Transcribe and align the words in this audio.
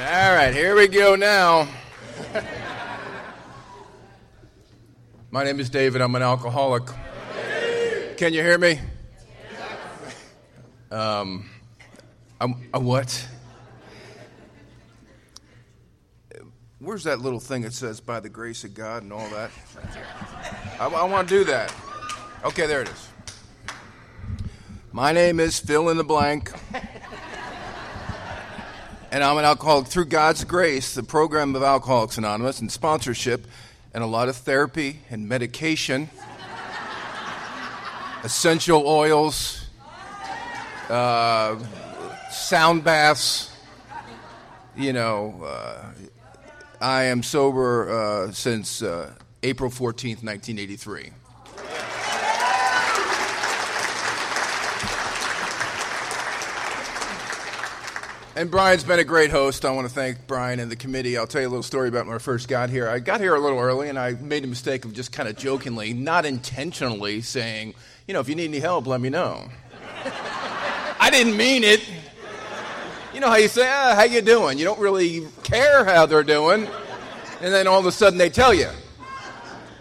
All 0.00 0.34
right, 0.34 0.54
here 0.54 0.74
we 0.74 0.88
go 0.88 1.14
now. 1.14 1.68
My 5.30 5.44
name 5.44 5.60
is 5.60 5.68
David. 5.68 6.00
I'm 6.00 6.14
an 6.14 6.22
alcoholic. 6.22 6.84
Can 8.16 8.32
you 8.32 8.40
hear 8.40 8.56
me? 8.56 8.80
Um, 10.90 11.50
I'm, 12.40 12.70
a 12.72 12.80
what? 12.80 13.28
Where's 16.78 17.04
that 17.04 17.20
little 17.20 17.38
thing 17.38 17.60
that 17.62 17.74
says 17.74 18.00
"by 18.00 18.20
the 18.20 18.30
grace 18.30 18.64
of 18.64 18.72
God" 18.72 19.02
and 19.02 19.12
all 19.12 19.28
that? 19.28 19.50
I, 20.80 20.86
I 20.86 21.04
want 21.04 21.28
to 21.28 21.34
do 21.40 21.44
that. 21.44 21.74
Okay, 22.42 22.66
there 22.66 22.80
it 22.80 22.88
is. 22.88 23.08
My 24.92 25.12
name 25.12 25.38
is 25.40 25.60
fill 25.60 25.90
in 25.90 25.98
the 25.98 26.04
blank. 26.04 26.52
And 29.10 29.24
I'm 29.24 29.36
an 29.38 29.44
alcoholic 29.44 29.88
through 29.88 30.04
God's 30.06 30.44
grace, 30.44 30.94
the 30.94 31.02
program 31.02 31.56
of 31.56 31.62
Alcoholics 31.62 32.16
Anonymous, 32.16 32.60
and 32.60 32.70
sponsorship, 32.70 33.46
and 33.92 34.04
a 34.04 34.06
lot 34.06 34.28
of 34.28 34.36
therapy 34.36 35.00
and 35.10 35.28
medication, 35.28 36.08
essential 38.22 38.86
oils, 38.86 39.66
uh, 40.88 41.58
sound 42.30 42.84
baths. 42.84 43.52
You 44.76 44.92
know, 44.92 45.42
uh, 45.44 45.86
I 46.80 47.04
am 47.04 47.24
sober 47.24 47.90
uh, 47.90 48.32
since 48.32 48.80
uh, 48.80 49.12
April 49.42 49.70
14th, 49.70 50.22
1983. 50.22 51.10
And 58.40 58.50
Brian's 58.50 58.84
been 58.84 58.98
a 58.98 59.04
great 59.04 59.30
host. 59.30 59.66
I 59.66 59.70
want 59.70 59.86
to 59.86 59.92
thank 59.92 60.26
Brian 60.26 60.60
and 60.60 60.72
the 60.72 60.76
committee. 60.76 61.18
I'll 61.18 61.26
tell 61.26 61.42
you 61.42 61.46
a 61.46 61.50
little 61.50 61.62
story 61.62 61.90
about 61.90 62.06
when 62.06 62.14
I 62.14 62.18
first 62.18 62.48
got 62.48 62.70
here. 62.70 62.88
I 62.88 62.98
got 62.98 63.20
here 63.20 63.34
a 63.34 63.38
little 63.38 63.58
early, 63.58 63.90
and 63.90 63.98
I 63.98 64.12
made 64.12 64.44
a 64.44 64.46
mistake 64.46 64.86
of 64.86 64.94
just 64.94 65.12
kind 65.12 65.28
of 65.28 65.36
jokingly, 65.36 65.92
not 65.92 66.24
intentionally, 66.24 67.20
saying, 67.20 67.74
you 68.08 68.14
know, 68.14 68.20
if 68.20 68.30
you 68.30 68.34
need 68.34 68.46
any 68.46 68.60
help, 68.60 68.86
let 68.86 68.98
me 68.98 69.10
know. 69.10 69.46
I 70.98 71.10
didn't 71.10 71.36
mean 71.36 71.64
it. 71.64 71.86
You 73.12 73.20
know 73.20 73.28
how 73.28 73.36
you 73.36 73.48
say, 73.48 73.68
ah, 73.70 73.92
how 73.94 74.04
you 74.04 74.22
doing? 74.22 74.56
You 74.56 74.64
don't 74.64 74.80
really 74.80 75.26
care 75.42 75.84
how 75.84 76.06
they're 76.06 76.22
doing. 76.22 76.66
And 77.42 77.52
then 77.52 77.66
all 77.66 77.78
of 77.78 77.84
a 77.84 77.92
sudden 77.92 78.18
they 78.18 78.30
tell 78.30 78.54
you. 78.54 78.70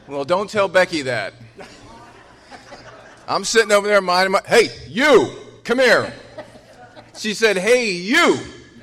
Well, 0.06 0.26
don't 0.26 0.50
tell 0.50 0.68
Becky 0.68 1.04
that. 1.04 1.34
I'm 3.26 3.46
sitting 3.46 3.72
over 3.72 3.88
there 3.88 4.02
minding 4.02 4.34
my, 4.34 4.42
hey, 4.46 4.68
you, 4.90 5.34
come 5.64 5.80
here. 5.80 6.12
She 7.20 7.34
said, 7.34 7.58
"Hey, 7.58 7.92
you, 7.92 8.40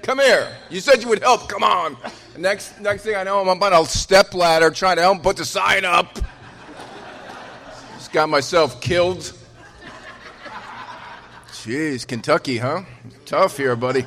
come 0.06 0.20
here. 0.20 0.56
You 0.70 0.80
said 0.80 1.02
you 1.02 1.08
would 1.08 1.22
help. 1.22 1.48
Come 1.48 1.64
on." 1.64 1.96
Next, 2.38 2.80
next 2.80 3.02
thing 3.02 3.16
I 3.16 3.24
know, 3.24 3.40
I'm 3.40 3.62
on 3.62 3.72
a 3.72 3.84
step 3.86 4.32
ladder 4.34 4.70
trying 4.70 4.96
to 4.96 5.02
help 5.02 5.22
put 5.22 5.36
the 5.36 5.44
sign 5.44 5.84
up. 5.84 6.18
Just 7.94 8.12
got 8.12 8.28
myself 8.28 8.80
killed. 8.80 9.32
Jeez, 11.48 12.06
Kentucky, 12.06 12.58
huh? 12.58 12.82
Tough 13.24 13.56
here, 13.56 13.74
buddy. 13.74 14.04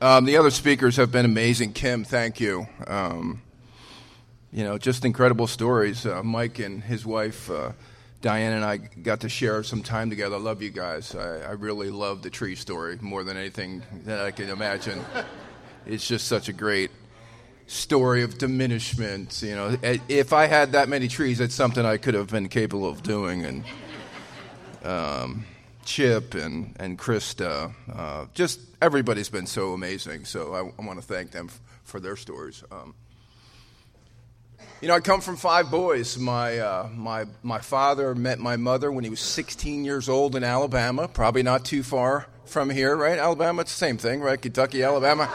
Um, 0.00 0.24
the 0.24 0.36
other 0.36 0.50
speakers 0.50 0.96
have 0.96 1.12
been 1.12 1.24
amazing. 1.24 1.72
Kim, 1.72 2.04
thank 2.04 2.40
you. 2.40 2.66
Um, 2.86 3.40
you 4.52 4.64
know, 4.64 4.76
just 4.76 5.04
incredible 5.04 5.46
stories. 5.46 6.04
Uh, 6.04 6.22
Mike 6.22 6.58
and 6.58 6.82
his 6.82 7.06
wife. 7.06 7.48
Uh, 7.48 7.72
Diane 8.22 8.52
and 8.52 8.64
I 8.64 8.76
got 8.76 9.20
to 9.20 9.28
share 9.28 9.64
some 9.64 9.82
time 9.82 10.08
together. 10.08 10.36
I 10.36 10.38
love 10.38 10.62
you 10.62 10.70
guys. 10.70 11.14
I, 11.14 11.40
I 11.40 11.50
really 11.50 11.90
love 11.90 12.22
the 12.22 12.30
tree 12.30 12.54
story 12.54 12.96
more 13.00 13.24
than 13.24 13.36
anything 13.36 13.82
that 14.04 14.20
I 14.20 14.30
can 14.30 14.48
imagine. 14.48 15.04
it's 15.86 16.06
just 16.06 16.28
such 16.28 16.48
a 16.48 16.52
great 16.52 16.92
story 17.66 18.22
of 18.22 18.38
diminishment. 18.38 19.42
You 19.42 19.56
know, 19.56 19.76
if 20.08 20.32
I 20.32 20.46
had 20.46 20.72
that 20.72 20.88
many 20.88 21.08
trees, 21.08 21.40
it's 21.40 21.54
something 21.54 21.84
I 21.84 21.96
could 21.96 22.14
have 22.14 22.28
been 22.28 22.48
capable 22.48 22.88
of 22.88 23.02
doing. 23.02 23.44
And 23.44 23.64
um, 24.84 25.44
Chip 25.84 26.34
and 26.34 26.76
and 26.78 26.96
Krista, 26.96 27.74
uh, 27.92 28.26
just 28.34 28.60
everybody's 28.80 29.30
been 29.30 29.46
so 29.46 29.72
amazing. 29.72 30.26
So 30.26 30.54
I, 30.54 30.80
I 30.80 30.86
want 30.86 31.00
to 31.00 31.06
thank 31.06 31.32
them 31.32 31.48
f- 31.50 31.60
for 31.82 31.98
their 31.98 32.14
stories. 32.14 32.62
Um, 32.70 32.94
you 34.82 34.88
know, 34.88 34.94
I 34.94 35.00
come 35.00 35.20
from 35.20 35.36
five 35.36 35.70
boys. 35.70 36.18
My, 36.18 36.58
uh, 36.58 36.88
my, 36.92 37.26
my 37.44 37.60
father 37.60 38.16
met 38.16 38.40
my 38.40 38.56
mother 38.56 38.90
when 38.90 39.04
he 39.04 39.10
was 39.10 39.20
16 39.20 39.84
years 39.84 40.08
old 40.08 40.34
in 40.34 40.42
Alabama, 40.42 41.06
probably 41.06 41.44
not 41.44 41.64
too 41.64 41.84
far 41.84 42.26
from 42.46 42.68
here, 42.68 42.96
right? 42.96 43.16
Alabama, 43.16 43.62
it's 43.62 43.70
the 43.70 43.78
same 43.78 43.96
thing, 43.96 44.20
right? 44.20 44.42
Kentucky, 44.42 44.82
Alabama. 44.82 45.30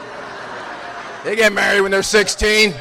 they 1.24 1.38
get 1.38 1.54
married 1.54 1.80
when 1.80 1.92
they're 1.92 2.04
16. 2.04 2.74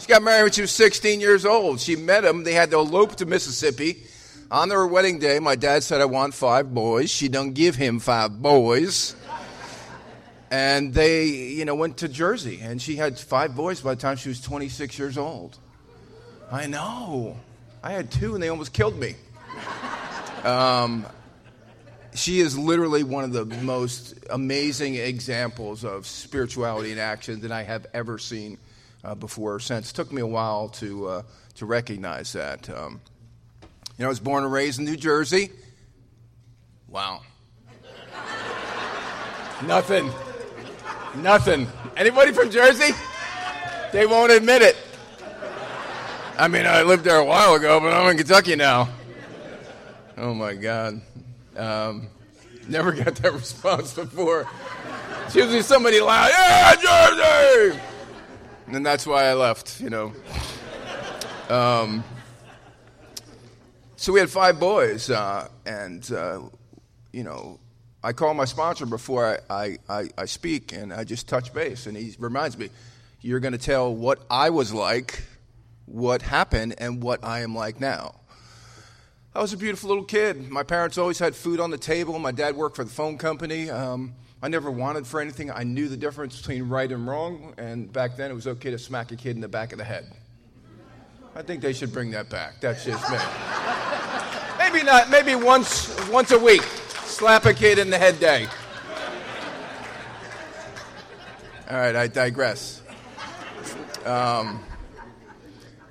She 0.00 0.06
got 0.06 0.22
married 0.22 0.42
when 0.42 0.52
she 0.52 0.60
was 0.60 0.70
16 0.70 1.18
years 1.18 1.46
old. 1.46 1.80
She 1.80 1.96
met 1.96 2.26
him. 2.26 2.44
They 2.44 2.52
had 2.52 2.70
to 2.72 2.76
elope 2.76 3.16
to 3.16 3.24
Mississippi. 3.24 4.04
On 4.50 4.68
their 4.68 4.86
wedding 4.86 5.18
day, 5.18 5.38
my 5.38 5.56
dad 5.56 5.82
said, 5.82 6.02
I 6.02 6.04
want 6.04 6.34
five 6.34 6.74
boys. 6.74 7.08
She 7.08 7.28
don't 7.28 7.54
give 7.54 7.76
him 7.76 8.00
five 8.00 8.42
boys. 8.42 9.16
And 10.50 10.92
they, 10.92 11.24
you 11.24 11.64
know, 11.64 11.74
went 11.74 11.98
to 11.98 12.08
Jersey, 12.08 12.60
and 12.60 12.82
she 12.82 12.96
had 12.96 13.18
five 13.18 13.56
boys 13.56 13.80
by 13.80 13.94
the 13.94 14.00
time 14.00 14.16
she 14.16 14.28
was 14.28 14.42
26 14.42 14.98
years 14.98 15.16
old. 15.16 15.58
I 16.52 16.66
know. 16.66 17.36
I 17.82 17.92
had 17.92 18.10
two 18.10 18.34
and 18.34 18.42
they 18.42 18.48
almost 18.48 18.72
killed 18.72 18.98
me. 18.98 19.14
Um, 20.44 21.06
she 22.14 22.40
is 22.40 22.58
literally 22.58 23.04
one 23.04 23.24
of 23.24 23.32
the 23.32 23.44
most 23.44 24.14
amazing 24.30 24.96
examples 24.96 25.84
of 25.84 26.06
spirituality 26.06 26.90
in 26.90 26.98
action 26.98 27.40
that 27.42 27.52
I 27.52 27.62
have 27.62 27.86
ever 27.94 28.18
seen 28.18 28.58
uh, 29.04 29.14
before 29.14 29.54
or 29.54 29.60
since. 29.60 29.92
It 29.92 29.94
took 29.94 30.12
me 30.12 30.22
a 30.22 30.26
while 30.26 30.68
to, 30.70 31.06
uh, 31.06 31.22
to 31.56 31.66
recognize 31.66 32.32
that. 32.32 32.68
Um, 32.68 33.00
you 33.62 34.02
know, 34.02 34.06
I 34.06 34.08
was 34.08 34.20
born 34.20 34.42
and 34.42 34.52
raised 34.52 34.80
in 34.80 34.86
New 34.86 34.96
Jersey. 34.96 35.50
Wow. 36.88 37.22
Nothing. 39.66 40.10
Nothing. 41.16 41.68
Anybody 41.96 42.32
from 42.32 42.50
Jersey? 42.50 42.92
They 43.92 44.06
won't 44.06 44.32
admit 44.32 44.62
it. 44.62 44.76
I 46.40 46.48
mean, 46.48 46.64
I 46.64 46.84
lived 46.84 47.04
there 47.04 47.18
a 47.18 47.24
while 47.24 47.54
ago, 47.54 47.78
but 47.80 47.92
I'm 47.92 48.10
in 48.12 48.16
Kentucky 48.16 48.56
now. 48.56 48.88
Oh 50.16 50.32
my 50.32 50.54
God. 50.54 51.02
Um, 51.54 52.08
never 52.66 52.92
got 52.92 53.14
that 53.16 53.32
response 53.34 53.92
before. 53.92 54.48
It's 55.26 55.36
usually 55.36 55.60
somebody 55.60 56.00
loud, 56.00 56.30
yeah, 56.30 56.74
Jersey! 56.76 57.78
And 58.68 58.86
that's 58.86 59.06
why 59.06 59.24
I 59.24 59.34
left, 59.34 59.82
you 59.82 59.90
know. 59.90 60.14
Um, 61.50 62.02
so 63.96 64.10
we 64.10 64.20
had 64.20 64.30
five 64.30 64.58
boys, 64.58 65.10
uh, 65.10 65.46
and, 65.66 66.10
uh, 66.10 66.40
you 67.12 67.22
know, 67.22 67.60
I 68.02 68.14
call 68.14 68.32
my 68.32 68.46
sponsor 68.46 68.86
before 68.86 69.42
I, 69.50 69.76
I, 69.90 70.08
I, 70.16 70.24
speak, 70.24 70.72
and 70.72 70.90
I 70.90 71.04
just 71.04 71.28
touch 71.28 71.52
base, 71.52 71.86
and 71.86 71.94
he 71.94 72.16
reminds 72.18 72.56
me, 72.56 72.70
you're 73.20 73.40
going 73.40 73.52
to 73.52 73.58
tell 73.58 73.94
what 73.94 74.20
I 74.30 74.48
was 74.48 74.72
like 74.72 75.22
what 75.90 76.22
happened 76.22 76.74
and 76.78 77.02
what 77.02 77.24
I 77.24 77.40
am 77.40 77.54
like 77.54 77.80
now. 77.80 78.14
I 79.34 79.40
was 79.40 79.52
a 79.52 79.56
beautiful 79.56 79.88
little 79.88 80.04
kid. 80.04 80.50
My 80.50 80.62
parents 80.62 80.98
always 80.98 81.18
had 81.18 81.36
food 81.36 81.60
on 81.60 81.70
the 81.70 81.78
table. 81.78 82.18
My 82.18 82.32
dad 82.32 82.56
worked 82.56 82.76
for 82.76 82.84
the 82.84 82.90
phone 82.90 83.18
company. 83.18 83.70
Um, 83.70 84.14
I 84.42 84.48
never 84.48 84.70
wanted 84.70 85.06
for 85.06 85.20
anything. 85.20 85.50
I 85.50 85.62
knew 85.64 85.88
the 85.88 85.96
difference 85.96 86.36
between 86.38 86.68
right 86.68 86.90
and 86.90 87.06
wrong, 87.06 87.54
and 87.58 87.92
back 87.92 88.16
then 88.16 88.30
it 88.30 88.34
was 88.34 88.46
okay 88.46 88.70
to 88.70 88.78
smack 88.78 89.12
a 89.12 89.16
kid 89.16 89.36
in 89.36 89.40
the 89.40 89.48
back 89.48 89.72
of 89.72 89.78
the 89.78 89.84
head. 89.84 90.10
I 91.34 91.42
think 91.42 91.60
they 91.60 91.72
should 91.72 91.92
bring 91.92 92.10
that 92.12 92.28
back. 92.28 92.60
That's 92.60 92.84
just 92.84 93.08
me. 93.10 93.18
maybe 94.58 94.84
not. 94.84 95.10
Maybe 95.10 95.34
once 95.34 95.94
once 96.08 96.32
a 96.32 96.38
week, 96.38 96.62
slap 97.04 97.44
a 97.44 97.54
kid 97.54 97.78
in 97.78 97.90
the 97.90 97.98
head 97.98 98.18
day. 98.18 98.48
All 101.70 101.76
right, 101.76 101.94
I 101.94 102.08
digress. 102.08 102.82
Um, 104.04 104.64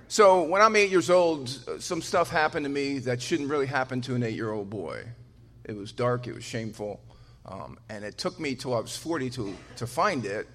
so 0.09 0.41
when 0.41 0.59
I'm 0.59 0.75
eight 0.75 0.89
years 0.89 1.11
old, 1.11 1.49
some 1.79 2.01
stuff 2.01 2.31
happened 2.31 2.65
to 2.65 2.69
me 2.69 2.97
that 2.99 3.21
shouldn't 3.21 3.47
really 3.47 3.67
happen 3.67 4.01
to 4.01 4.15
an 4.15 4.23
eight 4.23 4.33
year 4.33 4.51
old 4.51 4.67
boy. 4.67 5.03
It 5.65 5.75
was 5.75 5.91
dark, 5.91 6.25
it 6.25 6.33
was 6.33 6.43
shameful, 6.43 6.99
um, 7.45 7.77
and 7.89 8.03
it 8.03 8.17
took 8.17 8.39
me 8.39 8.55
till 8.55 8.73
I 8.73 8.79
was 8.79 8.97
40 8.97 9.29
to, 9.29 9.55
to 9.75 9.85
find 9.85 10.25
it. 10.25 10.47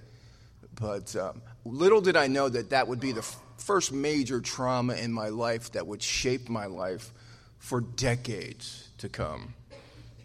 But 0.75 1.15
um, 1.15 1.41
little 1.65 2.01
did 2.01 2.17
I 2.17 2.27
know 2.27 2.49
that 2.49 2.71
that 2.71 2.89
would 2.89 2.99
be 2.99 3.13
the 3.13 3.21
f- 3.21 3.41
first 3.59 3.93
major 3.93 4.41
trauma 4.41 4.95
in 4.95 5.13
my 5.13 5.29
life 5.29 5.71
that 5.73 5.87
would 5.87 6.03
shape 6.03 6.49
my 6.49 6.67
life 6.67 7.13
for 7.59 7.81
decades 7.81 8.89
to 8.99 9.09
come 9.09 9.55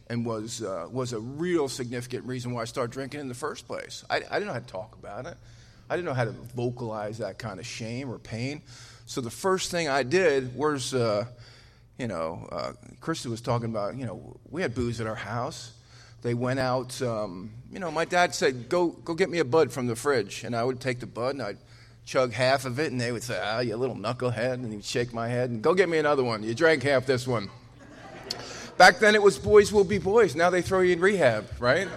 and 0.09 0.25
was, 0.25 0.63
uh, 0.63 0.87
was 0.89 1.13
a 1.13 1.19
real 1.19 1.69
significant 1.69 2.25
reason 2.25 2.51
why 2.51 2.63
I 2.63 2.65
started 2.65 2.91
drinking 2.91 3.19
in 3.19 3.27
the 3.27 3.35
first 3.35 3.67
place. 3.67 4.03
I, 4.09 4.15
I 4.15 4.19
didn't 4.21 4.47
know 4.47 4.53
how 4.53 4.59
to 4.59 4.65
talk 4.65 4.95
about 4.97 5.27
it. 5.27 5.37
I 5.87 5.95
didn't 5.95 6.05
know 6.05 6.15
how 6.15 6.25
to 6.25 6.31
vocalize 6.31 7.19
that 7.19 7.37
kind 7.37 7.59
of 7.59 7.65
shame 7.65 8.09
or 8.09 8.17
pain. 8.17 8.63
So 9.09 9.21
the 9.21 9.31
first 9.31 9.71
thing 9.71 9.89
I 9.89 10.03
did 10.03 10.55
was, 10.55 10.93
uh, 10.93 11.25
you 11.97 12.07
know, 12.07 12.47
uh, 12.51 12.73
Krista 13.01 13.25
was 13.25 13.41
talking 13.41 13.67
about, 13.67 13.95
you 13.95 14.05
know, 14.05 14.37
we 14.51 14.61
had 14.61 14.75
booze 14.75 15.01
at 15.01 15.07
our 15.07 15.15
house. 15.15 15.71
they 16.21 16.35
went 16.35 16.59
out. 16.59 17.01
Um, 17.01 17.49
you 17.71 17.79
know, 17.79 17.89
my 17.89 18.05
dad 18.05 18.35
said, 18.35 18.69
"Go, 18.69 18.89
go 18.89 19.15
get 19.15 19.31
me 19.31 19.39
a 19.39 19.45
bud 19.45 19.71
from 19.71 19.87
the 19.87 19.95
fridge," 19.95 20.43
and 20.43 20.55
I 20.55 20.63
would 20.63 20.79
take 20.79 20.99
the 20.99 21.07
bud 21.07 21.33
and 21.33 21.41
I'd 21.41 21.57
chug 22.05 22.33
half 22.33 22.65
of 22.65 22.77
it, 22.77 22.91
and 22.91 23.01
they 23.01 23.11
would 23.11 23.23
say, 23.23 23.39
"Ah, 23.41 23.61
you 23.61 23.75
little 23.77 23.95
knucklehead," 23.95 24.53
and 24.53 24.71
he'd 24.71 24.85
shake 24.85 25.11
my 25.11 25.27
head 25.27 25.49
and 25.49 25.63
go 25.63 25.73
get 25.73 25.89
me 25.89 25.97
another 25.97 26.23
one. 26.23 26.43
You 26.43 26.53
drank 26.53 26.83
half 26.83 27.07
this 27.07 27.25
one. 27.25 27.49
Back 28.77 28.99
then, 28.99 29.15
it 29.15 29.23
was 29.23 29.39
boys 29.39 29.73
will 29.73 29.85
be 29.85 29.97
boys. 29.97 30.35
Now 30.35 30.51
they 30.51 30.61
throw 30.61 30.81
you 30.81 30.93
in 30.93 30.99
rehab, 30.99 31.49
right? 31.57 31.87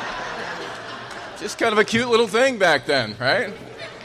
Just 1.38 1.58
kind 1.58 1.72
of 1.74 1.78
a 1.78 1.84
cute 1.84 2.08
little 2.08 2.28
thing 2.28 2.56
back 2.56 2.86
then, 2.86 3.14
right? 3.20 3.52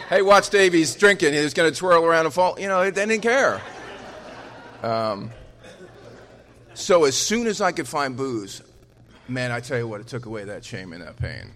Hey, 0.09 0.21
watch 0.21 0.49
Davies 0.49 0.95
drinking. 0.95 1.33
He's 1.33 1.53
going 1.53 1.69
to 1.69 1.77
twirl 1.77 2.05
around 2.05 2.23
and 2.23 2.33
fall. 2.33 2.57
You 2.57 2.69
know, 2.69 2.89
they 2.89 3.05
didn't 3.05 3.21
care. 3.21 3.61
Um, 4.81 5.31
so 6.73 7.03
as 7.03 7.17
soon 7.17 7.45
as 7.45 7.59
I 7.59 7.73
could 7.73 7.89
find 7.89 8.15
booze, 8.15 8.61
man, 9.27 9.51
I 9.51 9.59
tell 9.59 9.77
you 9.77 9.85
what, 9.85 9.99
it 9.99 10.07
took 10.07 10.25
away 10.25 10.45
that 10.45 10.63
shame 10.63 10.93
and 10.93 11.03
that 11.03 11.17
pain. 11.17 11.51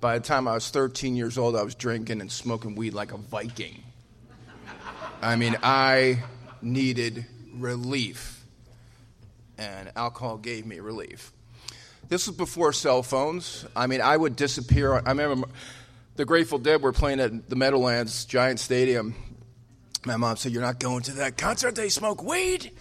By 0.00 0.18
the 0.18 0.24
time 0.24 0.48
I 0.48 0.54
was 0.54 0.68
13 0.70 1.14
years 1.14 1.38
old, 1.38 1.54
I 1.54 1.62
was 1.62 1.76
drinking 1.76 2.20
and 2.20 2.32
smoking 2.32 2.74
weed 2.74 2.94
like 2.94 3.12
a 3.12 3.16
Viking. 3.16 3.84
I 5.22 5.36
mean, 5.36 5.56
I 5.62 6.24
needed 6.60 7.26
relief, 7.54 8.44
and 9.56 9.92
alcohol 9.94 10.36
gave 10.36 10.66
me 10.66 10.80
relief. 10.80 11.30
This 12.08 12.26
was 12.26 12.36
before 12.36 12.72
cell 12.72 13.04
phones. 13.04 13.66
I 13.76 13.86
mean, 13.86 14.00
I 14.00 14.16
would 14.16 14.34
disappear. 14.34 14.94
I 14.94 15.10
remember 15.10 15.46
the 16.18 16.24
Grateful 16.24 16.58
Dead 16.58 16.82
were 16.82 16.92
playing 16.92 17.20
at 17.20 17.48
the 17.48 17.54
Meadowlands 17.54 18.24
Giant 18.24 18.58
Stadium. 18.58 19.14
My 20.04 20.16
mom 20.16 20.36
said, 20.36 20.50
You're 20.50 20.62
not 20.62 20.80
going 20.80 21.04
to 21.04 21.12
that 21.12 21.38
concert. 21.38 21.76
They 21.76 21.88
smoke 21.88 22.24
weed, 22.24 22.72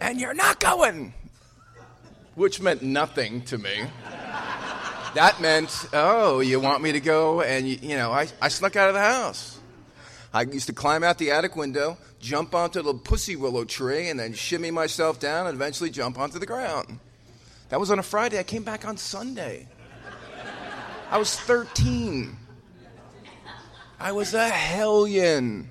and 0.00 0.18
you're 0.18 0.32
not 0.32 0.58
going. 0.58 1.12
Which 2.34 2.62
meant 2.62 2.82
nothing 2.82 3.42
to 3.42 3.58
me. 3.58 3.84
That 5.14 5.36
meant, 5.42 5.86
oh, 5.92 6.40
you 6.40 6.60
want 6.60 6.82
me 6.82 6.92
to 6.92 7.00
go? 7.00 7.42
And, 7.42 7.68
you, 7.68 7.76
you 7.82 7.96
know, 7.96 8.10
I, 8.10 8.28
I 8.40 8.48
snuck 8.48 8.74
out 8.74 8.88
of 8.88 8.94
the 8.94 9.00
house. 9.00 9.60
I 10.32 10.40
used 10.40 10.68
to 10.68 10.72
climb 10.72 11.04
out 11.04 11.18
the 11.18 11.30
attic 11.30 11.54
window, 11.54 11.98
jump 12.20 12.54
onto 12.54 12.80
the 12.80 12.94
pussy 12.94 13.36
willow 13.36 13.66
tree, 13.66 14.08
and 14.08 14.18
then 14.18 14.32
shimmy 14.32 14.70
myself 14.70 15.20
down 15.20 15.46
and 15.46 15.54
eventually 15.54 15.90
jump 15.90 16.18
onto 16.18 16.38
the 16.38 16.46
ground. 16.46 17.00
That 17.68 17.78
was 17.78 17.90
on 17.90 17.98
a 17.98 18.02
Friday. 18.02 18.38
I 18.38 18.44
came 18.44 18.62
back 18.62 18.86
on 18.86 18.96
Sunday. 18.96 19.68
I 21.10 21.18
was 21.18 21.38
13. 21.38 22.38
I 24.02 24.10
was 24.10 24.34
a 24.34 24.48
hellion. 24.48 25.70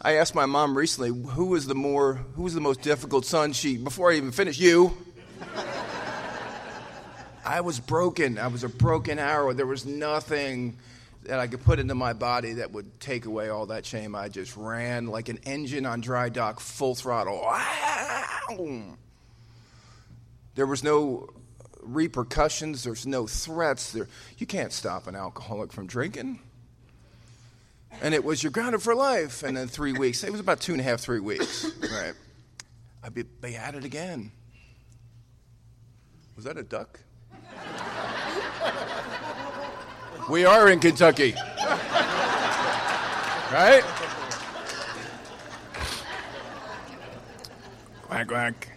I 0.00 0.12
asked 0.18 0.36
my 0.36 0.46
mom 0.46 0.78
recently 0.78 1.08
who 1.08 1.46
was 1.46 1.66
the 1.66 1.74
more 1.74 2.24
who 2.36 2.44
was 2.44 2.54
the 2.54 2.60
most 2.60 2.82
difficult 2.82 3.24
son 3.24 3.52
she 3.52 3.76
before 3.76 4.12
I 4.12 4.14
even 4.14 4.30
finished 4.30 4.60
you. 4.60 4.96
I 7.44 7.62
was 7.62 7.80
broken. 7.80 8.38
I 8.38 8.46
was 8.46 8.62
a 8.62 8.68
broken 8.68 9.18
arrow. 9.18 9.52
There 9.52 9.66
was 9.66 9.84
nothing 9.84 10.78
that 11.24 11.40
I 11.40 11.48
could 11.48 11.64
put 11.64 11.80
into 11.80 11.96
my 11.96 12.12
body 12.12 12.52
that 12.54 12.70
would 12.70 13.00
take 13.00 13.24
away 13.24 13.48
all 13.48 13.66
that 13.66 13.84
shame. 13.84 14.14
I 14.14 14.28
just 14.28 14.56
ran 14.56 15.08
like 15.08 15.28
an 15.28 15.40
engine 15.46 15.84
on 15.84 16.02
dry 16.02 16.28
dock, 16.28 16.60
full 16.60 16.94
throttle. 16.94 17.44
There 20.54 20.66
was 20.66 20.84
no 20.84 21.28
repercussions, 21.82 22.84
there's 22.84 23.04
no 23.04 23.26
threats. 23.26 23.90
There, 23.90 24.06
you 24.38 24.46
can't 24.46 24.72
stop 24.72 25.08
an 25.08 25.16
alcoholic 25.16 25.72
from 25.72 25.88
drinking. 25.88 26.38
And 28.02 28.14
it 28.14 28.24
was 28.24 28.42
you're 28.42 28.52
grounded 28.52 28.82
for 28.82 28.94
life. 28.94 29.42
And 29.42 29.56
then 29.56 29.68
three 29.68 29.92
weeks, 29.92 30.22
it 30.24 30.30
was 30.30 30.40
about 30.40 30.60
two 30.60 30.72
and 30.72 30.80
a 30.80 30.84
half, 30.84 31.00
three 31.00 31.20
weeks. 31.20 31.70
Right. 31.80 32.14
I'd 33.02 33.14
be, 33.14 33.22
be 33.22 33.56
at 33.56 33.74
it 33.74 33.84
again. 33.84 34.32
Was 36.34 36.44
that 36.44 36.58
a 36.58 36.62
duck? 36.62 37.00
we 40.28 40.44
are 40.44 40.68
in 40.68 40.80
Kentucky. 40.80 41.34
right? 43.52 43.82
Quack, 48.02 48.28
quack. 48.28 48.68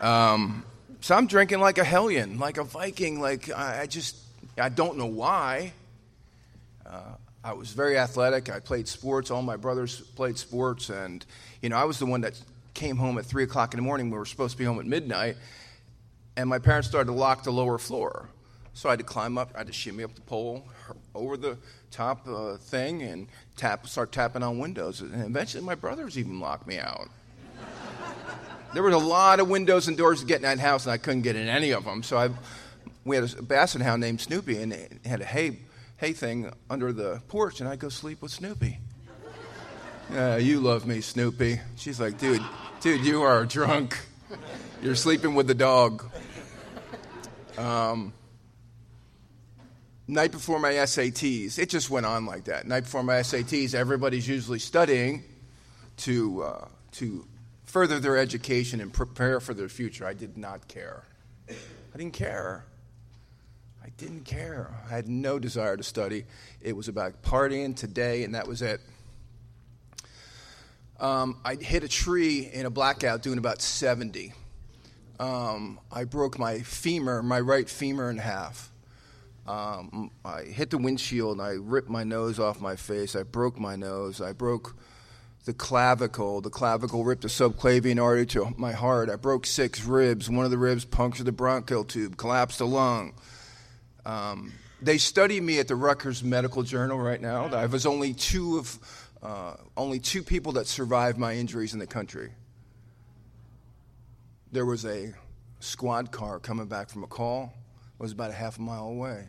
Um, 0.00 0.64
so 1.00 1.14
I'm 1.14 1.26
drinking 1.26 1.60
like 1.60 1.78
a 1.78 1.84
hellion, 1.84 2.38
like 2.38 2.58
a 2.58 2.64
Viking. 2.64 3.20
Like 3.20 3.50
I, 3.50 3.82
I 3.82 3.86
just, 3.86 4.16
I 4.58 4.68
don't 4.68 4.98
know 4.98 5.06
why. 5.06 5.72
Uh, 6.84 7.14
I 7.44 7.52
was 7.52 7.72
very 7.72 7.98
athletic. 7.98 8.50
I 8.50 8.58
played 8.58 8.88
sports. 8.88 9.30
All 9.30 9.42
my 9.42 9.56
brothers 9.56 10.00
played 10.00 10.38
sports, 10.38 10.88
and 10.88 11.24
you 11.60 11.68
know, 11.68 11.76
I 11.76 11.84
was 11.84 11.98
the 11.98 12.06
one 12.06 12.22
that 12.22 12.40
came 12.72 12.96
home 12.96 13.18
at 13.18 13.26
three 13.26 13.44
o'clock 13.44 13.74
in 13.74 13.78
the 13.78 13.82
morning. 13.82 14.10
We 14.10 14.16
were 14.16 14.24
supposed 14.24 14.52
to 14.52 14.58
be 14.58 14.64
home 14.64 14.80
at 14.80 14.86
midnight, 14.86 15.36
and 16.38 16.48
my 16.48 16.58
parents 16.58 16.88
started 16.88 17.12
to 17.12 17.12
lock 17.12 17.44
the 17.44 17.52
lower 17.52 17.76
floor. 17.76 18.30
So 18.72 18.88
I 18.88 18.92
had 18.92 18.98
to 18.98 19.04
climb 19.04 19.36
up. 19.36 19.50
I 19.54 19.58
had 19.58 19.66
to 19.66 19.74
shimmy 19.74 20.04
up 20.04 20.14
the 20.14 20.22
pole 20.22 20.66
over 21.14 21.36
the 21.36 21.58
top 21.90 22.26
uh, 22.26 22.56
thing 22.56 23.02
and 23.02 23.28
tap, 23.56 23.86
start 23.86 24.10
tapping 24.10 24.42
on 24.42 24.58
windows. 24.58 25.02
And 25.02 25.14
eventually, 25.22 25.62
my 25.62 25.74
brothers 25.74 26.18
even 26.18 26.40
locked 26.40 26.66
me 26.66 26.78
out. 26.78 27.08
There 28.72 28.82
was 28.82 28.94
a 28.94 28.98
lot 28.98 29.38
of 29.38 29.48
windows 29.48 29.86
and 29.86 29.96
doors 29.98 30.20
to 30.20 30.26
get 30.26 30.36
in 30.36 30.42
that 30.42 30.58
house, 30.58 30.86
and 30.86 30.92
I 30.92 30.96
couldn't 30.96 31.22
get 31.22 31.36
in 31.36 31.46
any 31.46 31.72
of 31.72 31.84
them. 31.84 32.02
So 32.02 32.16
I, 32.16 32.30
we 33.04 33.16
had 33.16 33.32
a 33.38 33.42
basset 33.42 33.82
hound 33.82 34.00
named 34.00 34.22
Snoopy, 34.22 34.60
and 34.60 34.72
it 34.72 34.92
had 35.04 35.20
a 35.20 35.24
hay, 35.24 35.58
hay 36.04 36.12
thing 36.12 36.52
under 36.68 36.92
the 36.92 37.22
porch, 37.28 37.60
and 37.60 37.68
I'd 37.68 37.78
go 37.78 37.88
sleep 37.88 38.20
with 38.20 38.30
Snoopy. 38.30 38.78
Yeah, 40.12 40.36
you 40.36 40.60
love 40.60 40.86
me, 40.86 41.00
Snoopy. 41.00 41.60
She's 41.76 41.98
like, 41.98 42.18
dude, 42.18 42.42
dude, 42.82 43.06
you 43.06 43.22
are 43.22 43.46
drunk. 43.46 43.98
You're 44.82 44.96
sleeping 44.96 45.34
with 45.34 45.46
the 45.46 45.54
dog. 45.54 46.04
Um, 47.56 48.12
night 50.06 50.30
before 50.30 50.58
my 50.58 50.72
SATs, 50.72 51.58
it 51.58 51.70
just 51.70 51.88
went 51.88 52.04
on 52.04 52.26
like 52.26 52.44
that. 52.44 52.66
Night 52.66 52.82
before 52.82 53.02
my 53.02 53.20
SATs, 53.20 53.74
everybody's 53.74 54.28
usually 54.28 54.58
studying 54.58 55.24
to, 55.98 56.42
uh, 56.42 56.68
to 56.92 57.26
further 57.64 57.98
their 57.98 58.18
education 58.18 58.82
and 58.82 58.92
prepare 58.92 59.40
for 59.40 59.54
their 59.54 59.70
future. 59.70 60.06
I 60.06 60.12
did 60.12 60.36
not 60.36 60.68
care. 60.68 61.04
I 61.48 61.96
didn't 61.96 62.12
care. 62.12 62.66
I 63.84 63.90
didn't 63.98 64.24
care. 64.24 64.70
I 64.86 64.94
had 64.94 65.08
no 65.08 65.38
desire 65.38 65.76
to 65.76 65.82
study. 65.82 66.24
It 66.62 66.74
was 66.74 66.88
about 66.88 67.22
partying 67.22 67.76
today, 67.76 68.24
and 68.24 68.34
that 68.34 68.48
was 68.48 68.62
it. 68.62 68.80
Um, 70.98 71.38
I 71.44 71.56
hit 71.56 71.84
a 71.84 71.88
tree 71.88 72.48
in 72.50 72.64
a 72.64 72.70
blackout 72.70 73.20
doing 73.20 73.36
about 73.36 73.60
70. 73.60 74.32
Um, 75.20 75.78
I 75.92 76.04
broke 76.04 76.38
my 76.38 76.60
femur, 76.60 77.22
my 77.22 77.38
right 77.40 77.68
femur, 77.68 78.08
in 78.08 78.16
half. 78.16 78.72
Um, 79.46 80.10
I 80.24 80.44
hit 80.44 80.70
the 80.70 80.78
windshield 80.78 81.38
I 81.38 81.56
ripped 81.60 81.90
my 81.90 82.04
nose 82.04 82.38
off 82.40 82.62
my 82.62 82.76
face. 82.76 83.14
I 83.14 83.22
broke 83.22 83.60
my 83.60 83.76
nose. 83.76 84.22
I 84.22 84.32
broke 84.32 84.76
the 85.44 85.52
clavicle. 85.52 86.40
The 86.40 86.48
clavicle 86.48 87.04
ripped 87.04 87.20
the 87.20 87.28
subclavian 87.28 88.02
artery 88.02 88.24
to 88.28 88.54
my 88.56 88.72
heart. 88.72 89.10
I 89.10 89.16
broke 89.16 89.44
six 89.44 89.84
ribs. 89.84 90.30
One 90.30 90.46
of 90.46 90.50
the 90.50 90.56
ribs 90.56 90.86
punctured 90.86 91.26
the 91.26 91.32
bronchial 91.32 91.84
tube, 91.84 92.16
collapsed 92.16 92.60
the 92.60 92.66
lung. 92.66 93.12
Um, 94.06 94.52
they 94.82 94.98
study 94.98 95.40
me 95.40 95.58
at 95.58 95.68
the 95.68 95.76
Rutgers 95.76 96.22
Medical 96.22 96.62
Journal 96.62 96.98
right 96.98 97.20
now. 97.20 97.46
I 97.46 97.66
was 97.66 97.86
only 97.86 98.14
two 98.14 98.58
of 98.58 98.78
uh, 99.22 99.54
only 99.76 99.98
two 99.98 100.22
people 100.22 100.52
that 100.52 100.66
survived 100.66 101.16
my 101.16 101.34
injuries 101.34 101.72
in 101.72 101.78
the 101.78 101.86
country. 101.86 102.30
There 104.52 104.66
was 104.66 104.84
a 104.84 105.14
squad 105.60 106.12
car 106.12 106.38
coming 106.38 106.66
back 106.66 106.90
from 106.90 107.02
a 107.02 107.06
call. 107.06 107.54
It 107.98 108.02
was 108.02 108.12
about 108.12 108.30
a 108.30 108.34
half 108.34 108.58
a 108.58 108.62
mile 108.62 108.88
away. 108.88 109.24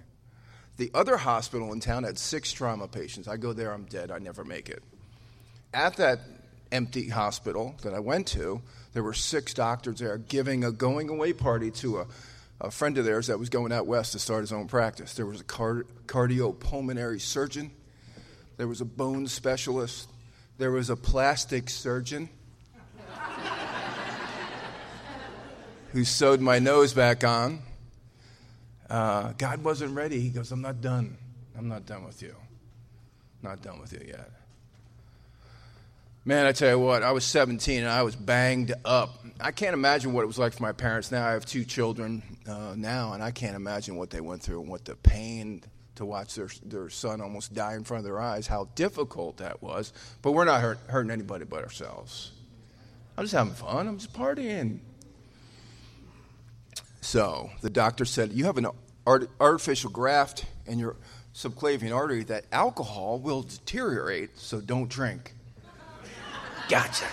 The 0.77 0.91
other 0.94 1.15
hospital 1.15 1.72
in 1.72 1.79
town 1.79 2.03
had 2.03 2.17
six 2.17 2.51
trauma 2.51 2.89
patients. 2.89 3.29
I 3.29 3.38
go 3.38 3.53
there, 3.53 3.72
I'm 3.72 3.86
dead. 3.86 4.12
I 4.12 4.20
never 4.20 4.44
make 4.44 4.67
it 4.67 4.84
at 5.75 5.98
that 5.98 6.22
empty 6.72 7.10
hospital 7.10 7.75
that 7.84 7.94
I 7.94 8.00
went 8.00 8.27
to, 8.27 8.62
there 8.94 9.03
were 9.03 9.13
six 9.13 9.53
doctors 9.53 10.00
there 10.00 10.17
giving 10.17 10.63
a 10.63 10.72
going 10.72 11.10
away 11.10 11.34
party 11.34 11.70
to 11.72 12.00
a, 12.00 12.08
a 12.62 12.71
friend 12.71 12.97
of 12.97 13.05
theirs 13.05 13.27
that 13.27 13.38
was 13.38 13.50
going 13.50 13.71
out 13.71 13.85
west 13.85 14.13
to 14.13 14.19
start 14.19 14.41
his 14.41 14.51
own 14.53 14.67
practice. 14.67 15.13
There 15.13 15.25
was 15.25 15.41
a 15.41 15.43
card- 15.43 15.88
cardiopulmonary 16.07 17.21
surgeon, 17.21 17.71
there 18.57 18.67
was 18.67 18.81
a 18.81 18.85
bone 18.85 19.27
specialist, 19.27 20.09
there 20.57 20.71
was 20.71 20.89
a 20.89 20.95
plastic 20.95 21.69
surgeon 21.69 22.29
who 25.91 26.03
sewed 26.03 26.41
my 26.41 26.59
nose 26.59 26.93
back 26.93 27.24
on. 27.24 27.62
Uh, 28.89 29.33
God 29.38 29.63
wasn't 29.63 29.95
ready. 29.95 30.19
He 30.19 30.29
goes, 30.29 30.51
I'm 30.51 30.62
not 30.62 30.79
done. 30.79 31.17
I'm 31.57 31.67
not 31.67 31.85
done 31.85 32.05
with 32.05 32.21
you. 32.21 32.35
Not 33.41 33.62
done 33.62 33.79
with 33.79 33.93
you 33.93 34.01
yet. 34.07 34.29
Man, 36.27 36.48
I 36.48 36.53
tell 36.53 36.72
you 36.72 36.79
what, 36.79 37.03
I 37.03 37.12
was 37.12 37.24
17 37.24 37.82
and 37.82 37.88
I 37.88 38.01
was 38.01 38.15
banged 38.15 38.74
up. 38.84 39.24
I 39.39 39.51
can't 39.51 39.75
imagine 39.75 40.12
what 40.12 40.24
it 40.24 40.25
was 40.25 40.39
like 40.39 40.53
for 40.53 40.63
my 40.63 40.72
parents 40.72 41.12
now. 41.12 41.24
I 41.24 41.34
have 41.34 41.46
two 41.46 41.63
children 41.63 42.24
uh, 42.50 42.74
now, 42.75 43.13
and 43.13 43.22
I 43.22 43.29
can't 43.29 43.55
imagine 43.55 43.96
what 43.96 44.10
they 44.10 44.22
went 44.22 44.41
through 44.41 44.62
and 44.62 44.67
what 44.67 44.86
the 44.86 44.96
pain 44.96 45.62
to 45.98 46.03
watch 46.03 46.34
their, 46.34 46.50
their 46.65 46.89
son 46.89 47.22
almost 47.22 47.53
die 47.53 47.75
in 47.75 47.84
front 47.84 48.00
of 48.00 48.05
their 48.05 48.20
eyes, 48.20 48.48
how 48.48 48.70
difficult 48.74 49.38
that 49.38 49.62
was. 49.62 49.94
But 50.24 50.32
we're 50.32 50.46
not 50.46 50.62
hurt, 50.62 50.79
hurting 50.88 51.12
anybody 51.12 51.46
but 51.46 51.62
ourselves. 51.63 52.32
I'm 53.20 53.25
just 53.25 53.36
having 53.36 53.53
fun, 53.53 53.88
I'm 53.88 54.00
just 54.00 54.12
partying. 54.12 54.79
So 57.01 57.51
the 57.62 57.70
doctor 57.70 58.03
said, 58.03 58.34
You 58.34 58.46
have 58.46 58.58
an 58.58 58.65
art- 59.05 59.29
artificial 59.39 59.91
graft 59.91 60.46
in 60.65 60.79
your 60.79 60.96
subclavian 61.36 61.96
artery 61.96 62.24
that 62.24 62.46
alcohol 62.51 63.20
will 63.20 63.44
deteriorate, 63.44 64.39
so 64.39 64.60
don't 64.60 64.89
drink. 64.89 65.35
Gotcha. 66.69 67.05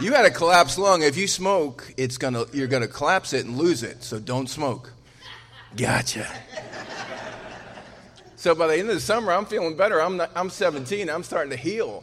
You 0.00 0.12
had 0.12 0.24
a 0.24 0.30
collapsed 0.30 0.78
lung. 0.78 1.02
If 1.02 1.16
you 1.16 1.28
smoke, 1.28 1.94
it's 1.96 2.18
gonna, 2.18 2.44
you're 2.52 2.66
going 2.66 2.82
to 2.82 2.88
collapse 2.88 3.32
it 3.32 3.46
and 3.46 3.56
lose 3.56 3.82
it, 3.82 4.02
so 4.02 4.18
don't 4.18 4.48
smoke. 4.48 4.92
Gotcha. 5.76 6.26
So 8.34 8.56
by 8.56 8.66
the 8.66 8.76
end 8.76 8.88
of 8.88 8.96
the 8.96 9.00
summer, 9.00 9.32
I'm 9.32 9.46
feeling 9.46 9.76
better. 9.76 10.02
I'm, 10.02 10.16
not, 10.16 10.32
I'm 10.34 10.50
17. 10.50 11.08
I'm 11.08 11.22
starting 11.22 11.50
to 11.50 11.56
heal. 11.56 12.02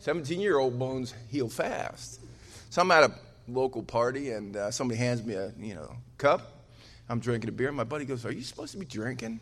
17 0.00 0.40
year 0.40 0.58
old 0.58 0.78
bones 0.78 1.14
heal 1.28 1.48
fast. 1.48 2.20
So 2.68 2.82
I'm 2.82 2.90
at 2.90 3.04
a 3.04 3.14
local 3.48 3.82
party, 3.82 4.32
and 4.32 4.56
uh, 4.56 4.70
somebody 4.70 4.98
hands 4.98 5.22
me 5.24 5.34
a 5.34 5.52
you 5.58 5.74
know 5.74 5.96
cup. 6.18 6.66
I'm 7.08 7.20
drinking 7.20 7.48
a 7.48 7.52
beer. 7.52 7.72
My 7.72 7.84
buddy 7.84 8.04
goes, 8.04 8.26
"Are 8.26 8.32
you 8.32 8.42
supposed 8.42 8.72
to 8.72 8.78
be 8.78 8.84
drinking?" 8.84 9.40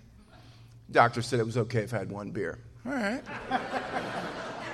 Doctor 0.90 1.22
said 1.22 1.40
it 1.40 1.46
was 1.46 1.56
okay 1.56 1.80
if 1.80 1.94
I 1.94 1.98
had 1.98 2.12
one 2.12 2.30
beer. 2.30 2.58
All 2.86 2.92
right. 2.92 3.22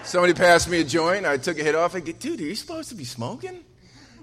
Somebody 0.07 0.33
passed 0.35 0.71
me 0.71 0.81
a 0.81 0.85
joint. 0.85 1.27
I 1.27 1.37
took 1.37 1.59
a 1.59 1.65
hit 1.65 1.75
off. 1.75 1.97
I 1.97 2.01
get, 2.01 2.21
dude, 2.21 2.41
are 2.41 2.45
you 2.45 2.55
supposed 2.55 2.91
to 2.91 2.95
be 2.95 3.03
smoking? 3.03 3.65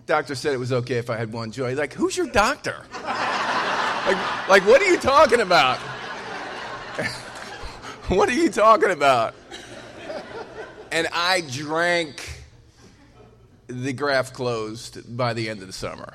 Doctor 0.05 0.33
said 0.33 0.53
it 0.53 0.57
was 0.57 0.71
okay 0.71 0.95
if 0.95 1.09
I 1.09 1.17
had 1.17 1.33
one 1.33 1.51
joint. 1.51 1.77
Like, 1.77 1.91
who's 1.91 2.15
your 2.15 2.27
doctor? 2.27 2.77
like, 3.03 4.47
like, 4.47 4.65
what 4.65 4.81
are 4.81 4.85
you 4.85 4.97
talking 4.97 5.41
about? 5.41 5.77
what 8.07 8.29
are 8.29 8.33
you 8.33 8.49
talking 8.49 8.91
about? 8.91 9.35
And 10.89 11.05
I 11.11 11.41
drank 11.51 12.45
the 13.67 13.91
graft 13.91 14.33
closed 14.33 15.17
by 15.17 15.33
the 15.33 15.49
end 15.49 15.59
of 15.59 15.67
the 15.67 15.73
summer 15.73 16.13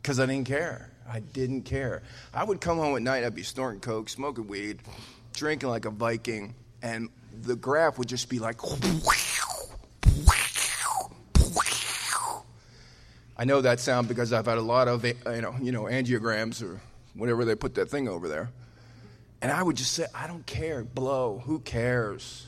because 0.00 0.20
I 0.20 0.26
didn't 0.26 0.46
care. 0.46 0.92
I 1.10 1.18
didn't 1.18 1.62
care. 1.62 2.04
I 2.32 2.44
would 2.44 2.60
come 2.60 2.78
home 2.78 2.94
at 2.94 3.02
night, 3.02 3.24
I'd 3.24 3.34
be 3.34 3.42
snorting 3.42 3.80
coke, 3.80 4.08
smoking 4.08 4.46
weed, 4.46 4.78
drinking 5.32 5.70
like 5.70 5.86
a 5.86 5.90
Viking, 5.90 6.54
and 6.82 7.08
the 7.42 7.56
graft 7.56 7.98
would 7.98 8.08
just 8.08 8.28
be 8.28 8.38
like. 8.38 8.60
I 13.38 13.44
know 13.44 13.60
that 13.60 13.80
sound 13.80 14.08
because 14.08 14.32
I've 14.32 14.46
had 14.46 14.56
a 14.56 14.62
lot 14.62 14.88
of 14.88 15.04
you 15.04 15.14
know, 15.26 15.54
you 15.60 15.72
know 15.72 15.82
angiograms 15.82 16.62
or 16.62 16.80
whatever 17.14 17.44
they 17.44 17.54
put 17.54 17.74
that 17.74 17.90
thing 17.90 18.08
over 18.08 18.28
there. 18.28 18.50
And 19.42 19.52
I 19.52 19.62
would 19.62 19.76
just 19.76 19.92
say, 19.92 20.06
I 20.14 20.26
don't 20.26 20.46
care, 20.46 20.82
blow, 20.82 21.42
who 21.44 21.60
cares? 21.60 22.46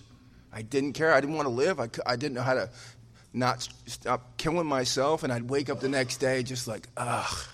I 0.52 0.62
didn't 0.62 0.94
care. 0.94 1.12
I 1.12 1.20
didn't 1.20 1.36
want 1.36 1.46
to 1.46 1.52
live. 1.52 1.78
I, 1.78 1.88
I 2.06 2.16
didn't 2.16 2.34
know 2.34 2.42
how 2.42 2.54
to 2.54 2.70
not 3.32 3.68
stop 3.86 4.38
killing 4.38 4.66
myself. 4.66 5.22
And 5.22 5.32
I'd 5.32 5.50
wake 5.50 5.68
up 5.68 5.80
the 5.80 5.88
next 5.88 6.16
day 6.16 6.42
just 6.42 6.66
like, 6.66 6.88
ugh. 6.96 7.46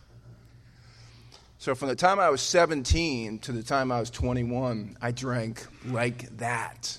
So 1.58 1.74
from 1.74 1.88
the 1.88 1.96
time 1.96 2.20
I 2.20 2.30
was 2.30 2.42
17 2.42 3.40
to 3.40 3.52
the 3.52 3.62
time 3.62 3.90
I 3.90 3.98
was 3.98 4.10
21, 4.10 4.96
I 5.00 5.10
drank 5.10 5.66
like 5.86 6.36
that. 6.36 6.98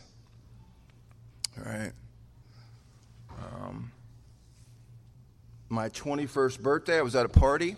Right. 1.58 1.92
Um, 3.30 3.92
my 5.70 5.90
21st 5.90 6.60
birthday, 6.62 6.98
I 6.98 7.02
was 7.02 7.16
at 7.16 7.26
a 7.26 7.30
party, 7.30 7.76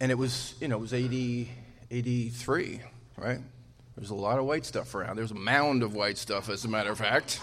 and 0.00 0.10
it 0.10 0.16
was, 0.16 0.54
you 0.60 0.68
know, 0.68 0.78
it 0.78 0.80
was 0.80 0.94
80, 0.94 1.50
83, 1.90 2.80
right? 3.16 3.38
There's 3.96 4.10
a 4.10 4.14
lot 4.14 4.38
of 4.38 4.46
white 4.46 4.64
stuff 4.64 4.94
around. 4.94 5.16
There's 5.16 5.30
a 5.30 5.36
mound 5.36 5.82
of 5.82 5.94
white 5.94 6.18
stuff, 6.18 6.48
as 6.48 6.64
a 6.64 6.68
matter 6.68 6.90
of 6.90 6.98
fact. 6.98 7.40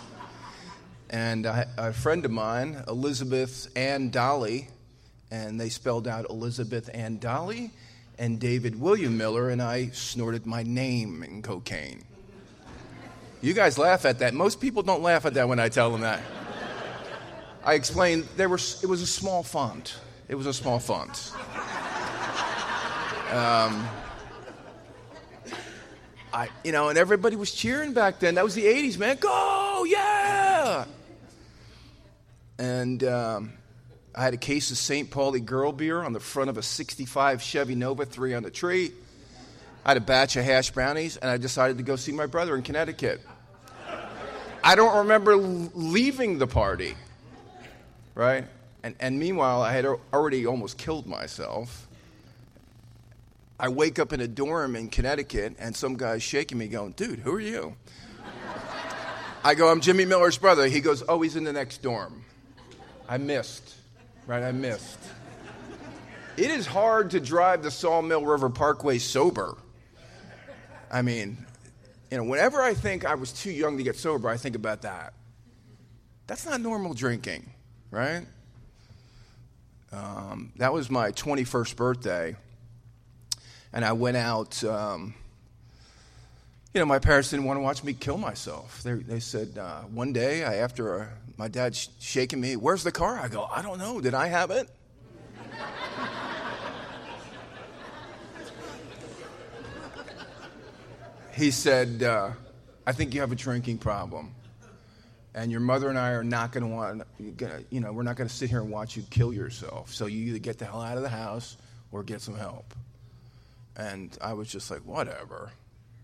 And 1.09 1.45
I, 1.45 1.65
a 1.77 1.93
friend 1.93 2.25
of 2.25 2.31
mine, 2.31 2.83
Elizabeth 2.87 3.67
Ann 3.75 4.09
Dolly, 4.09 4.69
and 5.29 5.59
they 5.59 5.69
spelled 5.69 6.07
out 6.07 6.29
Elizabeth 6.29 6.89
Ann 6.93 7.19
Dolly 7.19 7.71
and 8.17 8.39
David 8.39 8.79
William 8.79 9.17
Miller, 9.17 9.49
and 9.49 9.61
I 9.61 9.89
snorted 9.89 10.45
my 10.45 10.63
name 10.63 11.23
in 11.23 11.41
cocaine. 11.41 12.03
You 13.41 13.53
guys 13.53 13.77
laugh 13.77 14.05
at 14.05 14.19
that. 14.19 14.33
Most 14.33 14.59
people 14.59 14.83
don't 14.83 15.01
laugh 15.01 15.25
at 15.25 15.33
that 15.35 15.47
when 15.47 15.59
I 15.59 15.69
tell 15.69 15.91
them 15.91 16.01
that. 16.01 16.21
I 17.63 17.73
explained 17.73 18.27
there 18.37 18.49
were, 18.49 18.59
it 18.81 18.87
was 18.87 19.01
a 19.01 19.07
small 19.07 19.43
font. 19.43 19.97
It 20.27 20.35
was 20.35 20.45
a 20.45 20.53
small 20.53 20.79
font. 20.79 21.31
Um, 23.31 23.87
I, 26.31 26.49
you 26.63 26.71
know, 26.71 26.89
and 26.89 26.97
everybody 26.97 27.35
was 27.35 27.51
cheering 27.51 27.93
back 27.93 28.19
then. 28.19 28.35
That 28.35 28.43
was 28.43 28.55
the 28.55 28.65
80s, 28.65 28.97
man. 28.97 29.17
Go, 29.17 29.85
yeah! 29.87 30.85
And 32.57 33.03
um, 33.03 33.53
I 34.13 34.23
had 34.23 34.33
a 34.33 34.37
case 34.37 34.71
of 34.71 34.77
St. 34.77 35.09
Pauli 35.09 35.39
Girl 35.39 35.71
beer 35.71 36.01
on 36.01 36.13
the 36.13 36.19
front 36.19 36.49
of 36.49 36.57
a 36.57 36.61
65 36.61 37.41
Chevy 37.41 37.75
Nova, 37.75 38.05
three 38.05 38.33
on 38.33 38.43
the 38.43 38.51
tree. 38.51 38.91
I 39.85 39.91
had 39.91 39.97
a 39.97 40.01
batch 40.01 40.35
of 40.35 40.43
hash 40.43 40.71
brownies, 40.71 41.15
and 41.17 41.29
I 41.29 41.37
decided 41.37 41.77
to 41.77 41.83
go 41.83 41.95
see 41.95 42.11
my 42.11 42.25
brother 42.25 42.55
in 42.55 42.63
Connecticut. 42.63 43.21
I 44.63 44.73
don't 44.75 44.97
remember 44.97 45.35
leaving 45.35 46.39
the 46.39 46.47
party, 46.47 46.95
right? 48.15 48.45
And, 48.81 48.95
and 48.99 49.19
meanwhile, 49.19 49.61
I 49.61 49.73
had 49.73 49.85
already 49.85 50.47
almost 50.47 50.79
killed 50.79 51.05
myself. 51.05 51.87
I 53.59 53.69
wake 53.69 53.99
up 53.99 54.11
in 54.11 54.21
a 54.21 54.27
dorm 54.27 54.75
in 54.75 54.89
Connecticut, 54.89 55.55
and 55.59 55.75
some 55.75 55.97
guy's 55.97 56.23
shaking 56.23 56.57
me, 56.57 56.67
going, 56.67 56.93
Dude, 56.93 57.19
who 57.19 57.35
are 57.35 57.39
you? 57.39 57.75
I 59.43 59.53
go, 59.53 59.69
I'm 59.69 59.81
Jimmy 59.81 60.05
Miller's 60.05 60.39
brother. 60.39 60.65
He 60.65 60.81
goes, 60.81 61.03
Oh, 61.07 61.21
he's 61.21 61.35
in 61.35 61.43
the 61.43 61.53
next 61.53 61.83
dorm. 61.83 62.23
I 63.07 63.19
missed, 63.19 63.75
right? 64.25 64.41
I 64.41 64.51
missed. 64.51 64.97
It 66.37 66.49
is 66.49 66.65
hard 66.65 67.11
to 67.11 67.19
drive 67.19 67.61
the 67.61 67.69
Sawmill 67.69 68.25
River 68.25 68.49
Parkway 68.49 68.97
sober. 68.97 69.55
I 70.91 71.01
mean, 71.01 71.37
you 72.11 72.17
know, 72.17 72.23
whenever 72.23 72.61
I 72.61 72.73
think 72.73 73.05
I 73.05 73.15
was 73.15 73.31
too 73.31 73.51
young 73.51 73.77
to 73.77 73.83
get 73.83 73.95
sober, 73.95 74.29
I 74.29 74.37
think 74.37 74.55
about 74.55 74.83
that. 74.83 75.13
That's 76.27 76.45
not 76.45 76.61
normal 76.61 76.93
drinking, 76.93 77.49
right? 77.91 78.25
Um, 79.91 80.51
that 80.57 80.73
was 80.73 80.89
my 80.89 81.11
21st 81.11 81.75
birthday. 81.75 82.35
And 83.73 83.83
I 83.85 83.93
went 83.93 84.17
out. 84.17 84.63
Um, 84.63 85.13
you 86.73 86.79
know, 86.79 86.85
my 86.85 86.99
parents 86.99 87.29
didn't 87.29 87.45
want 87.45 87.57
to 87.57 87.61
watch 87.61 87.83
me 87.83 87.93
kill 87.93 88.17
myself. 88.17 88.83
They, 88.83 88.93
they 88.93 89.21
said, 89.21 89.57
uh, 89.57 89.81
one 89.83 90.11
day, 90.11 90.43
I, 90.43 90.55
after 90.55 91.01
uh, 91.01 91.07
my 91.37 91.47
dad 91.47 91.73
sh- 91.75 91.87
shaking 91.99 92.41
me, 92.41 92.57
Where's 92.57 92.83
the 92.83 92.91
car? 92.91 93.17
I 93.17 93.29
go, 93.29 93.45
I 93.45 93.61
don't 93.61 93.79
know. 93.79 94.01
Did 94.01 94.13
I 94.13 94.27
have 94.27 94.51
it? 94.51 94.69
He 101.35 101.51
said, 101.51 102.01
uh, 102.01 102.31
I 102.87 102.93
think 102.93 103.13
you 103.13 103.21
have 103.21 103.31
a 103.31 103.35
drinking 103.35 103.79
problem. 103.79 104.33
And 105.33 105.51
your 105.51 105.59
mother 105.59 105.89
and 105.89 105.99
I 105.99 106.11
are 106.11 106.23
not 106.23 106.53
going 106.53 106.63
to 106.63 106.69
want, 106.69 107.03
you 107.69 107.81
know, 107.81 107.91
we're 107.91 108.03
not 108.03 108.15
going 108.15 108.29
to 108.29 108.33
sit 108.33 108.49
here 108.49 108.61
and 108.61 108.71
watch 108.71 108.95
you 108.95 109.03
kill 109.09 109.33
yourself. 109.33 109.93
So 109.93 110.05
you 110.05 110.27
either 110.27 110.39
get 110.39 110.59
the 110.59 110.65
hell 110.65 110.81
out 110.81 110.95
of 110.95 111.03
the 111.03 111.09
house 111.09 111.57
or 111.91 112.03
get 112.03 112.21
some 112.21 112.37
help. 112.37 112.73
And 113.75 114.17
I 114.21 114.31
was 114.31 114.49
just 114.49 114.71
like, 114.71 114.79
whatever, 114.85 115.51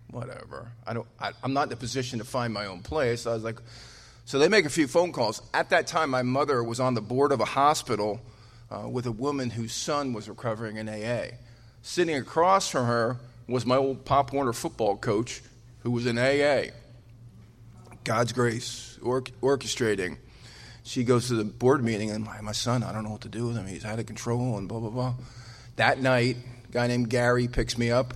whatever. 0.10 0.70
I 0.86 0.94
don't, 0.94 1.08
I, 1.18 1.32
I'm 1.42 1.54
not 1.54 1.68
in 1.68 1.74
a 1.74 1.78
position 1.78 2.20
to 2.20 2.26
find 2.26 2.54
my 2.54 2.66
own 2.66 2.82
place. 2.82 3.26
I 3.26 3.34
was 3.34 3.44
like, 3.44 3.60
so 4.26 4.38
they 4.38 4.50
make 4.50 4.66
a 4.66 4.70
few 4.70 4.88
phone 4.88 5.14
calls. 5.14 5.42
At 5.54 5.70
that 5.70 5.88
time, 5.88 6.10
my 6.10 6.24
mother 6.24 6.62
was 6.62 6.82
on 6.82 6.94
the 6.94 7.02
board 7.02 7.32
of 7.32 7.40
a 7.40 7.46
hospital 7.46 8.20
uh, 8.70 8.90
with 8.90 9.06
a 9.06 9.12
woman 9.14 9.50
whose 9.50 9.72
son 9.72 10.12
was 10.12 10.28
recovering 10.28 10.76
in 10.76 10.90
AA. 10.90 11.36
Sitting 11.84 12.18
across 12.18 12.68
from 12.68 12.86
her 12.86 13.18
was 13.48 13.66
my 13.66 13.78
old 13.78 14.06
Pop 14.06 14.34
Warner 14.34 14.54
football 14.54 14.98
coach 14.98 15.42
who 15.84 15.92
was 15.92 16.06
in 16.06 16.18
AA. 16.18 16.72
God's 18.04 18.34
grace, 18.34 18.98
or- 19.02 19.22
orchestrating. 19.22 20.18
She 20.84 21.04
goes 21.04 21.28
to 21.28 21.36
the 21.36 21.44
board 21.44 21.84
meeting, 21.84 22.10
and 22.10 22.28
my, 22.42 22.52
son, 22.52 22.84
I 22.84 22.92
don't 22.92 23.04
know 23.04 23.12
what 23.12 23.22
to 23.22 23.30
do 23.30 23.48
with 23.48 23.56
him. 23.56 23.68
He's 23.68 23.86
out 23.86 24.00
of 24.00 24.06
control, 24.08 24.58
and 24.58 24.68
blah, 24.68 24.80
blah, 24.80 24.90
blah. 24.90 25.14
That 25.76 26.02
night, 26.02 26.38
a 26.68 26.72
guy 26.72 26.88
named 26.88 27.10
Gary 27.10 27.48
picks 27.48 27.78
me 27.78 27.92
up, 27.92 28.16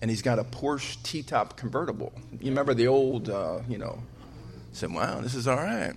and 0.00 0.10
he's 0.10 0.22
got 0.22 0.38
a 0.38 0.44
Porsche 0.44 1.02
T 1.02 1.22
top 1.22 1.56
convertible. 1.56 2.12
You 2.40 2.50
remember 2.50 2.74
the 2.74 2.86
old, 2.86 3.28
uh, 3.28 3.60
you 3.68 3.78
know, 3.78 4.00
I 4.00 4.74
said, 4.74 4.92
wow, 4.92 5.20
this 5.20 5.34
is 5.34 5.48
all 5.48 5.56
right. 5.56 5.94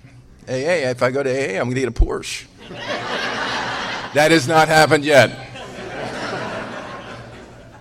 Hey, 0.48 0.90
if 0.90 1.04
I 1.04 1.12
go 1.12 1.22
to 1.22 1.30
AA, 1.30 1.60
I'm 1.60 1.66
going 1.66 1.76
to 1.76 1.82
get 1.82 1.90
a 1.90 1.92
Porsche. 1.92 2.48
that 2.70 4.32
has 4.32 4.48
not 4.48 4.68
happened 4.68 5.06
yet. 5.06 5.49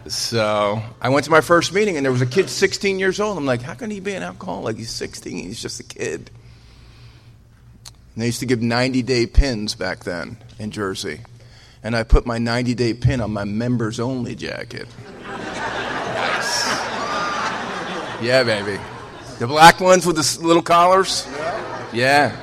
So 0.08 0.82
I 1.00 1.08
went 1.08 1.24
to 1.26 1.30
my 1.30 1.40
first 1.40 1.72
meeting, 1.72 1.96
and 1.96 2.04
there 2.04 2.12
was 2.12 2.22
a 2.22 2.26
kid 2.26 2.50
16 2.50 2.98
years 2.98 3.20
old. 3.20 3.36
I'm 3.38 3.46
like, 3.46 3.62
how 3.62 3.74
can 3.74 3.90
he 3.90 4.00
be 4.00 4.14
an 4.14 4.22
alcoholic? 4.22 4.76
He's 4.76 4.90
16. 4.90 5.38
He's 5.38 5.60
just 5.60 5.80
a 5.80 5.84
kid. 5.84 6.30
And 8.14 8.22
they 8.22 8.26
used 8.26 8.40
to 8.40 8.46
give 8.46 8.60
90 8.62 9.02
day 9.02 9.26
pins 9.26 9.74
back 9.74 10.04
then 10.04 10.38
in 10.58 10.70
Jersey. 10.70 11.20
And 11.82 11.94
I 11.94 12.02
put 12.02 12.26
my 12.26 12.38
90 12.38 12.74
day 12.74 12.94
pin 12.94 13.20
on 13.20 13.32
my 13.32 13.44
members 13.44 14.00
only 14.00 14.34
jacket. 14.34 14.88
nice. 15.26 16.66
Yeah, 18.20 18.42
baby. 18.44 18.80
The 19.38 19.46
black 19.46 19.80
ones 19.80 20.04
with 20.04 20.16
the 20.16 20.44
little 20.44 20.62
collars? 20.62 21.28
Yeah. 21.92 22.36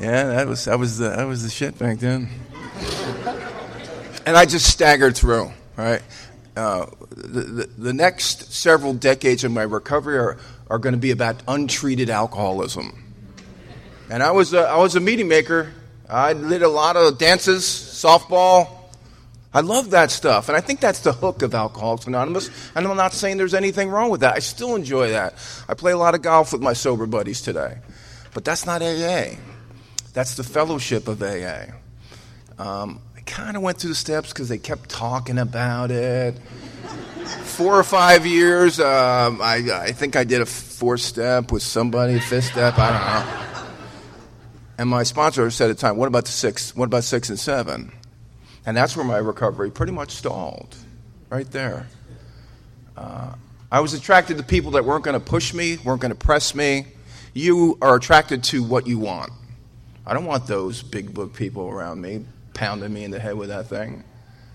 Yeah, 0.00 0.24
that 0.24 0.46
was 0.46 0.64
that 0.66 0.78
was 0.78 0.98
the 0.98 1.10
that 1.10 1.24
was 1.26 1.42
the 1.42 1.50
shit 1.50 1.76
back 1.78 1.98
then. 1.98 2.28
and 4.26 4.36
I 4.36 4.44
just 4.44 4.66
staggered 4.66 5.16
through. 5.16 5.52
Right, 5.76 6.02
uh, 6.58 6.86
the, 7.10 7.68
the, 7.78 7.92
next 7.92 8.52
several 8.52 8.92
decades 8.92 9.44
of 9.44 9.52
my 9.52 9.62
recovery 9.62 10.18
are 10.18 10.38
are 10.70 10.78
going 10.78 10.92
to 10.92 10.98
be 10.98 11.10
about 11.10 11.42
untreated 11.46 12.10
alcoholism. 12.10 13.04
And 14.10 14.22
I 14.22 14.30
was 14.30 14.52
a, 14.54 14.60
I 14.60 14.78
was 14.78 14.96
a 14.96 15.00
meeting 15.00 15.28
maker. 15.28 15.72
I 16.08 16.32
did 16.32 16.62
a 16.62 16.68
lot 16.68 16.96
of 16.96 17.18
dances, 17.18 17.64
softball. 17.64 18.70
I 19.52 19.60
love 19.60 19.90
that 19.90 20.10
stuff, 20.10 20.48
and 20.48 20.56
I 20.56 20.60
think 20.60 20.80
that's 20.80 21.00
the 21.00 21.12
hook 21.12 21.42
of 21.42 21.54
Alcoholics 21.54 22.06
Anonymous. 22.06 22.50
And 22.74 22.86
I'm 22.86 22.96
not 22.96 23.12
saying 23.12 23.38
there's 23.38 23.54
anything 23.54 23.88
wrong 23.88 24.10
with 24.10 24.20
that. 24.20 24.34
I 24.34 24.40
still 24.40 24.74
enjoy 24.74 25.10
that. 25.10 25.34
I 25.68 25.74
play 25.74 25.92
a 25.92 25.96
lot 25.96 26.14
of 26.14 26.22
golf 26.22 26.52
with 26.52 26.60
my 26.60 26.74
sober 26.74 27.06
buddies 27.06 27.40
today, 27.40 27.78
but 28.34 28.44
that's 28.44 28.66
not 28.66 28.82
AA. 28.82 29.36
That's 30.12 30.34
the 30.34 30.44
fellowship 30.44 31.08
of 31.08 31.22
AA. 31.22 31.72
Um, 32.58 33.00
kind 33.28 33.56
of 33.56 33.62
went 33.62 33.78
through 33.78 33.90
the 33.90 33.96
steps 33.96 34.30
because 34.32 34.48
they 34.48 34.58
kept 34.58 34.88
talking 34.88 35.38
about 35.38 35.90
it. 35.90 36.36
Four 37.44 37.78
or 37.78 37.84
five 37.84 38.26
years, 38.26 38.80
um, 38.80 39.40
I, 39.42 39.68
I 39.72 39.92
think 39.92 40.16
I 40.16 40.24
did 40.24 40.40
a 40.40 40.46
four 40.46 40.96
step 40.96 41.52
with 41.52 41.62
somebody, 41.62 42.18
fifth 42.18 42.46
step, 42.46 42.78
I 42.78 42.90
don't 42.90 43.06
know. 43.06 43.70
And 44.78 44.88
my 44.88 45.02
sponsor 45.02 45.50
said 45.50 45.70
at 45.70 45.76
the 45.76 45.80
time, 45.80 45.96
"What 45.96 46.06
about 46.06 46.24
the 46.24 46.30
six? 46.30 46.74
What 46.74 46.86
about 46.86 47.04
six 47.04 47.28
and 47.28 47.38
seven? 47.38 47.92
And 48.64 48.76
that's 48.76 48.96
where 48.96 49.04
my 49.04 49.18
recovery 49.18 49.70
pretty 49.70 49.92
much 49.92 50.12
stalled, 50.12 50.74
right 51.30 51.50
there. 51.50 51.88
Uh, 52.96 53.34
I 53.70 53.80
was 53.80 53.92
attracted 53.92 54.36
to 54.38 54.42
people 54.42 54.72
that 54.72 54.84
weren't 54.84 55.04
going 55.04 55.18
to 55.18 55.24
push 55.24 55.52
me, 55.52 55.78
weren't 55.84 56.00
going 56.00 56.12
to 56.12 56.18
press 56.18 56.54
me. 56.54 56.86
You 57.34 57.76
are 57.82 57.96
attracted 57.96 58.44
to 58.44 58.62
what 58.62 58.86
you 58.86 58.98
want. 58.98 59.32
I 60.06 60.14
don't 60.14 60.26
want 60.26 60.46
those 60.46 60.82
big 60.82 61.12
book 61.12 61.34
people 61.34 61.68
around 61.68 62.00
me 62.00 62.24
pounding 62.58 62.92
me 62.92 63.04
in 63.04 63.12
the 63.12 63.20
head 63.20 63.36
with 63.36 63.50
that 63.50 63.68
thing. 63.68 64.02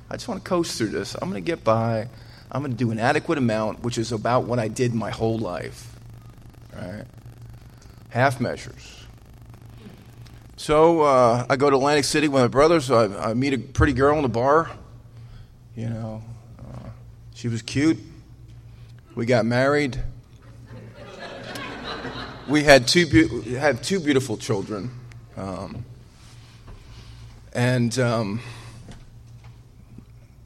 I 0.09 0.15
just 0.15 0.27
want 0.27 0.43
to 0.43 0.47
coast 0.47 0.77
through 0.77 0.89
this. 0.89 1.15
I'm 1.15 1.29
going 1.29 1.41
to 1.41 1.45
get 1.45 1.63
by. 1.63 2.09
I'm 2.51 2.61
going 2.61 2.73
to 2.73 2.77
do 2.77 2.91
an 2.91 2.99
adequate 2.99 3.37
amount, 3.37 3.81
which 3.81 3.97
is 3.97 4.11
about 4.11 4.43
what 4.43 4.59
I 4.59 4.67
did 4.67 4.93
my 4.93 5.09
whole 5.09 5.37
life. 5.37 5.95
Right? 6.75 7.05
Half 8.09 8.41
measures. 8.41 9.05
So 10.57 11.01
uh, 11.01 11.45
I 11.49 11.55
go 11.55 11.69
to 11.69 11.77
Atlantic 11.77 12.03
City 12.03 12.27
with 12.27 12.41
my 12.41 12.49
brothers. 12.49 12.85
So 12.85 12.97
I, 12.97 13.29
I, 13.29 13.33
meet 13.33 13.53
a 13.53 13.57
pretty 13.57 13.93
girl 13.93 14.17
in 14.17 14.23
the 14.23 14.29
bar. 14.29 14.69
You 15.75 15.89
know, 15.89 16.21
uh, 16.59 16.89
she 17.33 17.47
was 17.47 17.61
cute. 17.61 17.97
We 19.15 19.25
got 19.25 19.45
married. 19.45 19.97
we 22.49 22.63
had 22.63 22.85
two 22.85 23.05
be- 23.05 23.77
two 23.81 23.99
beautiful 24.01 24.35
children, 24.35 24.91
um, 25.37 25.85
and 27.53 27.97
um, 27.99 28.41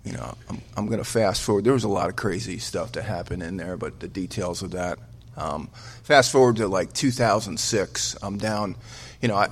you 0.03 0.13
know, 0.13 0.35
I'm, 0.49 0.61
I'm 0.75 0.85
going 0.87 0.99
to 0.99 1.05
fast 1.05 1.41
forward. 1.41 1.63
There 1.63 1.73
was 1.73 1.83
a 1.83 1.89
lot 1.89 2.09
of 2.09 2.15
crazy 2.15 2.59
stuff 2.59 2.93
that 2.93 3.03
happened 3.03 3.43
in 3.43 3.57
there, 3.57 3.75
but 3.77 3.99
the 3.99 4.07
details 4.07 4.61
of 4.61 4.71
that. 4.71 4.99
Um, 5.35 5.69
fast 6.03 6.31
forward 6.31 6.57
to 6.57 6.67
like 6.67 6.93
2006. 6.93 8.15
I'm 8.21 8.37
down. 8.37 8.75
You 9.21 9.27
know, 9.27 9.35
I 9.35 9.49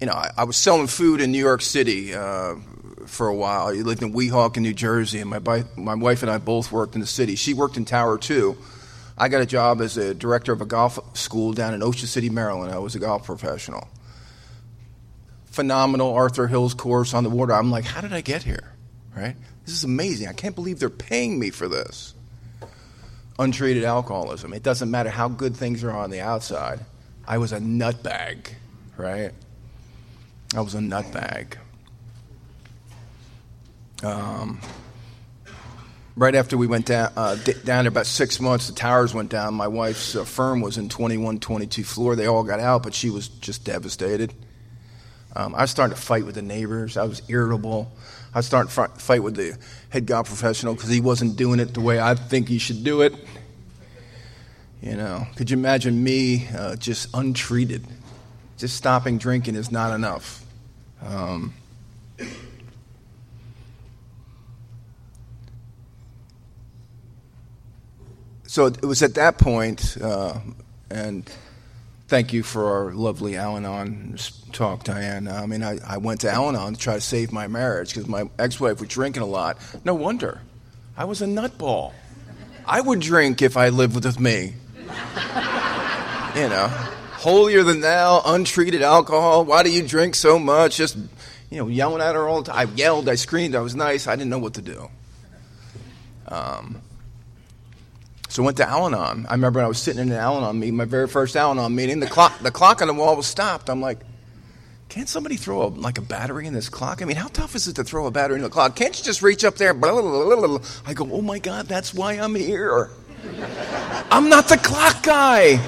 you 0.00 0.06
know, 0.06 0.14
I, 0.14 0.30
I, 0.38 0.44
was 0.44 0.56
selling 0.56 0.86
food 0.86 1.20
in 1.20 1.30
New 1.30 1.38
York 1.38 1.60
City 1.60 2.14
uh, 2.14 2.54
for 3.06 3.28
a 3.28 3.34
while. 3.34 3.66
I 3.66 3.72
lived 3.72 4.02
in 4.02 4.14
Weehawken, 4.14 4.62
New 4.62 4.72
Jersey, 4.72 5.20
and 5.20 5.28
my, 5.28 5.64
my 5.76 5.94
wife 5.94 6.22
and 6.22 6.30
I 6.30 6.38
both 6.38 6.72
worked 6.72 6.94
in 6.94 7.02
the 7.02 7.06
city. 7.06 7.36
She 7.36 7.52
worked 7.52 7.76
in 7.76 7.84
Tower 7.84 8.16
2. 8.16 8.56
I 9.18 9.28
got 9.28 9.42
a 9.42 9.46
job 9.46 9.82
as 9.82 9.98
a 9.98 10.14
director 10.14 10.52
of 10.52 10.62
a 10.62 10.64
golf 10.64 10.98
school 11.16 11.52
down 11.52 11.74
in 11.74 11.82
Ocean 11.82 12.08
City, 12.08 12.30
Maryland. 12.30 12.72
I 12.72 12.78
was 12.78 12.94
a 12.94 12.98
golf 12.98 13.24
professional. 13.24 13.88
Phenomenal 15.50 16.12
Arthur 16.14 16.46
Hills 16.46 16.74
course 16.74 17.12
on 17.12 17.24
the 17.24 17.30
water. 17.30 17.52
I'm 17.52 17.70
like, 17.70 17.84
how 17.84 18.00
did 18.00 18.12
I 18.12 18.20
get 18.20 18.42
here? 18.42 18.72
Right? 19.14 19.36
This 19.66 19.74
is 19.74 19.84
amazing. 19.84 20.28
I 20.28 20.32
can't 20.32 20.54
believe 20.54 20.78
they're 20.78 20.90
paying 20.90 21.38
me 21.38 21.50
for 21.50 21.68
this. 21.68 22.14
Untreated 23.38 23.84
alcoholism. 23.84 24.52
It 24.52 24.62
doesn't 24.62 24.90
matter 24.90 25.10
how 25.10 25.28
good 25.28 25.56
things 25.56 25.82
are 25.82 25.90
on 25.90 26.10
the 26.10 26.20
outside. 26.20 26.80
I 27.26 27.38
was 27.38 27.52
a 27.52 27.58
nutbag, 27.58 28.48
right? 28.96 29.32
I 30.54 30.60
was 30.60 30.74
a 30.74 30.78
nutbag. 30.78 31.54
Um, 34.02 34.60
right 36.16 36.34
after 36.34 36.56
we 36.56 36.66
went 36.66 36.86
down, 36.86 37.12
uh, 37.16 37.36
d- 37.36 37.54
down 37.64 37.86
about 37.86 38.06
six 38.06 38.40
months, 38.40 38.68
the 38.68 38.74
towers 38.74 39.14
went 39.14 39.30
down. 39.30 39.54
My 39.54 39.68
wife's 39.68 40.16
uh, 40.16 40.24
firm 40.24 40.60
was 40.60 40.78
in 40.78 40.88
21, 40.88 41.40
22 41.40 41.84
floor. 41.84 42.16
They 42.16 42.26
all 42.26 42.44
got 42.44 42.60
out, 42.60 42.82
but 42.82 42.94
she 42.94 43.10
was 43.10 43.28
just 43.28 43.64
devastated. 43.64 44.34
Um, 45.34 45.54
I 45.56 45.66
starting 45.66 45.94
to 45.94 46.00
fight 46.00 46.26
with 46.26 46.34
the 46.34 46.42
neighbors. 46.42 46.96
I 46.96 47.04
was 47.04 47.22
irritable. 47.28 47.92
I 48.34 48.40
starting 48.40 48.70
to 48.70 48.88
fight 49.00 49.22
with 49.22 49.36
the 49.36 49.56
head 49.90 50.06
golf 50.06 50.26
professional 50.26 50.74
because 50.74 50.90
he 50.90 51.00
wasn't 51.00 51.36
doing 51.36 51.60
it 51.60 51.74
the 51.74 51.80
way 51.80 52.00
I 52.00 52.14
think 52.14 52.48
he 52.48 52.58
should 52.58 52.84
do 52.84 53.02
it. 53.02 53.14
You 54.80 54.96
know, 54.96 55.26
could 55.36 55.50
you 55.50 55.58
imagine 55.58 56.02
me 56.02 56.48
uh, 56.56 56.76
just 56.76 57.08
untreated? 57.12 57.86
Just 58.56 58.76
stopping 58.76 59.18
drinking 59.18 59.54
is 59.54 59.70
not 59.70 59.94
enough. 59.94 60.44
Um, 61.02 61.54
so 68.46 68.66
it 68.66 68.82
was 68.84 69.02
at 69.02 69.14
that 69.14 69.38
point, 69.38 69.96
uh, 70.00 70.38
and 70.90 71.30
thank 72.10 72.32
you 72.32 72.42
for 72.42 72.66
our 72.66 72.92
lovely 72.92 73.36
Al 73.36 73.56
Anon 73.56 74.16
talk, 74.52 74.84
Diane. 74.84 75.28
I 75.28 75.46
mean, 75.46 75.62
I, 75.62 75.78
I 75.86 75.96
went 75.96 76.20
to 76.22 76.30
Al 76.30 76.48
Anon 76.48 76.74
to 76.74 76.78
try 76.78 76.94
to 76.94 77.00
save 77.00 77.32
my 77.32 77.46
marriage 77.46 77.94
because 77.94 78.08
my 78.08 78.28
ex 78.38 78.60
wife 78.60 78.80
was 78.80 78.88
drinking 78.88 79.22
a 79.22 79.26
lot. 79.26 79.58
No 79.84 79.94
wonder. 79.94 80.40
I 80.96 81.04
was 81.04 81.22
a 81.22 81.26
nutball. 81.26 81.92
I 82.66 82.80
would 82.80 83.00
drink 83.00 83.40
if 83.40 83.56
I 83.56 83.70
lived 83.70 84.04
with 84.04 84.20
me. 84.20 84.54
you 86.36 86.48
know 86.48 86.68
holier 87.20 87.62
than 87.62 87.80
thou, 87.80 88.22
untreated 88.24 88.80
alcohol. 88.80 89.44
Why 89.44 89.62
do 89.62 89.70
you 89.70 89.86
drink 89.86 90.14
so 90.14 90.38
much? 90.38 90.78
Just, 90.78 90.96
you 91.50 91.58
know, 91.58 91.68
yelling 91.68 92.00
at 92.00 92.14
her 92.14 92.26
all 92.26 92.42
the 92.42 92.50
time. 92.50 92.68
I 92.68 92.72
yelled, 92.72 93.08
I 93.08 93.16
screamed, 93.16 93.54
I 93.54 93.60
was 93.60 93.74
nice. 93.74 94.06
I 94.06 94.16
didn't 94.16 94.30
know 94.30 94.38
what 94.38 94.54
to 94.54 94.62
do. 94.62 94.88
Um, 96.28 96.80
so 98.30 98.42
I 98.42 98.46
went 98.46 98.58
to 98.58 98.68
Al 98.68 98.86
Anon. 98.86 99.26
I 99.28 99.32
remember 99.32 99.58
when 99.58 99.64
I 99.64 99.68
was 99.68 99.82
sitting 99.82 100.00
in 100.00 100.12
an 100.12 100.16
Al 100.16 100.38
Anon 100.38 100.60
meeting, 100.60 100.76
my 100.76 100.84
very 100.84 101.08
first 101.08 101.36
Al 101.36 101.50
Anon 101.50 101.74
meeting. 101.74 101.98
The 101.98 102.06
clock, 102.06 102.38
the 102.38 102.52
clock 102.52 102.80
on 102.80 102.86
the 102.86 102.94
wall 102.94 103.16
was 103.16 103.26
stopped. 103.26 103.68
I'm 103.68 103.80
like, 103.80 103.98
can't 104.88 105.08
somebody 105.08 105.34
throw 105.34 105.64
a, 105.64 105.66
like 105.66 105.98
a 105.98 106.02
battery 106.02 106.46
in 106.46 106.54
this 106.54 106.68
clock? 106.68 107.02
I 107.02 107.06
mean, 107.06 107.16
how 107.16 107.26
tough 107.26 107.56
is 107.56 107.66
it 107.66 107.74
to 107.76 107.84
throw 107.84 108.06
a 108.06 108.10
battery 108.12 108.36
in 108.36 108.42
the 108.42 108.48
clock? 108.48 108.76
Can't 108.76 108.96
you 108.96 109.04
just 109.04 109.20
reach 109.20 109.44
up 109.44 109.56
there? 109.56 109.74
Blah, 109.74 110.00
blah, 110.00 110.46
blah, 110.46 110.58
I 110.86 110.94
go, 110.94 111.08
oh 111.10 111.22
my 111.22 111.40
God, 111.40 111.66
that's 111.66 111.92
why 111.92 112.12
I'm 112.12 112.36
here. 112.36 112.90
I'm 114.12 114.28
not 114.28 114.48
the 114.48 114.58
clock 114.58 115.02
guy. 115.02 115.58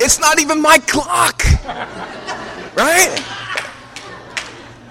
It's 0.00 0.18
not 0.18 0.40
even 0.40 0.60
my 0.60 0.78
clock. 0.78 1.44
Right? 2.74 3.24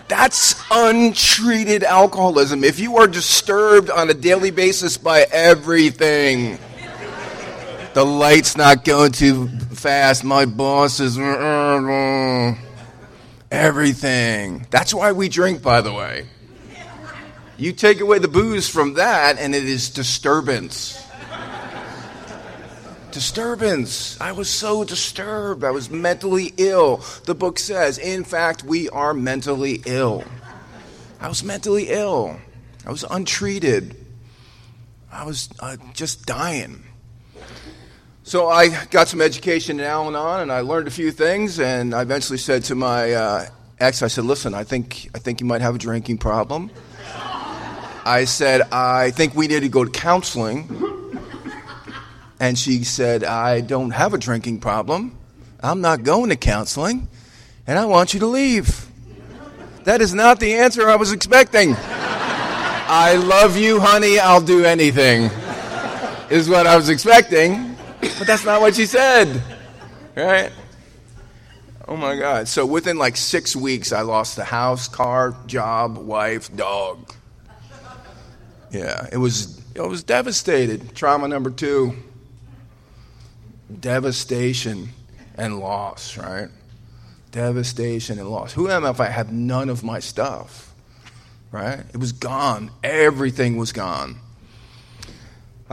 That's 0.08 0.62
untreated 0.72 1.84
alcoholism. 1.84 2.64
If 2.64 2.80
you 2.80 2.98
are 2.98 3.08
disturbed 3.08 3.90
on 3.90 4.10
a 4.10 4.14
daily 4.14 4.52
basis 4.52 4.98
by 4.98 5.26
everything, 5.32 6.58
the 7.94 8.06
light's 8.06 8.58
not 8.58 8.86
going 8.86 9.12
too 9.12 9.48
fast, 9.48 10.24
my 10.24 10.46
boss 10.46 11.00
is. 11.00 11.18
Uh, 11.18 11.22
uh, 11.22 11.92
uh, 11.92 12.56
everything. 13.52 14.66
That's 14.70 14.94
why 14.94 15.12
we 15.12 15.28
drink, 15.30 15.62
by 15.62 15.82
the 15.82 15.94
way. 15.94 16.28
You 17.58 17.74
take 17.74 18.00
away 18.00 18.18
the 18.20 18.28
booze 18.28 18.68
from 18.68 18.96
that, 18.96 19.38
and 19.38 19.54
it 19.54 19.66
is 19.66 19.90
disturbance 19.90 20.98
disturbance. 23.12 24.20
I 24.20 24.32
was 24.32 24.50
so 24.50 24.84
disturbed. 24.84 25.64
I 25.64 25.72
was 25.72 25.90
mentally 25.90 26.54
ill. 26.58 27.04
The 27.26 27.36
book 27.36 27.60
says, 27.60 27.98
in 27.98 28.24
fact, 28.24 28.64
we 28.64 28.90
are 28.90 29.14
mentally 29.14 29.82
ill. 29.86 30.24
I 31.20 31.28
was 31.28 31.44
mentally 31.44 31.90
ill. 31.90 32.40
I 32.86 32.90
was 32.90 33.04
untreated. 33.04 33.96
I 35.12 35.26
was 35.26 35.50
uh, 35.60 35.78
just 35.94 36.26
dying. 36.26 36.84
So 38.32 38.48
I 38.48 38.70
got 38.86 39.10
some 39.10 39.20
education 39.20 39.82
in 39.82 39.86
Al 39.86 40.08
Anon, 40.08 40.40
and 40.40 40.54
I 40.54 40.62
learned 40.62 40.88
a 40.88 40.90
few 40.90 41.12
things. 41.12 41.60
And 41.60 41.94
I 41.94 42.02
eventually 42.02 42.38
said 42.38 42.64
to 42.64 42.76
my 42.76 43.12
uh, 43.12 43.46
ex, 43.78 44.02
I 44.02 44.08
said, 44.08 44.24
"Listen, 44.24 44.54
I 44.54 44.64
think 44.64 45.10
I 45.14 45.20
think 45.20 45.42
you 45.42 45.46
might 45.46 45.60
have 45.60 45.76
a 45.76 45.78
drinking 45.78 46.18
problem." 46.20 46.72
I 48.06 48.24
said, 48.24 48.62
"I 48.72 49.12
think 49.12 49.36
we 49.36 49.48
need 49.48 49.60
to 49.64 49.68
go 49.68 49.84
to 49.84 49.92
counseling." 49.92 51.20
And 52.40 52.58
she 52.58 52.86
said, 52.86 53.26
I 53.26 53.60
don't 53.60 53.92
have 53.92 54.14
a 54.14 54.18
drinking 54.18 54.62
problem. 54.62 55.18
I'm 55.62 55.82
not 55.82 56.04
going 56.04 56.30
to 56.30 56.38
counseling, 56.38 57.10
and 57.68 57.78
I 57.78 57.86
want 57.86 58.14
you 58.14 58.22
to 58.22 58.28
leave. 58.28 58.88
That 59.84 60.00
is 60.00 60.14
not 60.14 60.40
the 60.40 60.54
answer 60.54 60.88
I 60.88 60.96
was 60.96 61.12
expecting. 61.12 61.76
I 61.78 63.22
love 63.22 63.58
you, 63.58 63.82
honey. 63.82 64.20
I'll 64.20 64.40
do 64.40 64.64
anything, 64.64 65.30
is 66.30 66.48
what 66.48 66.66
I 66.66 66.78
was 66.78 66.88
expecting. 66.88 67.71
But 68.02 68.28
that's 68.28 68.46
not 68.46 68.62
what 68.62 68.76
she 68.76 68.86
said. 68.86 69.42
Right? 70.16 70.52
Oh 71.88 71.98
my 71.98 72.16
God. 72.16 72.48
So 72.48 72.66
within 72.66 72.98
like 72.98 73.18
six 73.18 73.56
weeks, 73.56 73.92
I 73.92 74.02
lost 74.02 74.36
the 74.36 74.44
house, 74.44 74.88
car, 74.88 75.36
job, 75.46 75.98
wife, 75.98 76.56
dog. 76.56 77.14
Yeah, 78.72 79.08
it 79.12 79.18
was, 79.18 79.62
it 79.76 79.82
was 79.82 80.04
devastated. 80.04 80.96
Trauma 80.96 81.28
number 81.28 81.50
two 81.50 81.96
devastation 83.80 84.90
and 85.36 85.60
loss, 85.60 86.18
right? 86.18 86.50
Devastation 87.32 88.20
and 88.20 88.30
loss. 88.30 88.54
Who 88.54 88.70
am 88.70 88.86
I 88.86 88.90
if 88.90 89.00
I 89.00 89.08
have 89.08 89.32
none 89.32 89.70
of 89.70 89.84
my 89.84 90.00
stuff? 90.00 90.74
Right? 91.52 91.80
It 91.94 91.98
was 91.98 92.12
gone. 92.12 92.72
Everything 92.84 93.58
was 93.58 93.72
gone. 93.72 94.20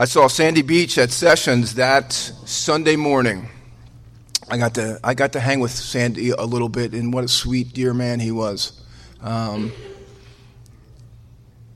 I 0.01 0.05
saw 0.05 0.29
Sandy 0.29 0.61
Beach 0.61 0.97
at 0.97 1.11
Sessions 1.11 1.75
that 1.75 2.13
Sunday 2.13 2.95
morning. 2.95 3.49
I 4.49 4.55
got 4.55 4.75
to 4.75 4.97
I 5.03 5.13
got 5.13 5.33
to 5.33 5.41
hang 5.41 5.59
with 5.59 5.71
Sandy 5.71 6.29
a 6.29 6.45
little 6.45 6.69
bit, 6.69 6.93
and 6.93 7.13
what 7.13 7.25
a 7.25 7.27
sweet 7.27 7.73
dear 7.73 7.93
man 7.93 8.21
he 8.21 8.31
was. 8.31 8.81
Um, 9.21 9.73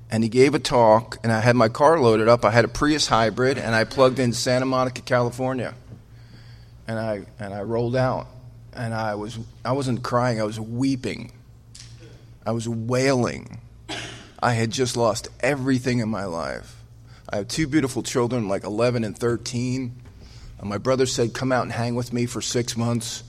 and 0.09 0.23
he 0.23 0.29
gave 0.29 0.55
a 0.55 0.59
talk, 0.59 1.17
and 1.21 1.33
I 1.33 1.41
had 1.41 1.57
my 1.57 1.67
car 1.67 1.99
loaded 1.99 2.29
up. 2.29 2.45
I 2.45 2.51
had 2.51 2.63
a 2.63 2.69
Prius 2.69 3.07
hybrid, 3.07 3.57
and 3.57 3.75
I 3.75 3.83
plugged 3.83 4.19
in 4.19 4.31
Santa 4.31 4.65
Monica, 4.65 5.01
California, 5.01 5.73
and 6.87 6.97
I 6.97 7.25
and 7.41 7.53
I 7.53 7.63
rolled 7.63 7.97
out, 7.97 8.27
and 8.71 8.93
I 8.93 9.15
was 9.15 9.37
I 9.65 9.73
wasn't 9.73 10.01
crying, 10.01 10.39
I 10.39 10.45
was 10.45 10.61
weeping, 10.61 11.33
I 12.45 12.51
was 12.53 12.69
wailing. 12.69 13.59
I 14.41 14.53
had 14.53 14.71
just 14.71 14.95
lost 14.95 15.27
everything 15.41 15.99
in 15.99 16.07
my 16.07 16.23
life. 16.23 16.82
I 17.33 17.37
have 17.37 17.47
two 17.47 17.65
beautiful 17.65 18.03
children, 18.03 18.47
like 18.47 18.63
11 18.63 19.03
and 19.03 19.17
13 19.17 20.03
and 20.59 20.69
my 20.69 20.77
brother 20.77 21.07
said, 21.07 21.33
Come 21.33 21.51
out 21.51 21.63
and 21.63 21.71
hang 21.71 21.95
with 21.95 22.13
me 22.13 22.27
for 22.27 22.41
six 22.41 22.77
months 22.77 23.23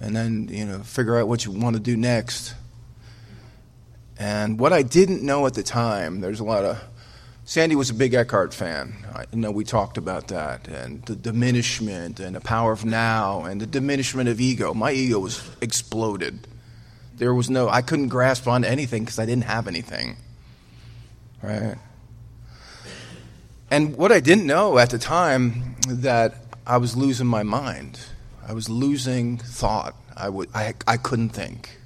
and 0.00 0.16
then, 0.16 0.48
you 0.50 0.64
know, 0.64 0.78
figure 0.78 1.18
out 1.18 1.28
what 1.28 1.44
you 1.44 1.52
want 1.52 1.76
to 1.76 1.80
do 1.80 1.94
next. 1.94 2.54
And 4.18 4.58
what 4.58 4.72
I 4.72 4.80
didn't 4.80 5.22
know 5.22 5.46
at 5.46 5.52
the 5.52 5.62
time, 5.62 6.22
there's 6.22 6.40
a 6.40 6.44
lot 6.44 6.64
of. 6.64 6.82
Sandy 7.44 7.76
was 7.76 7.90
a 7.90 7.94
big 7.94 8.14
Eckhart 8.14 8.54
fan. 8.54 9.06
I 9.14 9.26
know 9.36 9.50
we 9.50 9.62
talked 9.62 9.98
about 9.98 10.28
that, 10.28 10.66
and 10.66 11.04
the 11.04 11.14
diminishment, 11.14 12.20
and 12.20 12.34
the 12.34 12.40
power 12.40 12.72
of 12.72 12.86
now, 12.86 13.44
and 13.44 13.60
the 13.60 13.66
diminishment 13.66 14.30
of 14.30 14.40
ego. 14.40 14.72
My 14.72 14.92
ego 14.92 15.18
was 15.18 15.48
exploded. 15.60 16.46
There 17.14 17.34
was 17.34 17.50
no, 17.50 17.68
I 17.68 17.82
couldn't 17.82 18.08
grasp 18.08 18.48
on 18.48 18.64
anything 18.64 19.04
because 19.04 19.18
I 19.18 19.26
didn't 19.26 19.44
have 19.44 19.68
anything. 19.68 20.16
Right? 21.42 21.76
And 23.70 23.96
what 23.96 24.12
I 24.12 24.20
didn't 24.20 24.46
know 24.46 24.78
at 24.78 24.90
the 24.90 24.98
time 24.98 25.76
that 25.88 26.34
I 26.66 26.76
was 26.76 26.96
losing 26.96 27.26
my 27.26 27.42
mind. 27.42 27.98
I 28.46 28.52
was 28.52 28.68
losing 28.68 29.38
thought. 29.38 29.94
I, 30.16 30.28
would, 30.28 30.50
I, 30.54 30.74
I 30.86 30.96
couldn't 30.96 31.30
think. 31.30 31.78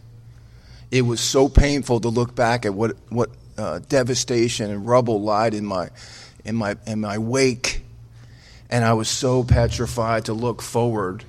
It 0.90 1.02
was 1.02 1.20
so 1.20 1.48
painful 1.48 2.00
to 2.00 2.08
look 2.08 2.34
back 2.34 2.66
at 2.66 2.74
what, 2.74 2.96
what 3.08 3.30
uh, 3.56 3.80
devastation 3.88 4.70
and 4.70 4.86
rubble 4.86 5.22
lied 5.22 5.54
in 5.54 5.64
my, 5.64 5.90
in, 6.44 6.56
my, 6.56 6.76
in 6.86 7.00
my 7.00 7.18
wake. 7.18 7.82
And 8.70 8.84
I 8.84 8.92
was 8.94 9.08
so 9.08 9.44
petrified 9.44 10.24
to 10.26 10.32
look 10.32 10.62
forward 10.62 11.24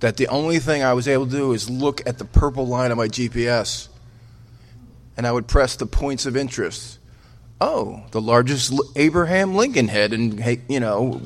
that 0.00 0.16
the 0.16 0.28
only 0.28 0.58
thing 0.58 0.82
I 0.82 0.94
was 0.94 1.08
able 1.08 1.26
to 1.26 1.32
do 1.32 1.52
is 1.52 1.68
look 1.68 2.06
at 2.06 2.18
the 2.18 2.24
purple 2.24 2.66
line 2.66 2.90
of 2.90 2.96
my 2.96 3.08
GPS. 3.08 3.88
And 5.16 5.26
I 5.26 5.32
would 5.32 5.46
press 5.46 5.76
the 5.76 5.86
points 5.86 6.24
of 6.24 6.36
interest. 6.36 6.97
Oh, 7.60 8.04
the 8.12 8.20
largest 8.20 8.72
Abraham 8.94 9.54
Lincoln 9.54 9.88
head 9.88 10.12
in, 10.12 10.62
you 10.68 10.80
know. 10.80 11.20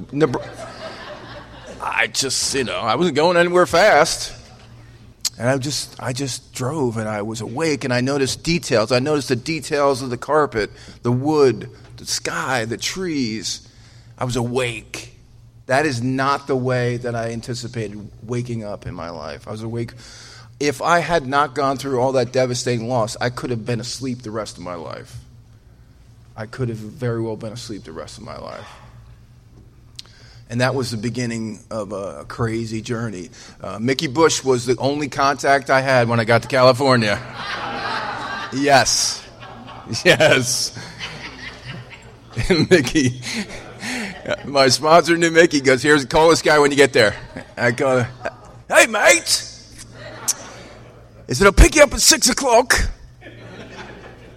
I 1.80 2.06
just, 2.06 2.54
you 2.54 2.64
know, 2.64 2.78
I 2.78 2.94
wasn't 2.94 3.16
going 3.16 3.36
anywhere 3.36 3.66
fast. 3.66 4.38
And 5.38 5.48
I 5.48 5.56
just, 5.58 6.00
I 6.00 6.12
just 6.12 6.54
drove 6.54 6.96
and 6.96 7.08
I 7.08 7.22
was 7.22 7.40
awake 7.40 7.84
and 7.84 7.92
I 7.92 8.00
noticed 8.00 8.44
details. 8.44 8.92
I 8.92 8.98
noticed 8.98 9.28
the 9.28 9.36
details 9.36 10.02
of 10.02 10.10
the 10.10 10.16
carpet, 10.16 10.70
the 11.02 11.12
wood, 11.12 11.70
the 11.96 12.06
sky, 12.06 12.64
the 12.64 12.76
trees. 12.76 13.66
I 14.16 14.24
was 14.24 14.36
awake. 14.36 15.18
That 15.66 15.86
is 15.86 16.02
not 16.02 16.46
the 16.46 16.56
way 16.56 16.98
that 16.98 17.14
I 17.14 17.30
anticipated 17.30 18.10
waking 18.22 18.62
up 18.62 18.86
in 18.86 18.94
my 18.94 19.10
life. 19.10 19.48
I 19.48 19.52
was 19.52 19.62
awake. 19.62 19.94
If 20.60 20.82
I 20.82 21.00
had 21.00 21.26
not 21.26 21.54
gone 21.54 21.76
through 21.76 22.00
all 22.00 22.12
that 22.12 22.32
devastating 22.32 22.88
loss, 22.88 23.16
I 23.20 23.30
could 23.30 23.50
have 23.50 23.66
been 23.66 23.80
asleep 23.80 24.22
the 24.22 24.30
rest 24.30 24.58
of 24.58 24.62
my 24.62 24.74
life. 24.74 25.21
I 26.42 26.46
could 26.46 26.70
have 26.70 26.78
very 26.78 27.22
well 27.22 27.36
been 27.36 27.52
asleep 27.52 27.84
the 27.84 27.92
rest 27.92 28.18
of 28.18 28.24
my 28.24 28.36
life. 28.36 28.66
And 30.50 30.60
that 30.60 30.74
was 30.74 30.90
the 30.90 30.96
beginning 30.96 31.60
of 31.70 31.92
a 31.92 32.24
crazy 32.24 32.82
journey. 32.82 33.30
Uh, 33.60 33.78
Mickey 33.78 34.08
Bush 34.08 34.42
was 34.42 34.66
the 34.66 34.76
only 34.78 35.08
contact 35.08 35.70
I 35.70 35.80
had 35.80 36.08
when 36.08 36.18
I 36.18 36.24
got 36.24 36.42
to 36.42 36.48
California. 36.48 37.14
yes. 38.52 39.20
Yes. 40.04 40.78
Mickey, 42.70 43.20
my 44.46 44.68
sponsor 44.68 45.16
knew 45.18 45.30
Mickey 45.30 45.60
goes, 45.60 45.82
Here's 45.82 46.04
call 46.06 46.30
this 46.30 46.40
guy 46.40 46.58
when 46.60 46.70
you 46.70 46.76
get 46.76 46.92
there. 46.92 47.16
I 47.56 47.72
go, 47.72 48.06
Hey, 48.68 48.86
mate. 48.86 49.48
Is 51.28 51.42
it 51.42 51.44
I'll 51.44 51.52
pick 51.52 51.74
you 51.74 51.82
up 51.82 51.92
at 51.92 52.00
6 52.00 52.30
o'clock. 52.30 52.74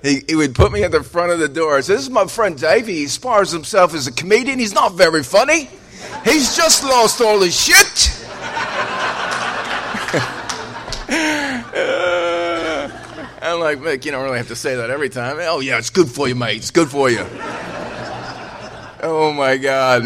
He, 0.06 0.22
he, 0.28 0.36
would 0.36 0.54
put 0.54 0.72
me 0.72 0.84
at 0.84 0.92
the 0.92 1.02
front 1.02 1.32
of 1.32 1.40
the 1.40 1.50
door. 1.50 1.78
He 1.78 1.82
said, 1.82 1.96
This 1.96 2.04
is 2.04 2.10
my 2.12 2.28
friend 2.28 2.56
Davey. 2.56 2.94
He 2.94 3.08
spars 3.08 3.50
himself 3.52 3.96
as 3.96 4.06
a 4.06 4.12
comedian. 4.12 4.60
He's 4.60 4.74
not 4.74 4.94
very 4.94 5.24
funny. 5.24 5.68
He's 6.24 6.56
just 6.56 6.84
lost 6.84 7.22
all 7.22 7.42
his 7.42 7.60
shit. 7.60 7.76
I'm 13.42 13.60
like, 13.60 13.80
Mick, 13.80 14.06
you 14.06 14.12
don't 14.12 14.24
really 14.24 14.38
have 14.38 14.50
to 14.50 14.56
say 14.56 14.76
that 14.76 14.92
every 14.92 15.10
time. 15.10 15.38
Oh, 15.40 15.60
yeah, 15.60 15.80
it's 15.80 15.90
good 15.90 16.10
for 16.10 16.28
you, 16.28 16.36
mate. 16.36 16.58
It's 16.58 16.72
good 16.72 16.90
for 16.90 17.10
you. 17.10 17.26
oh, 19.02 19.34
my 19.36 19.58
God. 19.58 20.04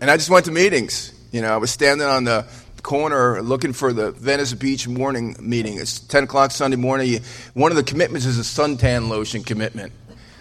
And 0.00 0.10
I 0.10 0.16
just 0.16 0.30
went 0.30 0.46
to 0.46 0.52
meetings. 0.52 1.12
You 1.30 1.42
know, 1.42 1.52
I 1.52 1.56
was 1.58 1.70
standing 1.70 2.06
on 2.06 2.24
the 2.24 2.46
corner 2.86 3.42
looking 3.42 3.72
for 3.72 3.92
the 3.92 4.12
Venice 4.12 4.54
Beach 4.54 4.86
morning 4.86 5.34
meeting. 5.40 5.76
It's 5.76 5.98
10 5.98 6.22
o'clock 6.22 6.52
Sunday 6.52 6.76
morning. 6.76 7.20
One 7.54 7.72
of 7.72 7.76
the 7.76 7.82
commitments 7.82 8.26
is 8.26 8.38
a 8.38 8.42
suntan 8.42 9.08
lotion 9.08 9.42
commitment. 9.42 9.92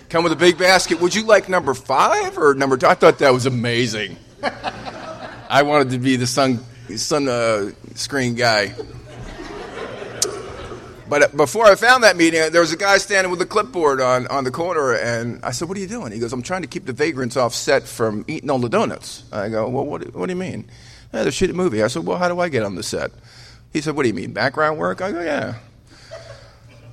Come 0.10 0.24
with 0.24 0.32
a 0.32 0.36
big 0.36 0.56
basket. 0.60 1.02
Would 1.02 1.16
you 1.16 1.24
like 1.24 1.50
number 1.50 1.74
five 1.74 2.38
or 2.38 2.54
number 2.54 2.78
two? 2.78 2.86
I 2.86 2.94
thought 2.94 3.18
that 3.18 3.34
was 3.34 3.48
amazing. 3.48 4.18
I 5.50 5.64
wanted 5.64 5.90
to 5.90 5.98
be 5.98 6.18
the 6.18 6.28
sun, 6.28 6.64
sun 6.96 7.28
uh, 7.28 7.72
screen 7.96 8.36
guy. 8.36 8.76
But 11.10 11.24
uh, 11.24 11.28
before 11.36 11.66
I 11.66 11.74
found 11.74 12.04
that 12.04 12.16
meeting, 12.16 12.52
there 12.52 12.62
was 12.62 12.72
a 12.72 12.78
guy 12.78 13.00
standing 13.00 13.32
with 13.32 13.42
a 13.42 13.48
clipboard 13.48 14.00
on, 14.00 14.28
on 14.28 14.44
the 14.44 14.52
corner, 14.52 14.94
and 14.94 15.44
I 15.44 15.50
said, 15.50 15.68
What 15.68 15.78
are 15.80 15.82
you 15.82 15.88
doing? 15.88 16.12
He 16.12 16.20
goes, 16.20 16.32
I'm 16.32 16.44
trying 16.44 16.62
to 16.62 16.68
keep 16.68 16.86
the 16.86 16.94
vagrants 16.94 17.38
off 17.38 17.56
set 17.56 17.88
from 17.88 18.24
eating 18.28 18.52
all 18.52 18.60
the 18.60 18.70
donuts. 18.70 19.24
I 19.32 19.50
go, 19.50 19.68
Well, 19.68 19.86
what, 19.86 20.14
what 20.14 20.28
do 20.28 20.32
you 20.32 20.40
mean? 20.40 20.70
Yeah, 21.14 21.24
they're 21.24 21.32
shooting 21.32 21.56
a 21.56 21.58
movie. 21.58 21.84
I 21.84 21.88
said, 21.88 22.06
Well, 22.06 22.18
how 22.18 22.28
do 22.28 22.40
I 22.40 22.50
get 22.50 22.64
on 22.64 22.76
the 22.76 22.84
set? 22.84 23.12
He 23.72 23.82
said, 23.82 23.96
What 23.96 24.04
do 24.04 24.10
you 24.10 24.14
mean, 24.14 24.34
background 24.34 24.78
work? 24.78 25.02
I 25.02 25.12
go, 25.12 25.22
Yeah. 25.22 25.56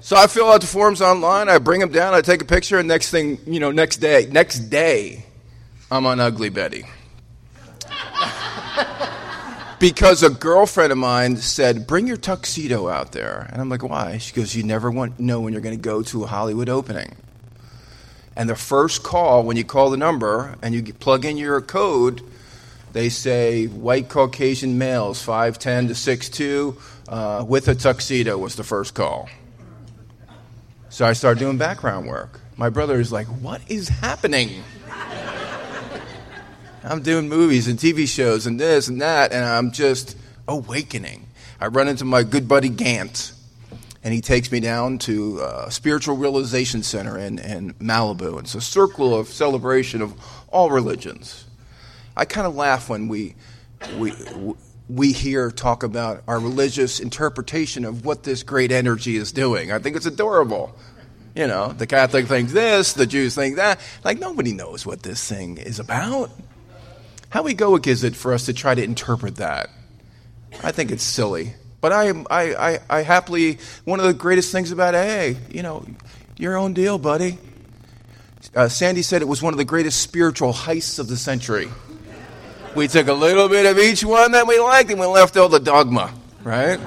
So 0.01 0.17
I 0.17 0.27
fill 0.27 0.51
out 0.51 0.61
the 0.61 0.67
forms 0.67 1.01
online, 1.01 1.49
I 1.49 1.59
bring 1.59 1.79
them 1.79 1.93
down, 1.93 2.13
I 2.13 2.23
take 2.23 2.43
a 2.43 2.45
picture, 2.45 2.77
and 2.79 2.89
next 2.89 3.11
thing, 3.11 3.39
you 3.47 3.61
know, 3.61 3.71
next 3.71 3.99
day, 3.99 4.29
next 4.33 4.59
day, 4.69 5.25
I'm 5.93 6.07
on 6.07 6.19
Ugly 6.19 6.49
Betty 6.49 6.87
because 9.79 10.25
a 10.25 10.31
girlfriend 10.31 10.91
of 10.91 10.99
mine 10.99 11.37
said, 11.37 11.87
"Bring 11.87 12.07
your 12.07 12.17
tuxedo 12.17 12.89
out 12.89 13.13
there," 13.13 13.47
and 13.53 13.61
I'm 13.61 13.69
like, 13.69 13.83
"Why?" 13.83 14.19
She 14.19 14.33
goes, 14.33 14.57
"You 14.57 14.63
never 14.65 14.91
want 14.91 15.21
know 15.21 15.41
when 15.41 15.53
you're 15.53 15.63
going 15.63 15.77
to 15.77 15.81
go 15.83 16.03
to 16.03 16.25
a 16.25 16.27
Hollywood 16.27 16.69
opening." 16.69 17.15
And 18.35 18.49
the 18.49 18.57
first 18.57 19.03
call, 19.03 19.43
when 19.45 19.57
you 19.57 19.65
call 19.65 19.91
the 19.91 19.97
number 19.97 20.57
and 20.63 20.75
you 20.75 20.83
plug 20.95 21.25
in 21.25 21.37
your 21.37 21.61
code, 21.61 22.23
they 22.93 23.09
say 23.09 23.67
white 23.67 24.09
Caucasian 24.09 24.79
males, 24.79 25.25
5'10 25.25 25.89
to 25.89 25.95
6'2, 25.95 26.77
uh, 27.09 27.45
with 27.45 27.69
a 27.69 27.75
tuxedo 27.75 28.39
was 28.39 28.57
the 28.57 28.65
first 28.65 28.95
call. 28.95 29.29
So 30.89 31.07
I 31.07 31.15
started 31.15 31.41
doing 31.41 31.57
background 31.57 32.07
work. 32.07 32.41
My 32.57 32.69
brother 32.69 33.01
is 33.01 33.11
like, 33.11 33.27
What 33.27 33.63
is 33.69 33.89
happening? 33.89 34.63
I'm 36.85 37.03
doing 37.03 37.29
movies 37.29 37.69
and 37.69 37.79
TV 37.79 38.09
shows 38.09 38.47
and 38.47 38.59
this 38.59 38.89
and 38.89 39.01
that, 39.01 39.33
and 39.33 39.45
I'm 39.45 39.71
just 39.71 40.17
awakening. 40.49 41.27
I 41.61 41.69
run 41.69 41.87
into 41.87 42.05
my 42.05 42.25
good 42.25 42.49
buddy 42.49 42.69
Gant, 42.69 43.33
and 44.03 44.13
he 44.13 44.21
takes 44.21 44.51
me 44.51 44.59
down 44.59 44.99
to 44.99 45.41
a 45.41 45.71
Spiritual 45.71 46.17
Realization 46.17 46.83
Center 46.83 47.17
in, 47.17 47.39
in 47.39 47.75
Malibu. 47.75 48.41
It's 48.41 48.57
a 48.57 48.61
circle 48.61 49.17
of 49.17 49.29
celebration 49.29 50.03
of 50.03 50.15
all 50.49 50.71
religions. 50.71 51.45
I 52.17 52.25
kind 52.25 52.47
of 52.47 52.55
laugh 52.55 52.89
when 52.89 53.09
we, 53.09 53.35
we, 53.97 54.13
we 54.89 55.13
hear 55.13 55.51
talk 55.51 55.83
about 55.83 56.23
our 56.29 56.39
religious 56.39 57.01
interpretation 57.01 57.85
of 57.85 58.05
what 58.05 58.23
this 58.25 58.43
great 58.43 58.73
energy 58.73 59.17
is 59.17 59.33
doing. 59.33 59.73
I 59.73 59.79
think 59.79 59.97
it's 59.97 60.07
adorable. 60.07 60.77
You 61.35 61.47
know, 61.47 61.73
the 61.73 61.87
Catholic 61.87 62.27
thinks 62.27 62.53
this, 62.53 62.93
the 62.93 63.07
Jews 63.07 63.35
think 63.35 63.57
that. 63.57 63.81
Like, 64.05 64.19
nobody 64.19 64.53
knows 64.53 64.85
what 64.85 65.03
this 65.03 65.27
thing 65.27 65.57
is 65.57 65.79
about. 65.79 66.31
How 67.31 67.45
egoic 67.45 67.87
is 67.87 68.05
it 68.05 68.15
for 68.15 68.35
us 68.35 68.45
to 68.47 68.53
try 68.53 68.75
to 68.75 68.83
interpret 68.83 69.37
that? 69.37 69.71
I 70.63 70.73
think 70.73 70.91
it's 70.91 71.03
silly. 71.03 71.55
But 71.81 71.93
I, 71.93 72.11
I, 72.31 72.55
I, 72.55 72.79
I 72.91 73.03
happily, 73.03 73.59
one 73.85 73.99
of 73.99 74.05
the 74.05 74.13
greatest 74.13 74.53
things 74.53 74.71
about 74.71 74.95
AA, 74.95 75.39
you 75.51 75.63
know, 75.63 75.87
your 76.37 76.57
own 76.57 76.75
deal, 76.75 76.99
buddy. 76.99 77.39
Uh, 78.55 78.69
Sandy 78.69 79.01
said 79.01 79.23
it 79.23 79.29
was 79.29 79.43
one 79.43 79.55
of 79.55 79.59
the 79.59 79.65
greatest 79.65 80.01
spiritual 80.01 80.53
heists 80.53 80.99
of 80.99 81.09
the 81.09 81.17
century. 81.17 81.69
We 82.75 82.89
took 82.89 83.09
a 83.09 83.13
little 83.13 83.51
bit 83.51 83.67
of 83.67 83.79
each 83.79 84.03
one 84.03 84.33
that 84.33 84.47
we 84.47 84.59
liked 84.59 84.91
and 84.91 84.99
we 84.99 85.05
left 85.05 85.37
all 85.37 85.51
the 85.51 85.61
dogma, 85.61 86.13
right? 86.43 86.81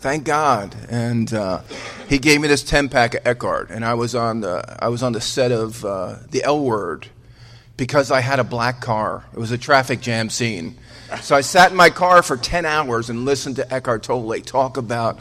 Thank 0.00 0.24
God. 0.24 0.74
And 0.88 1.32
uh, 1.32 1.60
he 2.08 2.18
gave 2.18 2.40
me 2.40 2.48
this 2.48 2.64
10 2.64 2.88
pack 2.88 3.14
of 3.14 3.24
Eckhart, 3.24 3.70
and 3.70 3.84
I 3.84 3.94
was 3.94 4.16
on 4.16 4.40
the, 4.40 4.76
I 4.80 4.88
was 4.88 5.04
on 5.04 5.12
the 5.12 5.20
set 5.20 5.52
of 5.52 5.84
uh, 5.84 6.16
The 6.30 6.42
L 6.42 6.60
Word 6.60 7.06
because 7.76 8.10
I 8.10 8.20
had 8.20 8.40
a 8.40 8.44
black 8.44 8.80
car. 8.80 9.24
It 9.32 9.38
was 9.38 9.52
a 9.52 9.58
traffic 9.58 10.00
jam 10.00 10.28
scene. 10.28 10.76
So 11.20 11.36
I 11.36 11.40
sat 11.40 11.70
in 11.70 11.76
my 11.76 11.90
car 11.90 12.20
for 12.22 12.36
10 12.36 12.64
hours 12.64 13.10
and 13.10 13.24
listened 13.24 13.56
to 13.56 13.72
Eckhart 13.72 14.02
Tolle 14.02 14.40
talk 14.40 14.76
about 14.76 15.20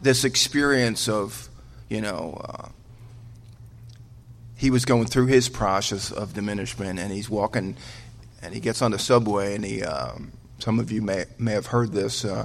this 0.00 0.24
experience 0.24 1.06
of, 1.06 1.50
you 1.90 2.00
know, 2.00 2.40
uh, 2.42 2.68
he 4.60 4.70
was 4.70 4.84
going 4.84 5.06
through 5.06 5.24
his 5.24 5.48
process 5.48 6.12
of 6.12 6.34
diminishment 6.34 6.98
and 6.98 7.10
he's 7.10 7.30
walking 7.30 7.74
and 8.42 8.52
he 8.52 8.60
gets 8.60 8.82
on 8.82 8.90
the 8.90 8.98
subway 8.98 9.54
and 9.54 9.64
he, 9.64 9.82
um, 9.82 10.32
some 10.58 10.78
of 10.78 10.92
you 10.92 11.00
may, 11.00 11.24
may 11.38 11.52
have 11.52 11.64
heard 11.64 11.92
this. 11.92 12.26
Uh, 12.26 12.44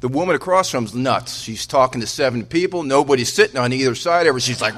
the 0.00 0.08
woman 0.08 0.34
across 0.34 0.70
from 0.70 0.86
him's 0.86 0.96
nuts. 0.96 1.38
She's 1.38 1.64
talking 1.64 2.00
to 2.00 2.06
seven 2.08 2.44
people. 2.44 2.82
Nobody's 2.82 3.32
sitting 3.32 3.56
on 3.58 3.72
either 3.72 3.94
side 3.94 4.26
of 4.26 4.34
her. 4.34 4.40
She's 4.40 4.60
like, 4.60 4.74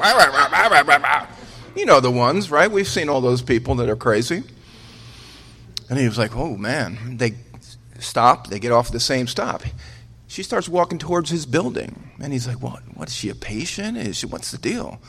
you 1.74 1.86
know 1.86 2.00
the 2.00 2.10
ones, 2.10 2.50
right? 2.50 2.70
We've 2.70 2.86
seen 2.86 3.08
all 3.08 3.22
those 3.22 3.40
people 3.40 3.76
that 3.76 3.88
are 3.88 3.96
crazy. 3.96 4.42
And 5.88 5.98
he 5.98 6.06
was 6.06 6.18
like, 6.18 6.36
oh 6.36 6.58
man. 6.58 7.16
They 7.16 7.32
stop, 7.98 8.48
they 8.48 8.58
get 8.58 8.72
off 8.72 8.92
the 8.92 9.00
same 9.00 9.26
stop. 9.26 9.62
She 10.26 10.42
starts 10.42 10.68
walking 10.68 10.98
towards 10.98 11.30
his 11.30 11.46
building. 11.46 12.10
And 12.20 12.30
he's 12.30 12.46
like, 12.46 12.60
what? 12.60 12.82
What 12.94 13.08
is 13.08 13.14
she, 13.14 13.30
a 13.30 13.34
patient? 13.34 13.96
Is 13.96 14.18
she, 14.18 14.26
what's 14.26 14.50
the 14.50 14.58
deal? 14.58 15.00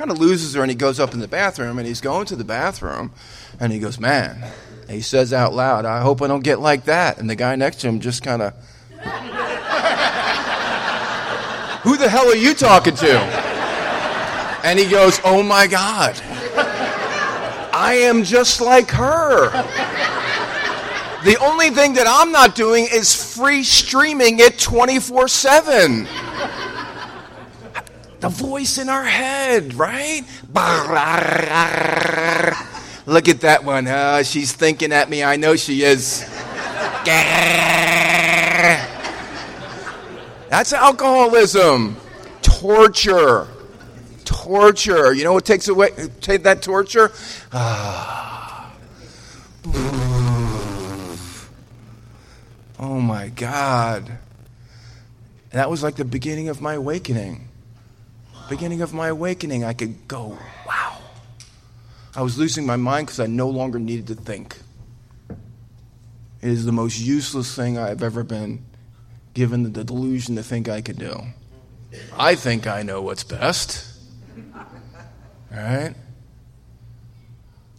Kind 0.00 0.10
of 0.10 0.18
loses 0.18 0.54
her 0.54 0.62
and 0.62 0.70
he 0.70 0.74
goes 0.74 0.98
up 0.98 1.12
in 1.12 1.20
the 1.20 1.28
bathroom 1.28 1.76
and 1.76 1.86
he's 1.86 2.00
going 2.00 2.24
to 2.24 2.34
the 2.34 2.42
bathroom 2.42 3.12
and 3.60 3.70
he 3.70 3.78
goes, 3.78 4.00
man. 4.00 4.50
he 4.88 5.02
says 5.02 5.30
out 5.30 5.52
loud, 5.52 5.84
I 5.84 6.00
hope 6.00 6.22
I 6.22 6.26
don't 6.26 6.42
get 6.42 6.58
like 6.58 6.86
that. 6.86 7.18
And 7.18 7.28
the 7.28 7.34
guy 7.34 7.54
next 7.54 7.82
to 7.82 7.88
him 7.88 8.00
just 8.00 8.22
kind 8.22 8.40
of, 8.40 8.54
who 11.82 11.98
the 11.98 12.08
hell 12.08 12.28
are 12.28 12.34
you 12.34 12.54
talking 12.54 12.94
to? 12.94 13.18
And 14.64 14.78
he 14.78 14.88
goes, 14.88 15.20
oh 15.22 15.42
my 15.42 15.66
God. 15.66 16.18
I 17.74 17.98
am 18.00 18.24
just 18.24 18.62
like 18.62 18.90
her. 18.92 19.50
The 21.24 21.36
only 21.42 21.68
thing 21.68 21.92
that 21.92 22.06
I'm 22.08 22.32
not 22.32 22.54
doing 22.54 22.86
is 22.90 23.36
free 23.36 23.64
streaming 23.64 24.38
it 24.38 24.58
24 24.58 25.28
7. 25.28 26.08
The 28.20 28.28
voice 28.28 28.78
in 28.78 28.88
our 28.88 29.04
head, 29.04 29.74
right? 29.74 30.22
Look 33.06 33.28
at 33.28 33.40
that 33.40 33.64
one. 33.64 34.24
She's 34.24 34.52
thinking 34.52 34.92
at 34.92 35.08
me. 35.08 35.24
I 35.24 35.36
know 35.36 35.56
she 35.56 35.82
is. 35.82 36.20
That's 40.48 40.72
alcoholism. 40.72 41.96
Torture 42.42 43.48
torture. 44.30 45.12
You 45.12 45.24
know 45.24 45.32
what 45.32 45.44
takes 45.44 45.68
away 45.68 45.90
take 46.20 46.44
that 46.44 46.62
torture? 46.62 47.12
Oh 52.82 52.98
my 52.98 53.28
God. 53.28 54.16
That 55.50 55.68
was 55.68 55.82
like 55.82 55.96
the 55.96 56.04
beginning 56.06 56.48
of 56.48 56.62
my 56.62 56.74
awakening. 56.74 57.49
Beginning 58.50 58.82
of 58.82 58.92
my 58.92 59.06
awakening, 59.06 59.64
I 59.64 59.72
could 59.72 60.08
go, 60.08 60.36
wow. 60.66 60.98
I 62.16 62.22
was 62.22 62.36
losing 62.36 62.66
my 62.66 62.74
mind 62.74 63.06
because 63.06 63.20
I 63.20 63.26
no 63.26 63.48
longer 63.48 63.78
needed 63.78 64.08
to 64.08 64.16
think. 64.16 64.58
It 65.30 66.48
is 66.48 66.64
the 66.64 66.72
most 66.72 66.98
useless 66.98 67.54
thing 67.54 67.78
I've 67.78 68.02
ever 68.02 68.24
been 68.24 68.64
given 69.34 69.72
the 69.72 69.84
delusion 69.84 70.34
to 70.34 70.42
think 70.42 70.68
I 70.68 70.80
could 70.80 70.98
do. 70.98 71.22
I 72.18 72.34
think 72.34 72.66
I 72.66 72.82
know 72.82 73.00
what's 73.02 73.22
best. 73.22 73.86
All 74.52 74.64
right? 75.52 75.94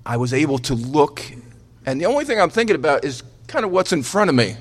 I 0.06 0.16
was 0.16 0.34
able 0.34 0.58
to 0.60 0.74
look, 0.74 1.22
and 1.86 2.00
the 2.00 2.06
only 2.06 2.24
thing 2.24 2.40
I'm 2.40 2.50
thinking 2.50 2.78
about 2.78 3.04
is 3.04 3.24
kind 3.48 3.66
of 3.66 3.72
what's 3.72 3.92
in 3.92 4.04
front 4.04 4.30
of 4.30 4.36
me. 4.38 4.56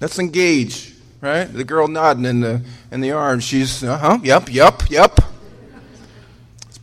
Let's 0.00 0.18
engage, 0.18 0.92
right? 1.20 1.44
The 1.44 1.64
girl 1.64 1.88
nodding 1.88 2.24
in 2.24 2.40
the 2.40 2.62
in 2.90 3.00
the 3.00 3.12
arms. 3.12 3.44
She's, 3.44 3.82
uh 3.82 3.98
huh, 3.98 4.18
yep, 4.22 4.52
yep, 4.52 4.82
yep. 4.90 5.18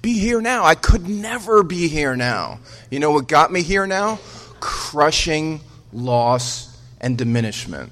Be 0.01 0.19
here 0.19 0.39
now. 0.39 0.63
I 0.63 0.75
could 0.75 1.09
never 1.09 1.63
be 1.63 1.87
here 1.87 2.15
now. 2.15 2.59
You 2.91 2.99
know 2.99 3.11
what 3.11 3.27
got 3.27 3.51
me 3.51 3.63
here 3.63 3.87
now? 3.87 4.19
Crushing 4.59 5.61
loss 5.91 6.79
and 7.01 7.17
diminishment. 7.17 7.91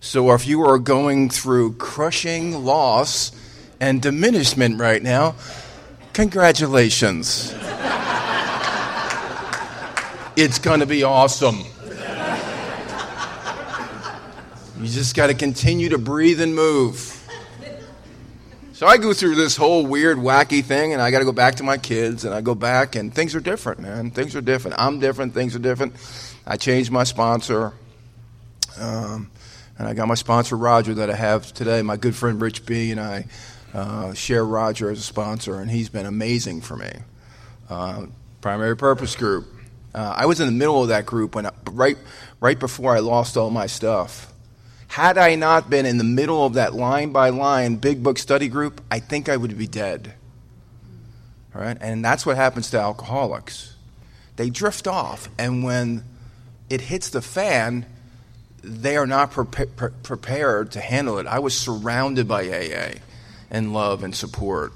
So 0.00 0.32
if 0.32 0.46
you 0.46 0.62
are 0.62 0.78
going 0.78 1.30
through 1.30 1.74
crushing 1.74 2.64
loss 2.64 3.30
and 3.80 4.02
diminishment 4.02 4.80
right 4.80 5.02
now, 5.02 5.36
congratulations. 6.12 7.52
it's 10.36 10.58
going 10.58 10.80
to 10.80 10.86
be 10.86 11.04
awesome. 11.04 11.64
You 14.78 14.88
just 14.88 15.16
got 15.16 15.28
to 15.28 15.34
continue 15.34 15.88
to 15.90 15.98
breathe 15.98 16.40
and 16.40 16.54
move. 16.54 17.12
So 18.74 18.86
I 18.86 18.98
go 18.98 19.14
through 19.14 19.36
this 19.36 19.56
whole 19.56 19.86
weird, 19.86 20.18
wacky 20.18 20.62
thing, 20.62 20.92
and 20.92 21.00
I 21.00 21.10
got 21.10 21.20
to 21.20 21.24
go 21.24 21.32
back 21.32 21.54
to 21.56 21.62
my 21.62 21.78
kids, 21.78 22.26
and 22.26 22.34
I 22.34 22.42
go 22.42 22.54
back, 22.54 22.94
and 22.94 23.14
things 23.14 23.34
are 23.34 23.40
different, 23.40 23.80
man. 23.80 24.10
Things 24.10 24.36
are 24.36 24.42
different. 24.42 24.78
I'm 24.78 25.00
different. 25.00 25.32
Things 25.32 25.56
are 25.56 25.58
different. 25.58 25.94
I 26.46 26.58
changed 26.58 26.90
my 26.90 27.04
sponsor. 27.04 27.72
Um, 28.78 29.30
and 29.78 29.88
I 29.88 29.94
got 29.94 30.08
my 30.08 30.14
sponsor, 30.14 30.56
Roger, 30.58 30.92
that 30.94 31.08
I 31.08 31.16
have 31.16 31.54
today. 31.54 31.80
My 31.80 31.96
good 31.96 32.14
friend 32.14 32.38
Rich 32.38 32.66
B. 32.66 32.90
and 32.90 33.00
I 33.00 33.24
uh, 33.72 34.12
share 34.12 34.44
Roger 34.44 34.90
as 34.90 34.98
a 34.98 35.02
sponsor, 35.02 35.58
and 35.58 35.70
he's 35.70 35.88
been 35.88 36.04
amazing 36.06 36.60
for 36.60 36.76
me. 36.76 36.92
Uh, 37.70 38.06
primary 38.42 38.76
Purpose 38.76 39.16
Group. 39.16 39.46
Uh, 39.94 40.14
I 40.14 40.26
was 40.26 40.38
in 40.38 40.46
the 40.46 40.52
middle 40.52 40.82
of 40.82 40.88
that 40.88 41.06
group 41.06 41.34
when 41.34 41.46
I, 41.46 41.52
right 41.70 41.96
right 42.40 42.58
before 42.58 42.94
I 42.94 42.98
lost 42.98 43.38
all 43.38 43.48
my 43.48 43.66
stuff. 43.66 44.30
Had 44.88 45.18
I 45.18 45.34
not 45.34 45.68
been 45.68 45.86
in 45.86 45.98
the 45.98 46.04
middle 46.04 46.44
of 46.46 46.54
that 46.54 46.74
line 46.74 47.10
by 47.10 47.30
line 47.30 47.76
big 47.76 48.02
book 48.02 48.18
study 48.18 48.48
group, 48.48 48.80
I 48.90 48.98
think 48.98 49.28
I 49.28 49.36
would 49.36 49.56
be 49.58 49.66
dead. 49.66 50.14
All 51.54 51.60
right, 51.60 51.76
and 51.80 52.04
that's 52.04 52.24
what 52.26 52.36
happens 52.36 52.70
to 52.70 52.78
alcoholics. 52.78 53.74
They 54.36 54.50
drift 54.50 54.86
off, 54.86 55.28
and 55.38 55.64
when 55.64 56.04
it 56.68 56.82
hits 56.82 57.08
the 57.08 57.22
fan, 57.22 57.86
they 58.62 58.96
are 58.96 59.06
not 59.06 59.30
pre- 59.30 59.66
pre- 59.66 59.90
prepared 60.02 60.72
to 60.72 60.80
handle 60.80 61.18
it. 61.18 61.26
I 61.26 61.38
was 61.38 61.56
surrounded 61.56 62.28
by 62.28 62.48
AA 62.48 63.00
and 63.50 63.72
love 63.72 64.02
and 64.02 64.14
support. 64.14 64.72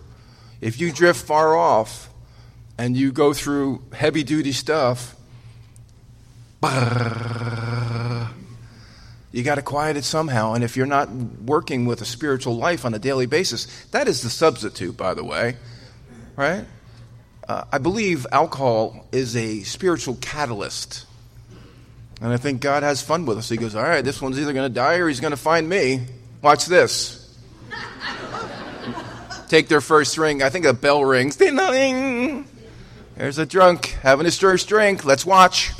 If 0.60 0.80
you 0.80 0.92
drift 0.92 1.24
far 1.24 1.56
off 1.56 2.08
and 2.78 2.96
you 2.96 3.12
go 3.12 3.32
through 3.32 3.82
heavy 3.92 4.22
duty 4.22 4.52
stuff, 4.52 5.16
you 9.32 9.42
got 9.42 9.56
to 9.56 9.62
quiet 9.62 9.96
it 9.96 10.04
somehow. 10.04 10.54
And 10.54 10.64
if 10.64 10.76
you're 10.76 10.86
not 10.86 11.10
working 11.10 11.86
with 11.86 12.00
a 12.00 12.04
spiritual 12.04 12.56
life 12.56 12.84
on 12.84 12.94
a 12.94 12.98
daily 12.98 13.26
basis, 13.26 13.66
that 13.92 14.08
is 14.08 14.22
the 14.22 14.30
substitute, 14.30 14.96
by 14.96 15.14
the 15.14 15.24
way, 15.24 15.56
right? 16.36 16.64
Uh, 17.48 17.64
I 17.72 17.78
believe 17.78 18.26
alcohol 18.32 19.06
is 19.12 19.36
a 19.36 19.62
spiritual 19.62 20.16
catalyst. 20.20 21.06
And 22.20 22.32
I 22.32 22.36
think 22.36 22.60
God 22.60 22.82
has 22.82 23.02
fun 23.02 23.24
with 23.24 23.38
us. 23.38 23.48
He 23.48 23.56
goes, 23.56 23.74
All 23.74 23.82
right, 23.82 24.04
this 24.04 24.20
one's 24.20 24.38
either 24.38 24.52
going 24.52 24.68
to 24.68 24.74
die 24.74 24.96
or 24.96 25.08
he's 25.08 25.20
going 25.20 25.30
to 25.32 25.36
find 25.36 25.68
me. 25.68 26.06
Watch 26.42 26.66
this 26.66 27.38
take 29.48 29.68
their 29.68 29.80
first 29.80 30.16
ring. 30.18 30.42
I 30.42 30.50
think 30.50 30.64
a 30.64 30.72
bell 30.72 31.04
rings. 31.04 31.36
Ding, 31.36 31.56
ding. 31.56 32.46
There's 33.16 33.38
a 33.38 33.46
drunk 33.46 33.86
having 34.02 34.24
his 34.24 34.38
first 34.38 34.68
drink. 34.68 35.04
Let's 35.04 35.26
watch. 35.26 35.72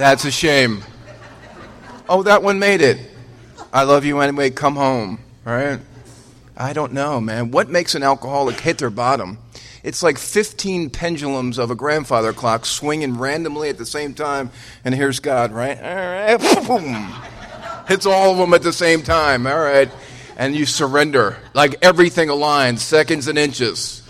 That's 0.00 0.24
a 0.24 0.30
shame. 0.30 0.82
Oh, 2.08 2.22
that 2.22 2.42
one 2.42 2.58
made 2.58 2.80
it. 2.80 2.98
I 3.70 3.82
love 3.82 4.06
you 4.06 4.20
anyway. 4.20 4.48
Come 4.48 4.76
home. 4.76 5.20
All 5.46 5.52
right? 5.52 5.78
I 6.56 6.72
don't 6.72 6.94
know, 6.94 7.20
man. 7.20 7.50
What 7.50 7.68
makes 7.68 7.94
an 7.94 8.02
alcoholic 8.02 8.58
hit 8.60 8.78
their 8.78 8.88
bottom? 8.88 9.36
It's 9.82 10.02
like 10.02 10.16
15 10.16 10.88
pendulums 10.88 11.58
of 11.58 11.70
a 11.70 11.74
grandfather 11.74 12.32
clock 12.32 12.64
swinging 12.64 13.18
randomly 13.18 13.68
at 13.68 13.76
the 13.76 13.84
same 13.84 14.14
time, 14.14 14.50
and 14.86 14.94
here's 14.94 15.20
God, 15.20 15.52
right? 15.52 15.76
All 15.76 15.94
right, 15.94 16.66
boom. 16.66 17.12
Hits 17.86 18.06
all 18.06 18.32
of 18.32 18.38
them 18.38 18.54
at 18.54 18.62
the 18.62 18.72
same 18.72 19.02
time. 19.02 19.46
All 19.46 19.60
right 19.60 19.90
and 20.38 20.56
you 20.56 20.64
surrender. 20.64 21.36
Like 21.52 21.76
everything 21.82 22.30
aligns, 22.30 22.78
seconds 22.78 23.28
and 23.28 23.38
inches. 23.38 24.02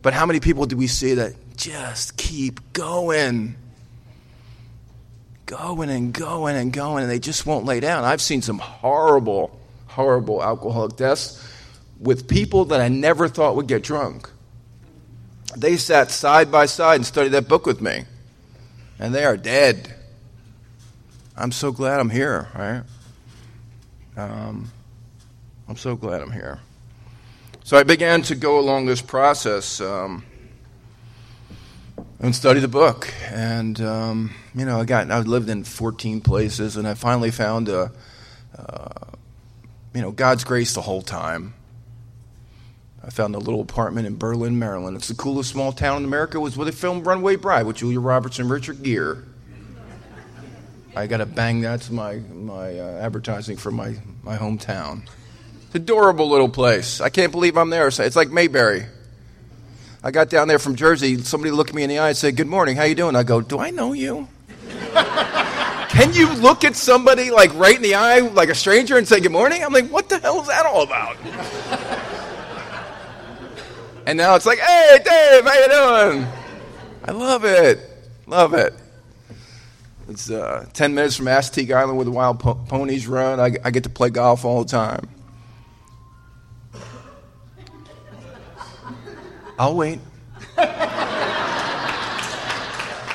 But 0.00 0.14
how 0.14 0.24
many 0.24 0.38
people 0.38 0.66
do 0.66 0.76
we 0.76 0.86
see 0.86 1.14
that 1.14 1.34
just 1.56 2.16
keep 2.16 2.72
going? 2.72 3.56
Going 5.46 5.88
and 5.88 6.12
going 6.12 6.56
and 6.56 6.72
going, 6.72 7.04
and 7.04 7.10
they 7.10 7.18
just 7.18 7.46
won't 7.46 7.64
lay 7.64 7.80
down. 7.80 8.04
I've 8.04 8.20
seen 8.20 8.42
some 8.42 8.58
horrible, 8.58 9.58
horrible 9.86 10.42
alcoholic 10.42 10.96
deaths 10.96 11.42
with 11.98 12.28
people 12.28 12.66
that 12.66 12.80
I 12.80 12.88
never 12.88 13.28
thought 13.28 13.56
would 13.56 13.68
get 13.68 13.82
drunk. 13.82 14.28
They 15.56 15.76
sat 15.76 16.10
side 16.10 16.52
by 16.52 16.66
side 16.66 16.96
and 16.96 17.06
studied 17.06 17.30
that 17.30 17.48
book 17.48 17.64
with 17.64 17.80
me, 17.80 18.04
and 18.98 19.14
they 19.14 19.24
are 19.24 19.36
dead. 19.36 19.94
I'm 21.36 21.52
so 21.52 21.72
glad 21.72 22.00
I'm 22.00 22.10
here, 22.10 22.48
right? 22.54 22.82
Um, 24.16 24.70
I'm 25.68 25.76
so 25.76 25.96
glad 25.96 26.20
I'm 26.20 26.32
here. 26.32 26.60
So 27.64 27.76
I 27.76 27.82
began 27.82 28.22
to 28.22 28.34
go 28.34 28.58
along 28.58 28.86
this 28.86 29.02
process 29.02 29.80
um, 29.80 30.24
and 32.26 32.34
study 32.34 32.60
the 32.60 32.68
book. 32.68 33.12
And, 33.30 33.80
um, 33.80 34.34
you 34.54 34.64
know, 34.66 34.80
I, 34.80 34.84
got, 34.84 35.10
I 35.10 35.20
lived 35.20 35.48
in 35.48 35.64
14 35.64 36.20
places, 36.20 36.76
and 36.76 36.86
I 36.86 36.94
finally 36.94 37.30
found, 37.30 37.68
a, 37.68 37.92
uh, 38.58 38.88
you 39.94 40.02
know, 40.02 40.10
God's 40.10 40.44
grace 40.44 40.74
the 40.74 40.82
whole 40.82 41.02
time. 41.02 41.54
I 43.02 43.10
found 43.10 43.36
a 43.36 43.38
little 43.38 43.60
apartment 43.60 44.08
in 44.08 44.18
Berlin, 44.18 44.58
Maryland. 44.58 44.96
It's 44.96 45.08
the 45.08 45.14
coolest 45.14 45.50
small 45.50 45.72
town 45.72 45.98
in 45.98 46.04
America. 46.04 46.38
It 46.38 46.40
was 46.40 46.56
where 46.56 46.64
they 46.64 46.72
filmed 46.72 47.06
Runaway 47.06 47.36
Bride 47.36 47.64
with 47.64 47.76
Julia 47.76 48.00
Roberts 48.00 48.40
and 48.40 48.50
Richard 48.50 48.82
Gere. 48.82 49.18
I 50.96 51.06
got 51.06 51.18
to 51.18 51.26
bang 51.26 51.60
that's 51.60 51.90
my, 51.90 52.16
my 52.16 52.78
uh, 52.78 52.98
advertising 53.00 53.58
for 53.58 53.70
my, 53.70 53.96
my 54.22 54.36
hometown. 54.36 55.02
It's 55.66 55.74
adorable 55.74 56.28
little 56.28 56.48
place. 56.48 57.00
I 57.00 57.10
can't 57.10 57.30
believe 57.30 57.56
I'm 57.56 57.70
there. 57.70 57.86
It's 57.86 58.16
like 58.16 58.30
Mayberry. 58.30 58.86
I 60.06 60.12
got 60.12 60.30
down 60.30 60.46
there 60.46 60.60
from 60.60 60.76
Jersey. 60.76 61.20
Somebody 61.24 61.50
looked 61.50 61.74
me 61.74 61.82
in 61.82 61.88
the 61.88 61.98
eye 61.98 62.10
and 62.10 62.16
said, 62.16 62.36
"Good 62.36 62.46
morning. 62.46 62.76
How 62.76 62.84
you 62.84 62.94
doing?" 62.94 63.16
I 63.16 63.24
go, 63.24 63.40
"Do 63.40 63.58
I 63.58 63.70
know 63.70 63.92
you?" 63.92 64.28
Can 64.94 66.12
you 66.12 66.32
look 66.34 66.62
at 66.62 66.76
somebody 66.76 67.32
like 67.32 67.52
right 67.54 67.74
in 67.74 67.82
the 67.82 67.96
eye, 67.96 68.20
like 68.20 68.48
a 68.48 68.54
stranger, 68.54 68.98
and 68.98 69.08
say 69.08 69.18
good 69.18 69.32
morning? 69.32 69.64
I'm 69.64 69.72
like, 69.72 69.88
what 69.88 70.08
the 70.08 70.20
hell 70.20 70.40
is 70.40 70.46
that 70.46 70.64
all 70.64 70.82
about? 70.82 71.16
and 74.06 74.16
now 74.16 74.36
it's 74.36 74.46
like, 74.46 74.60
hey, 74.60 74.98
Dave, 75.04 75.44
how 75.44 75.54
you 75.54 76.12
doing? 76.12 76.28
I 77.04 77.10
love 77.10 77.44
it, 77.44 77.80
love 78.28 78.54
it. 78.54 78.74
It's 80.08 80.30
uh, 80.30 80.66
10 80.72 80.94
minutes 80.94 81.16
from 81.16 81.26
Assateague 81.26 81.74
Island 81.74 81.96
where 81.96 82.04
the 82.04 82.12
wild 82.12 82.38
po- 82.38 82.54
ponies 82.54 83.08
run. 83.08 83.40
I, 83.40 83.56
I 83.64 83.72
get 83.72 83.82
to 83.84 83.90
play 83.90 84.10
golf 84.10 84.44
all 84.44 84.62
the 84.62 84.70
time. 84.70 85.08
I'll 89.58 89.74
wait. 89.74 90.00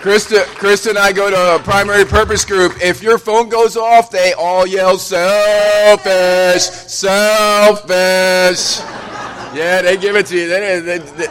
Krista, 0.01 0.43
Krista 0.56 0.89
and 0.89 0.97
I 0.97 1.12
go 1.12 1.30
to 1.30 1.56
a 1.56 1.60
primary 1.60 2.06
purpose 2.06 2.43
group. 2.43 2.73
If 2.82 3.04
your 3.04 3.19
phone 3.19 3.49
goes 3.49 3.77
off, 3.77 4.10
they 4.10 4.34
all 4.34 4.65
yell 4.65 4.97
selfish, 4.97 6.63
selfish. 6.89 7.91
Yeah, 9.56 9.84
they 9.84 9.97
give 9.97 10.15
it 10.15 10.25
to 10.27 10.36
you. 10.36 10.47
They, 10.47 10.80
they, 10.80 10.97
they, 10.97 11.27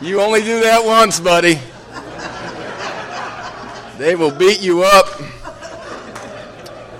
you 0.00 0.20
only 0.20 0.42
do 0.42 0.60
that 0.60 0.84
once, 0.84 1.18
buddy. 1.18 1.58
They 3.98 4.14
will 4.14 4.30
beat 4.30 4.60
you 4.62 4.84
up. 4.84 5.06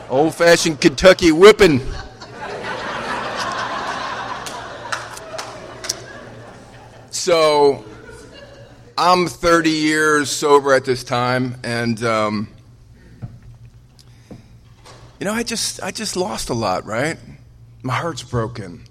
Old 0.09 0.35
fashioned 0.35 0.81
Kentucky 0.81 1.31
whipping. 1.31 1.81
So, 7.27 7.85
I'm 8.97 9.27
30 9.27 9.69
years 9.69 10.31
sober 10.31 10.73
at 10.73 10.85
this 10.85 11.03
time, 11.03 11.57
and 11.65 12.01
um, 12.05 12.49
you 15.19 15.25
know, 15.25 15.33
I 15.33 15.43
just 15.43 15.83
I 15.83 15.91
just 15.91 16.15
lost 16.15 16.51
a 16.51 16.55
lot, 16.55 16.87
right? 16.87 17.19
My 17.83 17.95
heart's 17.95 18.23
broken. 18.23 18.85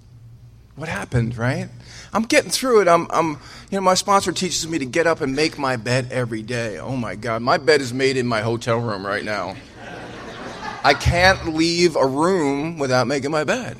What 0.74 0.90
happened, 0.90 1.38
right? 1.38 1.70
I'm 2.12 2.24
getting 2.24 2.50
through 2.50 2.82
it. 2.82 2.88
I'm, 2.88 3.06
I'm, 3.10 3.30
you 3.70 3.78
know, 3.78 3.80
my 3.80 3.94
sponsor 3.94 4.32
teaches 4.32 4.68
me 4.68 4.80
to 4.80 4.84
get 4.84 5.06
up 5.06 5.22
and 5.22 5.34
make 5.34 5.56
my 5.56 5.76
bed 5.76 6.08
every 6.10 6.42
day. 6.42 6.76
Oh 6.76 6.94
my 6.94 7.14
God, 7.14 7.40
my 7.40 7.56
bed 7.56 7.80
is 7.80 7.94
made 7.94 8.18
in 8.18 8.26
my 8.26 8.42
hotel 8.42 8.76
room 8.76 9.06
right 9.06 9.24
now. 9.24 9.56
I 10.84 10.92
can't 10.92 11.54
leave 11.54 11.96
a 11.96 12.06
room 12.06 12.76
without 12.76 13.06
making 13.06 13.30
my 13.30 13.44
bed. 13.44 13.78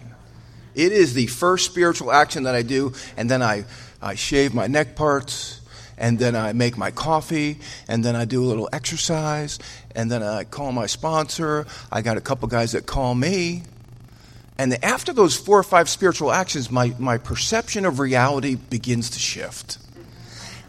It 0.74 0.92
is 0.92 1.14
the 1.14 1.26
first 1.26 1.64
spiritual 1.64 2.12
action 2.12 2.44
that 2.44 2.54
I 2.54 2.62
do, 2.62 2.92
and 3.16 3.30
then 3.30 3.42
I, 3.42 3.64
I 4.00 4.14
shave 4.14 4.54
my 4.54 4.66
neck 4.66 4.96
parts, 4.96 5.60
and 5.98 6.18
then 6.18 6.36
I 6.36 6.52
make 6.52 6.76
my 6.76 6.90
coffee, 6.90 7.58
and 7.88 8.04
then 8.04 8.14
I 8.14 8.24
do 8.24 8.44
a 8.44 8.46
little 8.46 8.68
exercise, 8.72 9.58
and 9.94 10.10
then 10.10 10.22
I 10.22 10.44
call 10.44 10.72
my 10.72 10.86
sponsor. 10.86 11.66
I 11.90 12.02
got 12.02 12.16
a 12.16 12.20
couple 12.20 12.48
guys 12.48 12.72
that 12.72 12.86
call 12.86 13.14
me. 13.14 13.62
And 14.58 14.82
after 14.84 15.12
those 15.12 15.36
four 15.36 15.58
or 15.58 15.62
five 15.62 15.88
spiritual 15.88 16.32
actions, 16.32 16.70
my, 16.70 16.94
my 16.98 17.18
perception 17.18 17.84
of 17.84 17.98
reality 17.98 18.54
begins 18.54 19.10
to 19.10 19.18
shift. 19.18 19.78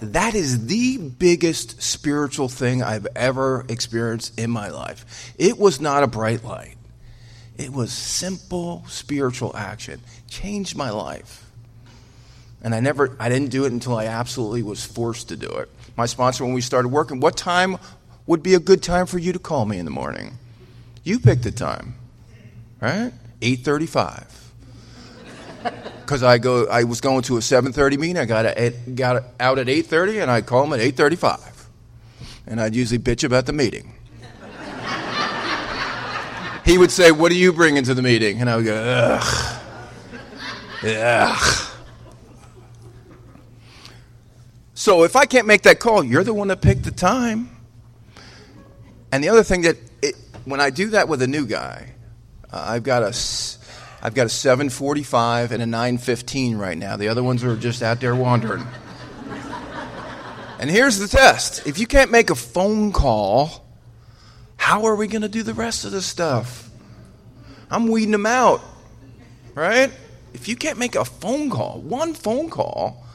That 0.02 0.36
is 0.36 0.68
the 0.68 0.98
biggest 0.98 1.82
spiritual 1.82 2.50
thing 2.50 2.84
I've 2.84 3.08
ever 3.16 3.66
experienced 3.68 4.38
in 4.40 4.52
my 4.52 4.70
life. 4.70 5.34
It 5.38 5.58
was 5.58 5.82
not 5.82 6.04
a 6.04 6.08
bright 6.08 6.44
light. 6.44 6.76
It 7.58 7.72
was 7.72 7.92
simple 7.92 8.84
spiritual 8.88 9.56
action. 9.56 10.02
Changed 10.30 10.76
my 10.76 10.92
life. 10.92 11.47
And 12.68 12.76
I 12.76 12.82
never 12.82 13.16
I 13.18 13.30
didn't 13.30 13.50
do 13.50 13.64
it 13.64 13.72
until 13.72 13.96
I 13.96 14.08
absolutely 14.08 14.62
was 14.62 14.86
forced 14.86 15.30
to 15.30 15.38
do 15.38 15.48
it. 15.48 15.70
My 15.96 16.06
sponsor 16.06 16.44
when 16.44 16.52
we 16.52 16.60
started 16.60 16.90
working, 16.90 17.22
what 17.22 17.38
time 17.38 17.78
would 18.26 18.44
be 18.44 18.56
a 18.56 18.60
good 18.60 18.84
time 18.84 19.06
for 19.06 19.18
you 19.18 19.32
to 19.32 19.40
call 19.40 19.66
me 19.66 19.78
in 19.78 19.86
the 19.86 19.92
morning? 19.92 20.38
You 21.02 21.18
pick 21.22 21.44
the 21.44 21.52
time. 21.52 21.96
Right? 22.82 23.14
8:35. 23.40 24.26
Cuz 26.08 26.22
I 26.24 26.40
go 26.40 26.68
I 26.68 26.84
was 26.84 27.00
going 27.00 27.22
to 27.22 27.38
a 27.38 27.40
7:30 27.40 27.98
meeting. 27.98 28.18
I 28.18 28.26
got 28.26 28.46
a, 28.46 28.72
got 28.94 29.24
out 29.40 29.60
at 29.60 29.68
8:30 29.68 30.22
and 30.24 30.30
I 30.30 30.42
call 30.42 30.66
him 30.66 30.74
at 30.74 30.82
8:35. 30.82 31.40
And 32.48 32.60
I'd 32.60 32.76
usually 32.76 33.00
bitch 33.00 33.24
about 33.24 33.46
the 33.46 33.54
meeting. 33.54 33.94
he 36.66 36.78
would 36.78 36.92
say, 36.92 37.12
"What 37.14 37.32
are 37.32 37.36
you 37.36 37.54
bringing 37.54 37.86
to 37.86 37.94
the 37.94 38.04
meeting?" 38.04 38.42
And 38.42 38.50
I 38.50 38.58
would 38.58 38.66
go, 38.66 38.76
"Ugh." 38.76 39.62
Ugh. 40.84 41.67
So 44.78 45.04
if 45.06 45.16
I 45.16 45.26
can't 45.26 45.48
make 45.48 45.64
that 45.64 45.80
call, 45.80 46.04
you're 46.04 46.24
the 46.24 46.36
one 46.36 46.50
that 46.50 46.62
picked 46.62 46.84
the 46.84 46.92
time. 46.92 47.50
And 49.12 49.24
the 49.24 49.30
other 49.30 49.42
thing 49.42 49.64
that 49.64 49.76
it, 50.04 50.14
when 50.46 50.62
I 50.62 50.70
do 50.70 50.92
that 50.92 51.10
with 51.10 51.24
a 51.24 51.28
new 51.28 51.48
guy, 51.48 51.94
uh, 52.54 52.64
I've 52.68 52.84
got 52.84 53.02
a 53.02 53.08
I've 54.04 54.14
got 54.14 54.28
a 54.28 54.30
745 54.30 55.52
and 55.52 55.64
a 55.64 55.66
915 55.66 56.60
right 56.60 56.78
now. 56.78 56.96
The 56.96 57.08
other 57.08 57.24
ones 57.24 57.44
are 57.44 57.56
just 57.56 57.82
out 57.82 58.02
there 58.02 58.16
wandering. 58.16 58.68
and 60.60 60.70
here's 60.70 61.00
the 61.00 61.08
test. 61.08 61.66
If 61.66 61.80
you 61.80 61.88
can't 61.88 62.12
make 62.12 62.30
a 62.30 62.36
phone 62.36 62.92
call, 62.92 63.66
how 64.58 64.86
are 64.86 64.96
we 64.96 65.08
going 65.08 65.24
to 65.24 65.28
do 65.28 65.42
the 65.42 65.56
rest 65.56 65.86
of 65.86 65.92
the 65.92 66.04
stuff? 66.04 66.70
I'm 67.72 67.88
weeding 67.88 68.12
them 68.12 68.28
out. 68.28 68.62
Right? 69.56 69.92
If 70.36 70.48
you 70.48 70.56
can't 70.56 70.78
make 70.78 70.94
a 70.94 71.04
phone 71.04 71.50
call, 71.50 71.82
one 71.82 72.14
phone 72.14 72.52
call, 72.52 73.07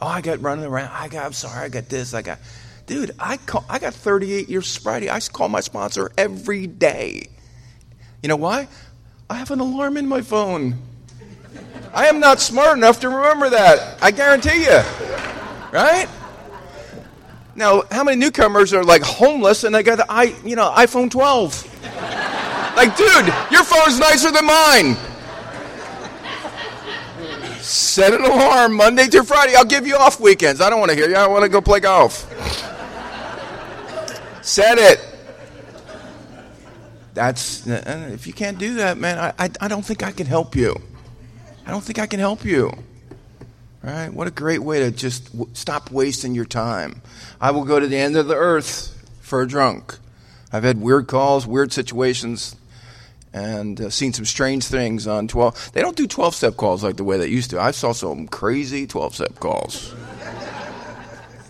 oh, 0.00 0.06
I 0.06 0.20
got 0.20 0.40
running 0.40 0.64
around. 0.64 0.90
I 0.92 1.08
got 1.08 1.26
I'm 1.26 1.32
sorry, 1.32 1.64
I 1.64 1.68
got 1.68 1.88
this, 1.88 2.14
I 2.14 2.22
got 2.22 2.38
Dude, 2.88 3.10
I 3.18 3.36
call, 3.36 3.66
I 3.68 3.78
got 3.78 3.92
38 3.92 4.48
years 4.48 4.66
sobriety. 4.66 5.10
I 5.10 5.20
call 5.20 5.50
my 5.50 5.60
sponsor 5.60 6.10
every 6.16 6.66
day. 6.66 7.28
You 8.22 8.30
know 8.30 8.36
why? 8.36 8.66
I 9.28 9.34
have 9.34 9.50
an 9.50 9.60
alarm 9.60 9.98
in 9.98 10.08
my 10.08 10.22
phone. 10.22 10.78
I 11.92 12.06
am 12.06 12.18
not 12.18 12.40
smart 12.40 12.78
enough 12.78 13.00
to 13.00 13.10
remember 13.10 13.50
that. 13.50 14.02
I 14.02 14.10
guarantee 14.10 14.62
you. 14.64 14.80
Right? 15.70 16.08
Now, 17.54 17.82
how 17.90 18.04
many 18.04 18.16
newcomers 18.16 18.72
are 18.72 18.82
like 18.82 19.02
homeless 19.02 19.64
and 19.64 19.74
they 19.74 19.82
got 19.82 19.98
the 19.98 20.06
i 20.08 20.34
you 20.42 20.56
know 20.56 20.70
iPhone 20.70 21.10
12? 21.10 21.64
like, 22.74 22.96
dude, 22.96 23.26
your 23.50 23.64
phone's 23.64 23.98
nicer 23.98 24.30
than 24.30 24.46
mine. 24.46 24.96
Set 27.68 28.14
an 28.14 28.24
alarm 28.24 28.76
Monday 28.76 29.08
through 29.08 29.24
Friday. 29.24 29.54
I'll 29.54 29.62
give 29.62 29.86
you 29.86 29.94
off 29.94 30.18
weekends. 30.20 30.62
I 30.62 30.70
don't 30.70 30.80
want 30.80 30.90
to 30.90 30.96
hear 30.96 31.06
you. 31.06 31.16
I 31.16 31.26
want 31.26 31.42
to 31.42 31.50
go 31.50 31.60
play 31.60 31.80
golf. 31.80 32.24
Set 34.40 34.78
it. 34.78 35.04
That's 37.12 37.66
uh, 37.66 38.08
if 38.10 38.26
you 38.26 38.32
can't 38.32 38.58
do 38.58 38.76
that, 38.76 38.96
man. 38.96 39.18
I, 39.18 39.34
I, 39.38 39.50
I 39.60 39.68
don't 39.68 39.84
think 39.84 40.02
I 40.02 40.12
can 40.12 40.26
help 40.26 40.56
you. 40.56 40.74
I 41.66 41.70
don't 41.70 41.84
think 41.84 41.98
I 41.98 42.06
can 42.06 42.20
help 42.20 42.42
you. 42.42 42.72
Right? 43.82 44.08
What 44.08 44.26
a 44.26 44.30
great 44.30 44.62
way 44.62 44.80
to 44.80 44.90
just 44.90 45.32
w- 45.32 45.50
stop 45.52 45.90
wasting 45.90 46.34
your 46.34 46.46
time. 46.46 47.02
I 47.38 47.50
will 47.50 47.64
go 47.64 47.78
to 47.78 47.86
the 47.86 47.98
end 47.98 48.16
of 48.16 48.28
the 48.28 48.34
earth 48.34 48.96
for 49.20 49.42
a 49.42 49.46
drunk. 49.46 49.98
I've 50.50 50.64
had 50.64 50.80
weird 50.80 51.06
calls, 51.06 51.46
weird 51.46 51.74
situations, 51.74 52.56
and 53.32 53.80
uh, 53.80 53.90
seen 53.90 54.12
some 54.12 54.24
strange 54.24 54.64
things 54.64 55.06
on 55.06 55.28
12. 55.28 55.72
They 55.72 55.80
don't 55.82 55.96
do 55.96 56.06
12 56.06 56.34
step 56.34 56.56
calls 56.56 56.82
like 56.82 56.96
the 56.96 57.04
way 57.04 57.18
they 57.18 57.28
used 57.28 57.50
to. 57.50 57.60
I 57.60 57.70
saw 57.72 57.92
some 57.92 58.26
crazy 58.28 58.86
12 58.86 59.14
step 59.14 59.40
calls. 59.40 59.94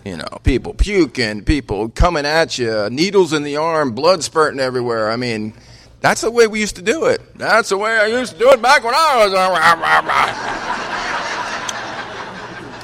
You 0.05 0.17
know, 0.17 0.27
people 0.43 0.73
puking, 0.73 1.43
people 1.43 1.89
coming 1.89 2.25
at 2.25 2.57
you, 2.57 2.89
needles 2.89 3.33
in 3.33 3.43
the 3.43 3.57
arm, 3.57 3.91
blood 3.91 4.23
spurting 4.23 4.59
everywhere. 4.59 5.11
I 5.11 5.17
mean, 5.17 5.53
that's 6.01 6.21
the 6.21 6.31
way 6.31 6.47
we 6.47 6.59
used 6.61 6.77
to 6.77 6.81
do 6.81 7.05
it. 7.05 7.21
That's 7.37 7.69
the 7.69 7.77
way 7.77 7.97
I 7.97 8.07
used 8.07 8.33
to 8.33 8.39
do 8.39 8.49
it 8.51 8.61
back 8.61 8.83
when 8.83 8.93
I 8.95 9.27
was. 9.27 9.33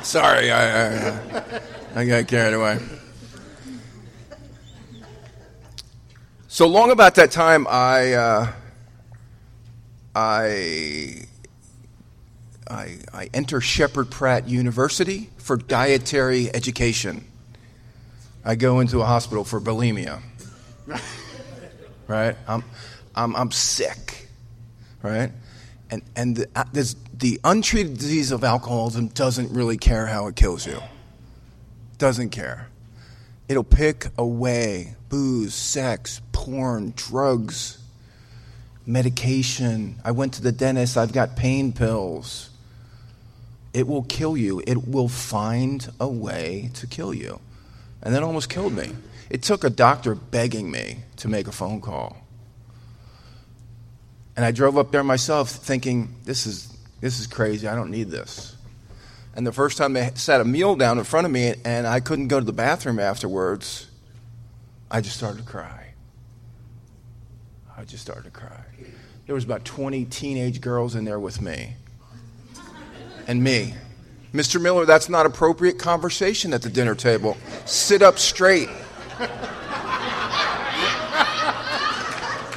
Sorry, 0.06 0.52
I, 0.52 1.10
I, 1.10 1.62
I 1.96 2.06
got 2.06 2.28
carried 2.28 2.54
away. 2.54 2.80
So 6.48 6.68
long 6.68 6.92
about 6.92 7.16
that 7.16 7.32
time, 7.32 7.66
I, 7.68 8.14
uh, 8.14 8.52
I, 10.16 11.26
I, 12.70 12.98
I 13.14 13.30
enter 13.34 13.60
Sheppard 13.60 14.10
Pratt 14.10 14.48
University 14.48 15.30
for 15.38 15.58
dietary 15.58 16.54
education. 16.56 17.28
I 18.46 18.56
go 18.56 18.80
into 18.80 19.02
a 19.02 19.06
hospital 19.06 19.44
for 19.44 19.60
bulimia. 19.60 20.22
right? 22.08 22.38
I'm, 22.48 22.64
I'm, 23.14 23.36
I'm 23.36 23.52
sick. 23.52 24.30
Right? 25.04 25.32
And, 25.92 26.02
and 26.16 26.38
the, 26.38 26.50
uh, 26.56 26.64
the 26.74 27.40
untreated 27.44 27.98
disease 27.98 28.32
of 28.32 28.44
alcoholism 28.44 29.10
doesn't 29.10 29.52
really 29.52 29.78
care 29.78 30.08
how 30.08 30.28
it 30.28 30.36
kills 30.36 30.66
you. 30.66 30.82
Doesn't 31.98 32.30
care. 32.30 32.70
It'll 33.48 33.64
pick 33.64 34.08
away 34.18 34.96
booze, 35.10 35.54
sex, 35.54 36.22
porn, 36.32 36.94
drugs, 36.96 37.85
medication. 38.86 39.96
I 40.04 40.12
went 40.12 40.34
to 40.36 40.42
the 40.42 40.52
dentist, 40.52 40.98
I've 40.98 41.14
got 41.14 41.36
pain 41.36 41.74
pills. 41.74 42.50
It 43.74 43.88
will 43.88 44.04
kill 44.04 44.38
you. 44.38 44.62
It 44.66 44.88
will 44.88 45.10
find 45.10 45.88
a 46.00 46.08
way 46.08 46.70
to 46.76 46.88
kill 46.88 47.14
you. 47.14 47.40
And 48.02 48.14
that 48.14 48.24
almost 48.24 48.50
killed 48.50 48.74
me. 48.74 48.92
It 49.30 49.42
took 49.42 49.64
a 49.64 49.70
doctor 49.70 50.16
begging 50.16 50.72
me 50.72 51.00
to 51.18 51.28
make 51.28 51.48
a 51.48 51.52
phone 51.52 51.82
call. 51.82 52.18
And 54.36 54.46
I 54.46 54.52
drove 54.52 54.78
up 54.78 54.92
there 54.92 55.04
myself 55.04 55.50
thinking, 55.50 56.16
this 56.24 56.46
is, 56.46 56.76
this 57.02 57.20
is 57.20 57.28
crazy. 57.28 57.68
I 57.68 57.76
don't 57.76 57.92
need 57.92 58.10
this. 58.10 58.56
And 59.36 59.46
the 59.46 59.52
first 59.52 59.78
time 59.78 59.94
they 59.94 60.12
set 60.16 60.40
a 60.40 60.46
meal 60.46 60.76
down 60.76 60.98
in 60.98 61.04
front 61.04 61.26
of 61.26 61.32
me 61.32 61.56
and 61.66 61.86
I 61.86 62.00
couldn't 62.00 62.30
go 62.30 62.40
to 62.40 62.46
the 62.46 62.54
bathroom 62.54 63.00
afterwards, 63.00 63.88
I 64.90 65.02
just 65.02 65.18
started 65.18 65.40
to 65.40 65.44
cry. 65.44 65.85
I 67.78 67.84
just 67.84 68.04
started 68.04 68.24
to 68.26 68.32
cry. 68.32 68.64
There 69.26 69.36
was 69.36 69.44
about 69.44 69.66
20 69.66 70.06
teenage 70.06 70.62
girls 70.62 70.96
in 70.96 71.04
there 71.04 71.20
with 71.20 71.42
me. 71.42 71.74
And 73.28 73.44
me. 73.44 73.74
Mr. 74.34 74.62
Miller, 74.62 74.86
that's 74.86 75.10
not 75.10 75.26
appropriate 75.26 75.80
conversation 75.80 76.54
at 76.54 76.62
the 76.62 76.70
dinner 76.70 76.96
table. 76.96 77.36
Sit 77.66 78.02
up 78.02 78.20
straight. 78.20 78.70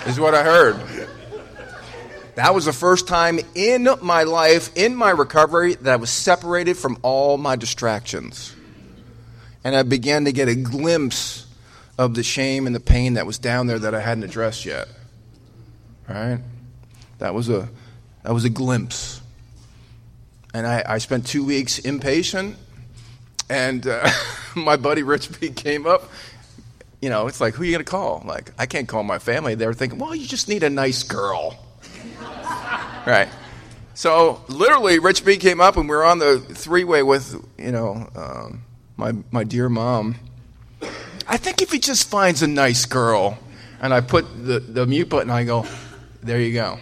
is 0.06 0.20
what 0.20 0.34
I 0.34 0.42
heard. 0.44 0.76
That 2.34 2.54
was 2.54 2.66
the 2.66 2.72
first 2.72 3.08
time 3.08 3.40
in 3.54 3.88
my 4.00 4.22
life, 4.22 4.70
in 4.76 4.94
my 4.94 5.10
recovery, 5.10 5.74
that 5.74 5.92
I 5.92 5.96
was 5.96 6.10
separated 6.10 6.76
from 6.76 6.98
all 7.02 7.36
my 7.38 7.56
distractions. 7.56 8.54
And 9.64 9.74
I 9.74 9.82
began 9.82 10.26
to 10.26 10.32
get 10.32 10.48
a 10.48 10.54
glimpse 10.54 11.46
of 11.98 12.14
the 12.14 12.22
shame 12.22 12.66
and 12.66 12.76
the 12.76 12.80
pain 12.80 13.14
that 13.14 13.26
was 13.26 13.38
down 13.38 13.66
there 13.66 13.78
that 13.78 13.94
I 13.94 14.00
hadn't 14.00 14.22
addressed 14.22 14.64
yet. 14.64 14.88
Right? 16.09 16.40
That 17.18 17.34
was 17.34 17.48
a 17.48 17.68
that 18.22 18.32
was 18.32 18.44
a 18.44 18.50
glimpse. 18.50 19.20
And 20.54 20.66
I, 20.66 20.82
I 20.86 20.98
spent 20.98 21.26
two 21.26 21.44
weeks 21.44 21.78
inpatient, 21.80 22.54
and 23.50 23.86
uh, 23.86 24.09
my 24.56 24.76
buddy 24.76 25.02
Rich 25.02 25.40
B 25.40 25.50
came 25.50 25.86
up. 25.86 26.11
You 27.00 27.11
know, 27.11 27.26
it's 27.28 27.40
like, 27.40 27.54
who 27.54 27.62
are 27.62 27.66
you 27.66 27.72
going 27.72 27.84
to 27.84 27.90
call? 27.90 28.22
Like, 28.26 28.52
I 28.59 28.66
can't 28.66 28.88
call 28.88 29.04
my 29.04 29.18
family. 29.18 29.54
They 29.54 29.66
were 29.66 29.74
thinking, 29.74 29.98
well, 29.98 30.14
you 30.14 30.26
just 30.26 30.48
need 30.48 30.64
a 30.64 30.70
nice 30.70 31.04
girl. 31.04 31.56
right. 33.06 33.28
So 33.94 34.42
literally, 34.48 34.98
Rich 34.98 35.24
B 35.24 35.36
came 35.36 35.61
up, 35.61 35.76
and 35.76 35.88
we 35.88 35.94
were 35.94 36.04
on 36.04 36.18
the 36.18 36.38
three 36.38 36.84
way 36.84 37.02
with, 37.02 37.34
you 37.56 37.70
know, 37.70 38.09
um, 38.16 38.62
my, 38.96 39.12
my 39.30 39.44
dear 39.44 39.68
mom. 39.68 40.16
I 41.26 41.36
think 41.36 41.62
if 41.62 41.70
he 41.70 41.78
just 41.78 42.09
finds 42.09 42.42
a 42.42 42.46
nice 42.46 42.84
girl, 42.84 43.38
and 43.80 43.94
I 43.94 44.00
put 44.00 44.24
the, 44.44 44.61
the 44.61 44.86
mute 44.86 45.09
button, 45.09 45.30
I 45.30 45.44
go, 45.44 45.66
there 46.28 46.40
you 46.40 46.52
go. 46.52 46.78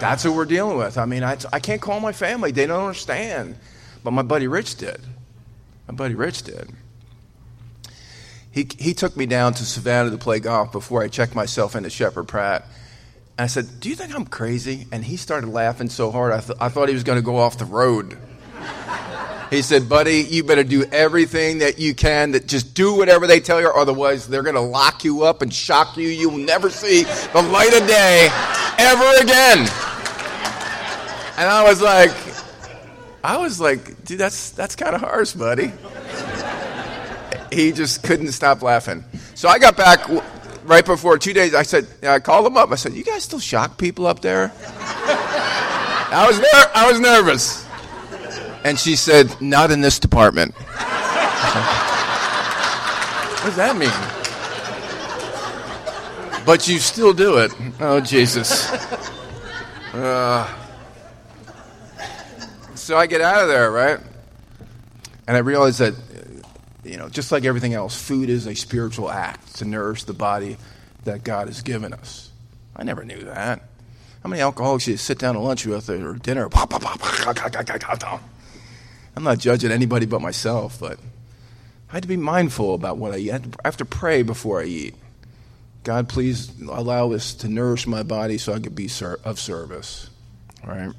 That's 0.00 0.24
what 0.24 0.34
we're 0.34 0.44
dealing 0.44 0.78
with. 0.78 0.98
I 0.98 1.04
mean, 1.04 1.22
I, 1.22 1.38
I 1.52 1.60
can't 1.60 1.80
call 1.80 2.00
my 2.00 2.12
family. 2.12 2.50
They 2.50 2.66
don't 2.66 2.86
understand. 2.86 3.56
But 4.02 4.10
my 4.12 4.22
buddy 4.22 4.46
Rich 4.46 4.76
did. 4.76 5.00
My 5.86 5.94
buddy 5.94 6.14
Rich 6.14 6.42
did. 6.42 6.70
He, 8.50 8.68
he 8.78 8.94
took 8.94 9.16
me 9.16 9.26
down 9.26 9.54
to 9.54 9.64
Savannah 9.64 10.10
to 10.10 10.18
play 10.18 10.40
golf 10.40 10.72
before 10.72 11.02
I 11.02 11.08
checked 11.08 11.34
myself 11.34 11.76
into 11.76 11.88
Sheppard 11.90 12.26
Pratt. 12.26 12.64
And 13.36 13.44
I 13.44 13.46
said, 13.46 13.78
Do 13.78 13.88
you 13.88 13.94
think 13.94 14.14
I'm 14.14 14.26
crazy? 14.26 14.88
And 14.90 15.04
he 15.04 15.16
started 15.16 15.48
laughing 15.48 15.88
so 15.88 16.10
hard, 16.10 16.32
I, 16.32 16.40
th- 16.40 16.58
I 16.60 16.68
thought 16.68 16.88
he 16.88 16.94
was 16.94 17.04
going 17.04 17.18
to 17.18 17.24
go 17.24 17.36
off 17.36 17.58
the 17.58 17.64
road. 17.64 18.18
He 19.50 19.62
said, 19.62 19.88
buddy, 19.88 20.20
you 20.20 20.44
better 20.44 20.62
do 20.62 20.84
everything 20.84 21.58
that 21.58 21.78
you 21.78 21.94
can. 21.94 22.32
That 22.32 22.46
just 22.46 22.74
do 22.74 22.94
whatever 22.94 23.26
they 23.26 23.40
tell 23.40 23.60
you, 23.60 23.68
otherwise 23.68 24.28
they're 24.28 24.42
going 24.42 24.56
to 24.56 24.60
lock 24.60 25.04
you 25.04 25.22
up 25.22 25.40
and 25.40 25.52
shock 25.52 25.96
you. 25.96 26.08
You'll 26.08 26.36
never 26.36 26.68
see 26.68 27.04
the 27.04 27.42
light 27.42 27.72
of 27.72 27.86
day 27.88 28.28
ever 28.78 29.22
again. 29.22 29.60
And 31.38 31.48
I 31.48 31.64
was 31.66 31.80
like, 31.80 32.10
I 33.24 33.38
was 33.38 33.60
like, 33.60 34.04
dude, 34.04 34.18
that's 34.18 34.50
that's 34.50 34.76
kind 34.76 34.94
of 34.94 35.00
harsh, 35.00 35.32
buddy. 35.32 35.72
He 37.50 37.72
just 37.72 38.02
couldn't 38.02 38.32
stop 38.32 38.60
laughing. 38.62 39.04
So 39.34 39.48
I 39.48 39.58
got 39.58 39.76
back 39.76 40.06
right 40.64 40.84
before 40.84 41.16
two 41.16 41.32
days. 41.32 41.54
I 41.54 41.62
said, 41.62 41.86
I 42.02 42.18
called 42.18 42.46
him 42.46 42.56
up. 42.56 42.70
I 42.70 42.74
said, 42.74 42.92
you 42.92 43.04
guys 43.04 43.24
still 43.24 43.38
shock 43.38 43.78
people 43.78 44.06
up 44.06 44.20
there? 44.20 44.52
I 46.10 46.26
was 46.28 46.38
ner- 46.38 46.72
I 46.74 46.90
was 46.90 47.00
nervous. 47.00 47.67
And 48.64 48.78
she 48.78 48.96
said, 48.96 49.40
Not 49.40 49.70
in 49.70 49.80
this 49.80 49.98
department. 49.98 50.54
what 50.54 50.64
does 53.44 53.56
that 53.56 53.76
mean? 53.76 53.90
But 56.44 56.66
you 56.66 56.78
still 56.78 57.12
do 57.12 57.38
it. 57.38 57.52
Oh, 57.80 58.00
Jesus. 58.00 58.70
Uh, 59.92 60.48
so 62.74 62.96
I 62.96 63.06
get 63.06 63.20
out 63.20 63.42
of 63.42 63.48
there, 63.48 63.70
right? 63.70 63.98
And 65.26 65.36
I 65.36 65.40
realize 65.40 65.78
that, 65.78 65.94
you 66.84 66.96
know, 66.96 67.08
just 67.08 67.32
like 67.32 67.44
everything 67.44 67.74
else, 67.74 68.00
food 68.00 68.30
is 68.30 68.46
a 68.46 68.54
spiritual 68.54 69.10
act 69.10 69.56
to 69.56 69.64
nourish 69.66 70.04
the 70.04 70.14
body 70.14 70.56
that 71.04 71.22
God 71.22 71.48
has 71.48 71.60
given 71.60 71.92
us. 71.92 72.30
I 72.74 72.84
never 72.84 73.04
knew 73.04 73.24
that. 73.24 73.60
How 74.22 74.30
many 74.30 74.40
alcoholics 74.40 74.86
you 74.86 74.96
sit 74.96 75.18
down 75.18 75.34
to 75.34 75.40
lunch 75.40 75.66
with 75.66 75.90
or 75.90 76.14
dinner? 76.14 76.48
I'm 79.18 79.24
not 79.24 79.38
judging 79.40 79.72
anybody 79.72 80.06
but 80.06 80.20
myself, 80.20 80.78
but 80.78 80.96
I 81.90 81.94
had 81.94 82.02
to 82.02 82.08
be 82.08 82.16
mindful 82.16 82.74
about 82.74 82.98
what 82.98 83.12
I 83.12 83.16
eat. 83.16 83.32
I 83.32 83.40
have 83.64 83.76
to 83.78 83.84
pray 83.84 84.22
before 84.22 84.60
I 84.60 84.66
eat. 84.66 84.94
God, 85.82 86.08
please 86.08 86.52
allow 86.60 87.08
this 87.08 87.34
to 87.34 87.48
nourish 87.48 87.88
my 87.88 88.04
body 88.04 88.38
so 88.38 88.52
I 88.52 88.60
could 88.60 88.76
be 88.76 88.88
of 89.24 89.40
service. 89.40 90.08
Right? 90.64 90.92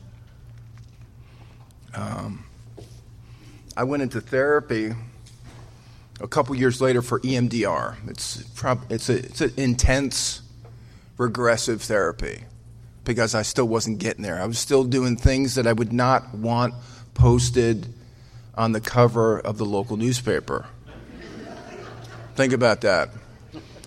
Um, 1.96 2.44
I 3.78 3.86
went 3.86 4.04
into 4.04 4.20
therapy 4.20 4.92
a 6.20 6.28
couple 6.28 6.54
years 6.56 6.82
later 6.82 7.02
for 7.02 7.22
EMDR. 7.22 8.10
It's, 8.10 8.44
prob- 8.50 8.92
it's, 8.92 9.08
a, 9.08 9.20
it's 9.20 9.40
an 9.40 9.54
intense, 9.56 10.42
regressive 11.18 11.84
therapy 11.84 12.44
because 13.06 13.34
I 13.34 13.44
still 13.44 13.70
wasn't 13.70 14.00
getting 14.00 14.24
there. 14.24 14.42
I 14.42 14.46
was 14.46 14.60
still 14.60 14.84
doing 14.84 15.16
things 15.16 15.56
that 15.56 15.66
I 15.66 15.72
would 15.72 15.94
not 15.94 16.36
want 16.36 16.74
posted 17.14 17.94
on 18.60 18.74
the 18.74 18.82
cover 18.82 19.40
of 19.40 19.58
the 19.58 19.66
local 19.66 19.96
newspaper. 19.96 20.68
think 22.36 22.52
about 22.52 22.82
that. 22.82 23.10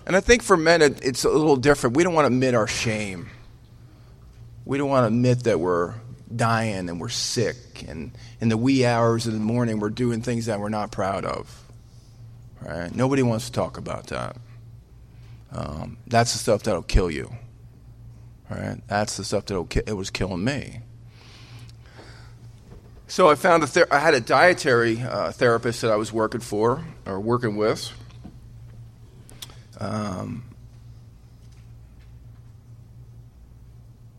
And 0.07 0.15
I 0.15 0.19
think 0.19 0.41
for 0.41 0.57
men, 0.57 0.81
it, 0.81 1.05
it's 1.05 1.23
a 1.23 1.29
little 1.29 1.57
different. 1.57 1.95
We 1.95 2.03
don't 2.03 2.15
want 2.15 2.23
to 2.25 2.33
admit 2.33 2.55
our 2.55 2.65
shame. 2.65 3.29
We 4.65 4.79
don't 4.79 4.89
want 4.89 5.03
to 5.03 5.07
admit 5.07 5.43
that 5.43 5.59
we're 5.59 5.93
dying 6.35 6.89
and 6.89 6.99
we're 6.99 7.09
sick, 7.09 7.85
and 7.87 8.17
in 8.41 8.49
the 8.49 8.57
wee 8.57 8.83
hours 8.83 9.27
of 9.27 9.33
the 9.33 9.39
morning, 9.39 9.79
we're 9.79 9.91
doing 9.91 10.21
things 10.21 10.47
that 10.47 10.59
we're 10.59 10.69
not 10.69 10.91
proud 10.91 11.23
of. 11.23 11.63
Right? 12.59 12.93
Nobody 12.95 13.21
wants 13.21 13.45
to 13.45 13.51
talk 13.51 13.77
about 13.77 14.07
that. 14.07 14.37
Um, 15.51 15.97
that's 16.07 16.33
the 16.33 16.39
stuff 16.39 16.63
that'll 16.63 16.81
kill 16.81 17.11
you. 17.11 17.31
Right? 18.49 18.77
That's 18.87 19.17
the 19.17 19.23
stuff 19.23 19.45
that 19.45 19.69
ki- 19.69 19.83
it 19.85 19.93
was 19.93 20.09
killing 20.09 20.43
me. 20.43 20.79
So 23.07 23.29
I 23.29 23.35
found 23.35 23.63
a 23.63 23.67
ther- 23.67 23.87
I 23.91 23.99
had 23.99 24.13
a 24.13 24.21
dietary 24.21 25.01
uh, 25.01 25.31
therapist 25.31 25.81
that 25.81 25.91
I 25.91 25.95
was 25.95 26.11
working 26.11 26.41
for 26.41 26.83
or 27.05 27.19
working 27.19 27.57
with. 27.57 27.91
Um, 29.79 30.43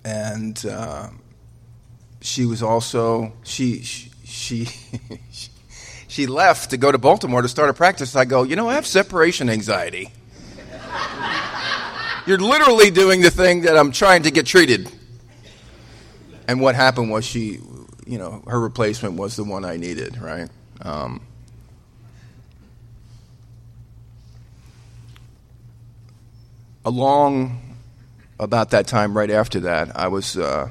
and 0.04 0.64
uh, 0.66 1.08
she 2.20 2.44
was 2.44 2.62
also 2.62 3.32
she 3.42 3.82
she 3.82 4.10
she, 4.24 4.68
she 6.08 6.26
left 6.26 6.70
to 6.70 6.76
go 6.76 6.92
to 6.92 6.98
Baltimore 6.98 7.42
to 7.42 7.48
start 7.48 7.70
a 7.70 7.74
practice. 7.74 8.14
I 8.14 8.24
go, 8.24 8.42
you 8.42 8.56
know, 8.56 8.68
I 8.68 8.74
have 8.74 8.86
separation 8.86 9.48
anxiety. 9.48 10.12
You're 12.26 12.38
literally 12.38 12.90
doing 12.90 13.20
the 13.20 13.30
thing 13.30 13.62
that 13.62 13.76
I'm 13.76 13.92
trying 13.92 14.22
to 14.24 14.30
get 14.30 14.46
treated. 14.46 14.90
And 16.46 16.60
what 16.60 16.74
happened 16.74 17.10
was 17.10 17.24
she, 17.24 17.60
you 18.06 18.18
know, 18.18 18.42
her 18.46 18.60
replacement 18.60 19.14
was 19.14 19.36
the 19.36 19.44
one 19.44 19.64
I 19.64 19.76
needed, 19.76 20.20
right? 20.20 20.48
Um, 20.82 21.22
along 26.84 27.76
about 28.38 28.70
that 28.70 28.86
time, 28.86 29.16
right 29.16 29.30
after 29.30 29.60
that, 29.60 29.96
I 29.96 30.08
was, 30.08 30.36
uh, 30.36 30.68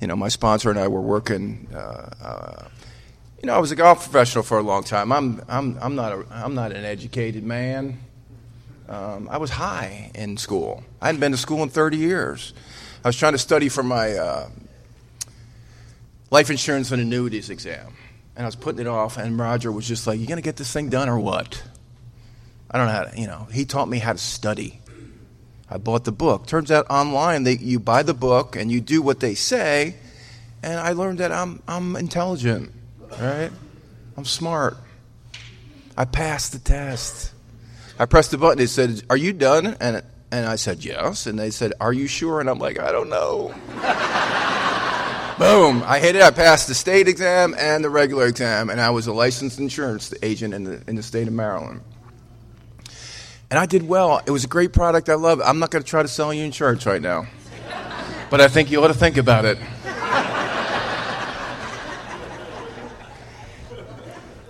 you 0.00 0.06
know, 0.06 0.16
my 0.16 0.28
sponsor 0.28 0.70
and 0.70 0.78
I 0.78 0.88
were 0.88 1.00
working. 1.00 1.68
Uh, 1.72 2.10
uh, 2.22 2.68
you 3.42 3.46
know, 3.46 3.54
I 3.54 3.58
was 3.58 3.70
a 3.70 3.76
golf 3.76 4.02
professional 4.02 4.42
for 4.42 4.58
a 4.58 4.62
long 4.62 4.82
time. 4.82 5.12
I'm, 5.12 5.42
I'm, 5.48 5.78
I'm 5.80 5.94
not, 5.94 6.12
a, 6.12 6.26
I'm 6.30 6.54
not 6.54 6.72
an 6.72 6.84
educated 6.84 7.44
man. 7.44 7.98
Um, 8.88 9.28
I 9.30 9.36
was 9.36 9.50
high 9.50 10.10
in 10.14 10.38
school. 10.38 10.82
I 11.00 11.06
hadn't 11.06 11.20
been 11.20 11.32
to 11.32 11.38
school 11.38 11.62
in 11.62 11.68
30 11.68 11.98
years. 11.98 12.54
I 13.04 13.08
was 13.08 13.16
trying 13.16 13.32
to 13.32 13.38
study 13.38 13.68
for 13.68 13.82
my 13.82 14.14
uh, 14.14 14.48
life 16.30 16.50
insurance 16.50 16.90
and 16.90 17.00
annuities 17.00 17.50
exam, 17.50 17.94
and 18.36 18.44
I 18.44 18.46
was 18.46 18.56
putting 18.56 18.80
it 18.80 18.86
off. 18.86 19.16
And 19.16 19.38
Roger 19.38 19.72
was 19.72 19.86
just 19.86 20.06
like, 20.06 20.20
"You 20.20 20.26
gonna 20.26 20.40
get 20.40 20.56
this 20.56 20.72
thing 20.72 20.88
done 20.88 21.08
or 21.08 21.18
what?" 21.18 21.62
I 22.70 22.78
don't 22.78 22.86
know 22.86 22.92
how 22.92 23.04
to, 23.04 23.20
you 23.20 23.26
know. 23.26 23.48
He 23.50 23.64
taught 23.64 23.88
me 23.88 23.98
how 23.98 24.12
to 24.12 24.18
study. 24.18 24.80
I 25.70 25.78
bought 25.78 26.04
the 26.04 26.12
book. 26.12 26.46
Turns 26.46 26.70
out 26.70 26.86
online, 26.90 27.44
they, 27.44 27.56
you 27.56 27.78
buy 27.78 28.02
the 28.02 28.14
book 28.14 28.56
and 28.56 28.72
you 28.72 28.80
do 28.80 29.02
what 29.02 29.20
they 29.20 29.34
say, 29.34 29.96
and 30.62 30.80
I 30.80 30.92
learned 30.92 31.18
that 31.18 31.30
I'm, 31.30 31.62
I'm 31.68 31.94
intelligent, 31.96 32.72
right? 33.20 33.50
I'm 34.16 34.24
smart. 34.24 34.76
I 35.96 36.04
passed 36.04 36.52
the 36.52 36.58
test. 36.58 37.32
I 37.98 38.06
pressed 38.06 38.30
the 38.30 38.38
button. 38.38 38.60
It 38.62 38.68
said, 38.68 39.02
Are 39.10 39.16
you 39.16 39.32
done? 39.32 39.76
And, 39.80 40.02
and 40.30 40.46
I 40.46 40.56
said, 40.56 40.84
Yes. 40.84 41.26
And 41.26 41.38
they 41.38 41.50
said, 41.50 41.72
Are 41.80 41.92
you 41.92 42.06
sure? 42.06 42.40
And 42.40 42.48
I'm 42.48 42.58
like, 42.58 42.78
I 42.78 42.92
don't 42.92 43.10
know. 43.10 43.54
Boom. 45.38 45.84
I 45.86 46.00
hit 46.00 46.16
it. 46.16 46.22
I 46.22 46.32
passed 46.32 46.66
the 46.66 46.74
state 46.74 47.06
exam 47.06 47.54
and 47.56 47.84
the 47.84 47.90
regular 47.90 48.26
exam, 48.26 48.70
and 48.70 48.80
I 48.80 48.90
was 48.90 49.06
a 49.06 49.12
licensed 49.12 49.60
insurance 49.60 50.12
agent 50.20 50.52
in 50.52 50.64
the, 50.64 50.82
in 50.88 50.96
the 50.96 51.02
state 51.02 51.28
of 51.28 51.32
Maryland. 51.32 51.80
And 53.48 53.56
I 53.56 53.66
did 53.66 53.86
well. 53.86 54.20
It 54.26 54.32
was 54.32 54.42
a 54.42 54.48
great 54.48 54.72
product. 54.72 55.08
I 55.08 55.14
love 55.14 55.38
it. 55.38 55.44
I'm 55.44 55.60
not 55.60 55.70
going 55.70 55.84
to 55.84 55.88
try 55.88 56.02
to 56.02 56.08
sell 56.08 56.34
you 56.34 56.42
insurance 56.42 56.86
right 56.86 57.00
now. 57.00 57.26
But 58.30 58.40
I 58.40 58.48
think 58.48 58.70
you 58.72 58.82
ought 58.82 58.88
to 58.88 58.94
think 58.94 59.16
about 59.16 59.44
it. 59.44 59.58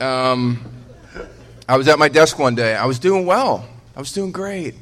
Um, 0.01 0.65
I 1.69 1.77
was 1.77 1.87
at 1.89 1.99
my 1.99 2.09
desk 2.09 2.39
one 2.39 2.55
day. 2.55 2.75
I 2.75 2.87
was 2.87 2.99
doing 2.99 3.27
well. 3.27 3.69
I 3.95 4.01
was 4.01 4.13
doing 4.13 4.33
great. 4.33 4.75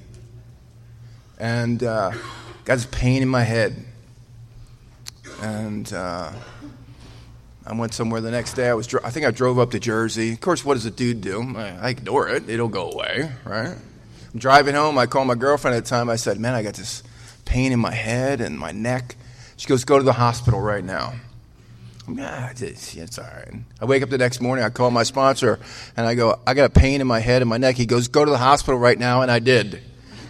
And 1.38 1.82
uh, 1.82 2.12
got 2.64 2.76
this 2.76 2.86
pain 2.86 3.22
in 3.22 3.28
my 3.28 3.42
head. 3.42 3.85
And 5.42 5.92
uh, 5.92 6.32
I 7.66 7.74
went 7.74 7.94
somewhere 7.94 8.20
the 8.20 8.30
next 8.30 8.54
day. 8.54 8.68
I 8.68 8.74
was, 8.74 8.92
I 8.94 9.10
think 9.10 9.26
I 9.26 9.30
drove 9.32 9.58
up 9.58 9.72
to 9.72 9.80
Jersey. 9.80 10.32
Of 10.32 10.40
course, 10.40 10.64
what 10.64 10.74
does 10.74 10.86
a 10.86 10.90
dude 10.90 11.20
do? 11.20 11.56
I, 11.56 11.90
ignore 11.90 12.28
it. 12.28 12.48
It'll 12.48 12.68
go 12.68 12.90
away, 12.90 13.32
right? 13.44 13.74
I'm 14.32 14.38
driving 14.38 14.74
home. 14.74 14.96
I 14.98 15.06
called 15.06 15.26
my 15.26 15.34
girlfriend 15.34 15.76
at 15.76 15.84
the 15.84 15.90
time. 15.90 16.08
I 16.08 16.16
said, 16.16 16.38
"Man, 16.38 16.54
I 16.54 16.62
got 16.62 16.74
this 16.74 17.02
pain 17.44 17.72
in 17.72 17.80
my 17.80 17.92
head 17.92 18.40
and 18.40 18.58
my 18.58 18.70
neck." 18.70 19.16
She 19.56 19.66
goes, 19.66 19.84
"Go 19.84 19.98
to 19.98 20.04
the 20.04 20.12
hospital 20.12 20.60
right 20.60 20.84
now." 20.84 21.14
I'm, 22.06 22.18
ah, 22.20 22.50
it's, 22.50 22.94
it's 22.94 23.18
all 23.18 23.24
right. 23.24 23.62
I 23.80 23.84
wake 23.84 24.04
up 24.04 24.10
the 24.10 24.18
next 24.18 24.40
morning. 24.40 24.64
I 24.64 24.70
call 24.70 24.92
my 24.92 25.02
sponsor 25.02 25.58
and 25.96 26.06
I 26.06 26.14
go, 26.14 26.38
"I 26.46 26.54
got 26.54 26.66
a 26.66 26.70
pain 26.70 27.00
in 27.00 27.06
my 27.06 27.18
head 27.18 27.42
and 27.42 27.48
my 27.48 27.58
neck." 27.58 27.74
He 27.76 27.86
goes, 27.86 28.08
"Go 28.08 28.24
to 28.24 28.30
the 28.30 28.38
hospital 28.38 28.78
right 28.78 28.98
now," 28.98 29.22
and 29.22 29.30
I 29.30 29.40
did. 29.40 29.82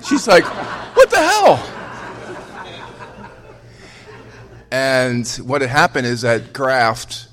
She's 0.09 0.27
like, 0.27 0.45
"What 0.97 1.11
the 1.11 1.19
hell?" 1.19 1.76
And 4.77 5.27
what 5.43 5.63
had 5.63 5.71
happened 5.71 6.07
is 6.07 6.21
that 6.21 6.53
graft 6.53 7.29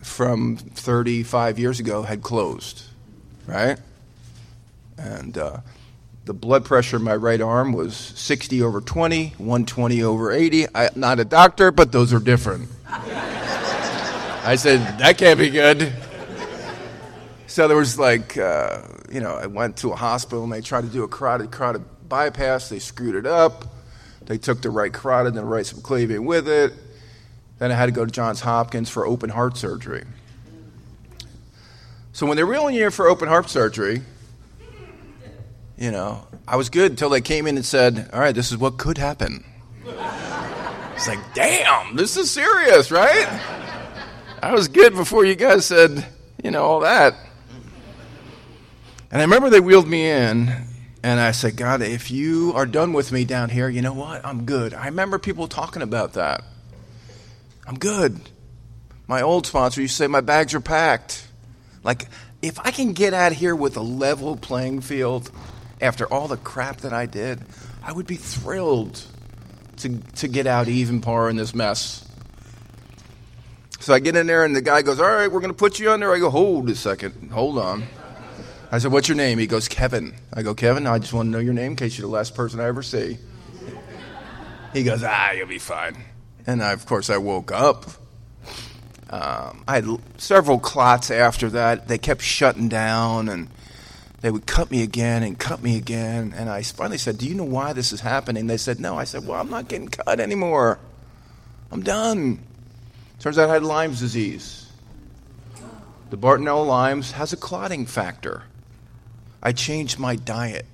from 0.00 0.56
35 0.56 1.58
years 1.58 1.78
ago 1.78 2.00
had 2.00 2.22
closed, 2.22 2.84
right? 3.46 3.78
And 4.96 5.36
uh, 5.36 5.58
the 6.24 6.32
blood 6.32 6.64
pressure 6.64 6.96
in 6.96 7.02
my 7.02 7.16
right 7.16 7.42
arm 7.42 7.74
was 7.74 7.94
60 7.94 8.62
over 8.62 8.80
20, 8.80 9.34
120 9.36 10.02
over 10.02 10.32
80. 10.32 10.68
I'm 10.74 10.88
not 10.96 11.20
a 11.20 11.26
doctor, 11.26 11.70
but 11.70 11.92
those 11.92 12.14
are 12.14 12.18
different. 12.18 12.70
I 12.86 14.56
said, 14.56 14.80
that 15.00 15.18
can't 15.18 15.38
be 15.38 15.50
good. 15.50 15.92
So 17.46 17.68
there 17.68 17.76
was 17.76 17.98
like, 17.98 18.38
uh, 18.38 18.84
you 19.12 19.20
know, 19.20 19.34
I 19.34 19.48
went 19.48 19.76
to 19.78 19.92
a 19.92 19.96
hospital 19.96 20.44
and 20.44 20.52
they 20.52 20.62
tried 20.62 20.84
to 20.84 20.88
do 20.88 21.02
a 21.02 21.08
carotid, 21.08 21.50
carotid 21.50 21.84
bypass. 22.08 22.70
They 22.70 22.78
screwed 22.78 23.16
it 23.16 23.26
up. 23.26 23.66
They 24.28 24.36
took 24.36 24.60
the 24.60 24.68
right 24.68 24.92
carotid 24.92 25.28
and 25.28 25.38
the 25.38 25.44
right 25.44 25.64
subclavian 25.64 26.26
with 26.26 26.48
it. 26.48 26.74
Then 27.58 27.72
I 27.72 27.74
had 27.74 27.86
to 27.86 27.92
go 27.92 28.04
to 28.04 28.10
Johns 28.10 28.42
Hopkins 28.42 28.90
for 28.90 29.06
open 29.06 29.30
heart 29.30 29.56
surgery. 29.56 30.04
So 32.12 32.26
when 32.26 32.36
they 32.36 32.44
were 32.44 32.50
wheeling 32.50 32.74
you 32.74 32.90
for 32.90 33.08
open 33.08 33.26
heart 33.26 33.48
surgery, 33.48 34.02
you 35.78 35.90
know, 35.90 36.26
I 36.46 36.56
was 36.56 36.68
good 36.68 36.90
until 36.90 37.08
they 37.08 37.22
came 37.22 37.46
in 37.46 37.56
and 37.56 37.64
said, 37.64 38.10
all 38.12 38.20
right, 38.20 38.34
this 38.34 38.52
is 38.52 38.58
what 38.58 38.76
could 38.76 38.98
happen. 38.98 39.44
It's 39.86 41.08
like, 41.08 41.20
damn, 41.32 41.96
this 41.96 42.18
is 42.18 42.30
serious, 42.30 42.90
right? 42.90 43.26
I 44.42 44.52
was 44.52 44.68
good 44.68 44.94
before 44.94 45.24
you 45.24 45.36
guys 45.36 45.64
said, 45.64 46.06
you 46.44 46.50
know, 46.50 46.64
all 46.64 46.80
that. 46.80 47.14
And 49.10 49.22
I 49.22 49.24
remember 49.24 49.48
they 49.48 49.60
wheeled 49.60 49.88
me 49.88 50.06
in, 50.06 50.67
and 51.08 51.18
I 51.18 51.30
said, 51.30 51.56
God, 51.56 51.80
if 51.80 52.10
you 52.10 52.52
are 52.54 52.66
done 52.66 52.92
with 52.92 53.12
me 53.12 53.24
down 53.24 53.48
here, 53.48 53.66
you 53.66 53.80
know 53.80 53.94
what? 53.94 54.26
I'm 54.26 54.44
good. 54.44 54.74
I 54.74 54.86
remember 54.86 55.18
people 55.18 55.48
talking 55.48 55.80
about 55.80 56.12
that. 56.12 56.44
I'm 57.66 57.78
good. 57.78 58.20
My 59.06 59.22
old 59.22 59.46
sponsor 59.46 59.80
used 59.80 59.94
to 59.94 60.04
say, 60.04 60.06
My 60.06 60.20
bags 60.20 60.52
are 60.52 60.60
packed. 60.60 61.26
Like, 61.82 62.08
if 62.42 62.58
I 62.60 62.72
can 62.72 62.92
get 62.92 63.14
out 63.14 63.32
here 63.32 63.56
with 63.56 63.78
a 63.78 63.80
level 63.80 64.36
playing 64.36 64.82
field, 64.82 65.30
after 65.80 66.04
all 66.04 66.28
the 66.28 66.36
crap 66.36 66.82
that 66.82 66.92
I 66.92 67.06
did, 67.06 67.40
I 67.82 67.92
would 67.92 68.06
be 68.06 68.16
thrilled 68.16 69.02
to, 69.78 69.96
to 70.16 70.28
get 70.28 70.46
out 70.46 70.68
even 70.68 71.00
par 71.00 71.30
in 71.30 71.36
this 71.36 71.54
mess. 71.54 72.06
So 73.80 73.94
I 73.94 73.98
get 73.98 74.14
in 74.14 74.26
there, 74.26 74.44
and 74.44 74.54
the 74.54 74.60
guy 74.60 74.82
goes, 74.82 75.00
All 75.00 75.06
right, 75.06 75.32
we're 75.32 75.40
going 75.40 75.54
to 75.54 75.58
put 75.58 75.78
you 75.78 75.90
under. 75.90 76.12
I 76.12 76.18
go, 76.18 76.28
Hold 76.28 76.68
a 76.68 76.74
second. 76.74 77.30
Hold 77.32 77.56
on. 77.56 77.84
I 78.70 78.78
said, 78.78 78.92
What's 78.92 79.08
your 79.08 79.16
name? 79.16 79.38
He 79.38 79.46
goes, 79.46 79.68
Kevin. 79.68 80.14
I 80.32 80.42
go, 80.42 80.54
Kevin, 80.54 80.86
I 80.86 80.98
just 80.98 81.12
want 81.12 81.26
to 81.26 81.30
know 81.30 81.38
your 81.38 81.54
name 81.54 81.72
in 81.72 81.76
case 81.76 81.96
you're 81.96 82.06
the 82.06 82.12
last 82.12 82.34
person 82.34 82.60
I 82.60 82.64
ever 82.64 82.82
see. 82.82 83.18
He 84.72 84.84
goes, 84.84 85.02
Ah, 85.02 85.32
you'll 85.32 85.48
be 85.48 85.58
fine. 85.58 85.96
And 86.46 86.62
I, 86.62 86.72
of 86.72 86.84
course, 86.86 87.08
I 87.10 87.16
woke 87.16 87.50
up. 87.50 87.86
Um, 89.10 89.64
I 89.66 89.76
had 89.76 89.86
several 90.18 90.58
clots 90.58 91.10
after 91.10 91.48
that. 91.50 91.88
They 91.88 91.96
kept 91.96 92.20
shutting 92.20 92.68
down, 92.68 93.30
and 93.30 93.48
they 94.20 94.30
would 94.30 94.46
cut 94.46 94.70
me 94.70 94.82
again 94.82 95.22
and 95.22 95.38
cut 95.38 95.62
me 95.62 95.78
again. 95.78 96.34
And 96.36 96.50
I 96.50 96.62
finally 96.62 96.98
said, 96.98 97.16
Do 97.16 97.26
you 97.26 97.34
know 97.34 97.44
why 97.44 97.72
this 97.72 97.92
is 97.92 98.00
happening? 98.00 98.46
They 98.46 98.58
said, 98.58 98.80
No. 98.80 98.98
I 98.98 99.04
said, 99.04 99.26
Well, 99.26 99.40
I'm 99.40 99.50
not 99.50 99.68
getting 99.68 99.88
cut 99.88 100.20
anymore. 100.20 100.78
I'm 101.72 101.82
done. 101.82 102.40
Turns 103.18 103.38
out 103.38 103.48
I 103.48 103.54
had 103.54 103.62
Lyme's 103.62 104.00
disease. 104.00 104.70
The 106.10 106.18
Bartonella 106.18 106.66
Lyme's 106.66 107.12
has 107.12 107.32
a 107.32 107.36
clotting 107.36 107.84
factor. 107.86 108.44
I 109.42 109.52
changed 109.52 109.98
my 109.98 110.16
diet. 110.16 110.66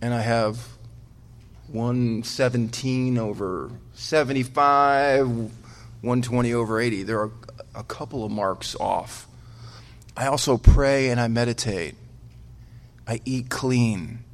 And 0.00 0.12
I 0.12 0.20
have 0.20 0.58
117 1.68 3.18
over 3.18 3.70
75, 3.94 5.28
120 5.28 6.54
over 6.54 6.80
80. 6.80 7.02
There 7.04 7.20
are 7.20 7.30
a 7.74 7.84
couple 7.84 8.24
of 8.24 8.32
marks 8.32 8.74
off. 8.76 9.26
I 10.16 10.26
also 10.26 10.56
pray 10.58 11.08
and 11.08 11.20
I 11.20 11.28
meditate. 11.28 11.94
I 13.06 13.20
eat 13.24 13.48
clean. 13.48 14.24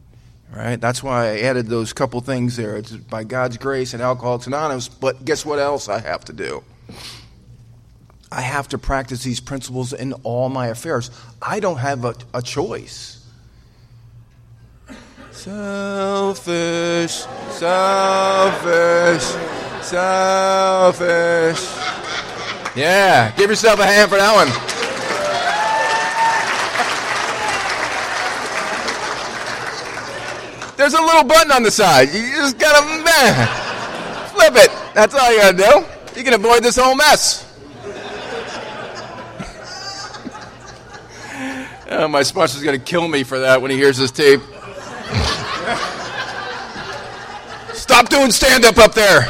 Right? 0.51 0.81
That's 0.81 1.03
why 1.03 1.33
I 1.33 1.41
added 1.41 1.66
those 1.66 1.93
couple 1.93 2.20
things 2.22 2.57
there. 2.57 2.76
It's 2.76 2.93
by 2.93 3.24
God's 3.24 3.59
grace 3.59 3.93
and 3.93 4.03
Alcoholics 4.03 4.47
Anonymous, 4.47 4.89
but 4.89 5.24
guess 5.24 5.45
what 5.45 5.59
else 5.59 5.89
I 5.89 6.01
have 6.01 6.24
to 6.26 6.33
do? 6.33 6.64
I 8.31 8.43
have 8.43 8.68
to 8.68 8.79
practice 8.79 9.24
these 9.24 9.41
principles 9.41 9.93
in 9.93 10.12
all 10.22 10.49
my 10.49 10.66
affairs. 10.68 11.11
I 11.41 11.61
don't 11.61 11.79
have 11.79 12.05
a, 12.05 12.14
a 12.35 12.43
choice. 12.43 13.14
Selfish, 15.31 17.12
selfish, 17.51 19.22
selfish. 19.83 21.68
Yeah, 22.76 23.33
give 23.37 23.49
yourself 23.49 23.81
a 23.81 23.87
hand 23.87 24.11
for 24.11 24.18
that 24.18 24.35
one. 24.35 24.49
There's 30.76 30.95
a 30.95 31.01
little 31.01 31.24
button 31.24 31.51
on 31.51 31.62
the 31.62 31.70
side. 31.70 32.09
You 32.12 32.31
just 32.33 32.59
gotta 32.59 33.03
man, 33.03 33.49
flip 34.29 34.55
it. 34.57 34.70
That's 34.95 35.14
all 35.14 35.33
you 35.33 35.39
gotta 35.39 35.57
do. 35.57 36.18
You 36.18 36.24
can 36.24 36.35
avoid 36.35 36.62
this 36.62 36.76
whole 36.76 36.95
mess. 36.95 37.47
Oh, 41.91 42.07
my 42.07 42.22
sponsor's 42.22 42.62
going 42.62 42.78
to 42.78 42.84
kill 42.84 43.09
me 43.09 43.22
for 43.22 43.39
that 43.39 43.62
when 43.62 43.70
he 43.70 43.78
hears 43.78 43.97
this 43.97 44.11
tape. 44.11 44.41
Stop 47.72 48.11
doing 48.11 48.30
stand 48.30 48.66
up 48.66 48.76
up 48.76 48.93
there. 48.93 49.22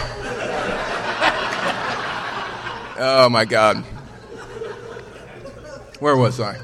Oh, 3.00 3.28
my 3.30 3.44
God. 3.44 3.84
Where 6.00 6.16
was 6.16 6.40
I? 6.40 6.58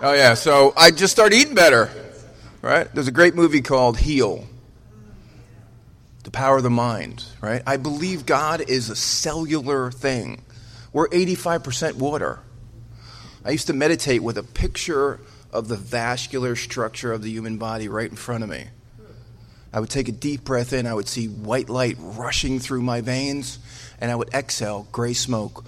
Oh, 0.00 0.12
yeah. 0.12 0.34
So 0.34 0.72
I 0.76 0.92
just 0.92 1.12
started 1.12 1.34
eating 1.34 1.56
better, 1.56 1.90
right? 2.62 2.88
There's 2.94 3.08
a 3.08 3.12
great 3.12 3.34
movie 3.34 3.60
called 3.60 3.98
Heal 3.98 4.46
The 6.22 6.30
Power 6.30 6.58
of 6.58 6.62
the 6.62 6.70
Mind, 6.70 7.24
right? 7.40 7.62
I 7.66 7.76
believe 7.76 8.24
God 8.24 8.60
is 8.60 8.88
a 8.88 8.94
cellular 8.94 9.90
thing. 9.90 10.42
We're 10.92 11.08
85% 11.08 11.94
water. 11.94 12.38
I 13.44 13.50
used 13.50 13.66
to 13.66 13.74
meditate 13.74 14.22
with 14.22 14.38
a 14.38 14.42
picture 14.42 15.20
of 15.52 15.68
the 15.68 15.76
vascular 15.76 16.56
structure 16.56 17.12
of 17.12 17.22
the 17.22 17.30
human 17.30 17.58
body 17.58 17.88
right 17.88 18.08
in 18.08 18.16
front 18.16 18.42
of 18.42 18.48
me. 18.50 18.64
I 19.72 19.80
would 19.80 19.90
take 19.90 20.08
a 20.08 20.12
deep 20.12 20.44
breath 20.44 20.72
in, 20.72 20.86
I 20.86 20.94
would 20.94 21.08
see 21.08 21.26
white 21.26 21.68
light 21.68 21.96
rushing 21.98 22.58
through 22.58 22.82
my 22.82 23.00
veins, 23.00 23.58
and 24.00 24.10
I 24.10 24.14
would 24.14 24.32
exhale 24.32 24.88
gray 24.92 25.12
smoke. 25.12 25.66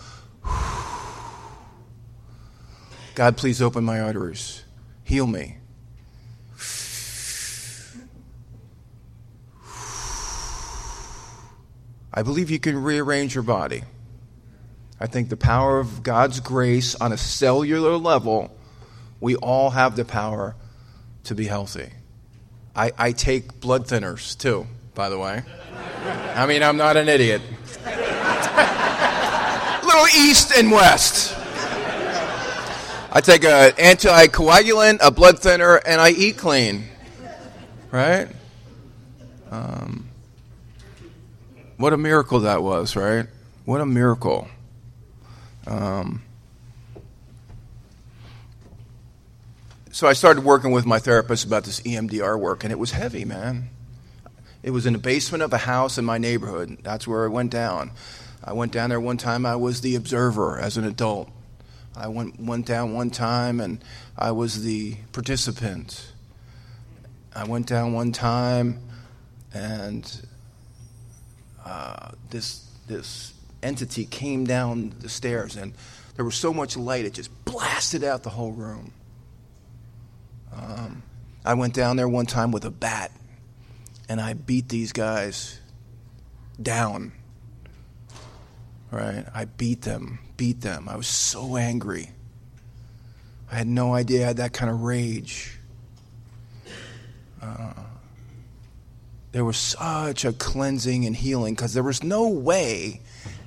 God, 3.14 3.36
please 3.36 3.60
open 3.60 3.84
my 3.84 4.00
arteries, 4.00 4.62
heal 5.04 5.26
me. 5.26 5.58
I 12.14 12.22
believe 12.22 12.50
you 12.50 12.58
can 12.58 12.82
rearrange 12.82 13.34
your 13.34 13.42
body. 13.42 13.82
I 14.98 15.06
think 15.06 15.28
the 15.28 15.36
power 15.36 15.78
of 15.78 16.02
God's 16.02 16.40
grace 16.40 16.94
on 16.94 17.12
a 17.12 17.18
cellular 17.18 17.96
level, 17.96 18.56
we 19.20 19.36
all 19.36 19.70
have 19.70 19.94
the 19.96 20.04
power 20.04 20.54
to 21.24 21.34
be 21.34 21.46
healthy. 21.46 21.90
I, 22.74 22.92
I 22.96 23.12
take 23.12 23.60
blood 23.60 23.86
thinners 23.86 24.38
too, 24.38 24.66
by 24.94 25.08
the 25.08 25.18
way. 25.18 25.42
I 26.34 26.46
mean, 26.46 26.62
I'm 26.62 26.76
not 26.76 26.96
an 26.96 27.08
idiot. 27.08 27.42
Little 29.84 30.06
east 30.16 30.52
and 30.56 30.70
west. 30.70 31.34
I 33.12 33.20
take 33.22 33.44
an 33.44 33.72
anticoagulant, 33.72 34.98
a 35.02 35.10
blood 35.10 35.38
thinner, 35.38 35.76
and 35.76 36.00
I 36.00 36.10
eat 36.10 36.36
clean. 36.36 36.84
Right? 37.90 38.28
Um, 39.50 40.08
what 41.76 41.92
a 41.92 41.96
miracle 41.96 42.40
that 42.40 42.62
was, 42.62 42.94
right? 42.94 43.26
What 43.64 43.80
a 43.80 43.86
miracle. 43.86 44.48
Um, 45.66 46.22
so 49.90 50.06
I 50.06 50.12
started 50.12 50.44
working 50.44 50.72
with 50.72 50.86
my 50.86 50.98
therapist 50.98 51.44
about 51.44 51.64
this 51.64 51.80
EMDR 51.80 52.38
work, 52.38 52.64
and 52.64 52.72
it 52.72 52.78
was 52.78 52.92
heavy, 52.92 53.24
man. 53.24 53.70
It 54.62 54.70
was 54.70 54.86
in 54.86 54.92
the 54.92 54.98
basement 54.98 55.42
of 55.42 55.52
a 55.52 55.58
house 55.58 55.96
in 55.96 56.04
my 56.04 56.18
neighborhood. 56.18 56.78
That's 56.82 57.06
where 57.06 57.24
it 57.24 57.30
went 57.30 57.50
down. 57.50 57.92
I 58.42 58.52
went 58.52 58.72
down 58.72 58.90
there 58.90 59.00
one 59.00 59.16
time. 59.16 59.46
I 59.46 59.56
was 59.56 59.80
the 59.80 59.94
observer 59.96 60.58
as 60.58 60.76
an 60.76 60.84
adult. 60.84 61.30
I 61.96 62.08
went 62.08 62.38
went 62.38 62.66
down 62.66 62.92
one 62.92 63.10
time, 63.10 63.60
and 63.60 63.82
I 64.18 64.32
was 64.32 64.62
the 64.62 64.96
participant. 65.12 66.12
I 67.34 67.44
went 67.44 67.66
down 67.66 67.92
one 67.92 68.12
time, 68.12 68.80
and 69.54 70.26
uh, 71.64 72.10
this 72.30 72.68
this 72.86 73.32
entity 73.66 74.06
came 74.06 74.44
down 74.44 74.94
the 75.00 75.08
stairs, 75.08 75.56
and 75.56 75.74
there 76.14 76.24
was 76.24 76.36
so 76.36 76.54
much 76.54 76.76
light 76.76 77.04
it 77.04 77.14
just 77.14 77.44
blasted 77.44 78.04
out 78.04 78.22
the 78.22 78.30
whole 78.30 78.52
room. 78.52 78.92
Um, 80.52 81.02
I 81.44 81.54
went 81.54 81.74
down 81.74 81.96
there 81.96 82.08
one 82.08 82.26
time 82.26 82.52
with 82.52 82.64
a 82.64 82.70
bat, 82.70 83.10
and 84.08 84.20
I 84.20 84.32
beat 84.32 84.68
these 84.68 84.92
guys 84.92 85.60
down. 86.60 87.12
Right? 88.90 89.26
I 89.34 89.44
beat 89.44 89.82
them, 89.82 90.20
beat 90.36 90.60
them. 90.60 90.88
I 90.88 90.96
was 90.96 91.08
so 91.08 91.56
angry. 91.56 92.10
I 93.50 93.56
had 93.56 93.66
no 93.66 93.94
idea 93.94 94.24
I 94.24 94.26
had 94.28 94.36
that 94.38 94.52
kind 94.52 94.70
of 94.70 94.82
rage. 94.82 95.58
Uh, 97.42 97.74
there 99.32 99.44
was 99.44 99.56
such 99.56 100.24
a 100.24 100.32
cleansing 100.32 101.04
and 101.04 101.14
healing 101.14 101.54
because 101.54 101.74
there 101.74 101.82
was 101.82 102.02
no 102.02 102.28
way 102.28 103.02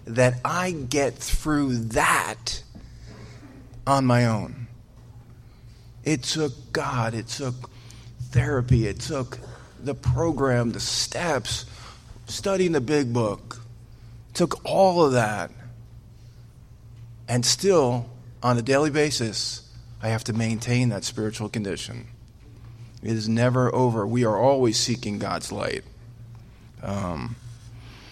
that 0.09 0.39
I 0.43 0.71
get 0.71 1.13
through 1.15 1.75
that 1.77 2.63
on 3.85 4.05
my 4.05 4.25
own. 4.25 4.67
It 6.03 6.23
took 6.23 6.73
God, 6.73 7.13
it 7.13 7.27
took 7.27 7.69
therapy, 8.31 8.87
it 8.87 8.99
took 8.99 9.37
the 9.79 9.93
program, 9.93 10.71
the 10.71 10.79
steps, 10.79 11.65
studying 12.27 12.71
the 12.71 12.81
big 12.81 13.13
book. 13.13 13.61
Took 14.33 14.65
all 14.65 15.05
of 15.05 15.13
that. 15.13 15.51
And 17.27 17.45
still, 17.45 18.09
on 18.41 18.57
a 18.57 18.63
daily 18.63 18.89
basis, 18.89 19.69
I 20.01 20.09
have 20.09 20.23
to 20.25 20.33
maintain 20.33 20.89
that 20.89 21.03
spiritual 21.03 21.49
condition. 21.49 22.07
It 23.03 23.11
is 23.11 23.29
never 23.29 23.73
over. 23.73 24.07
We 24.07 24.25
are 24.25 24.37
always 24.37 24.77
seeking 24.77 25.19
God's 25.19 25.51
light. 25.51 25.83
Um, 26.81 27.35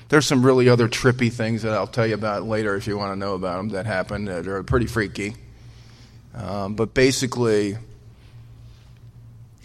there's 0.10 0.26
some 0.26 0.45
really 0.45 0.70
other 0.70 0.88
trippy 0.88 1.32
things 1.32 1.64
that 1.64 1.74
I'll 1.74 1.88
tell 1.88 2.08
you 2.08 2.14
about 2.14 2.43
later 2.43 2.76
if 2.76 2.88
you 2.88 2.97
want 2.97 3.14
to 3.14 3.20
know 3.20 3.34
about 3.34 3.58
them 3.58 3.70
that 3.70 3.86
happened 3.86 4.28
that 4.28 4.47
are 4.47 4.64
pretty 4.64 4.86
freaky. 4.86 5.36
Um, 6.34 6.76
but 6.76 6.93
basically, 6.93 7.78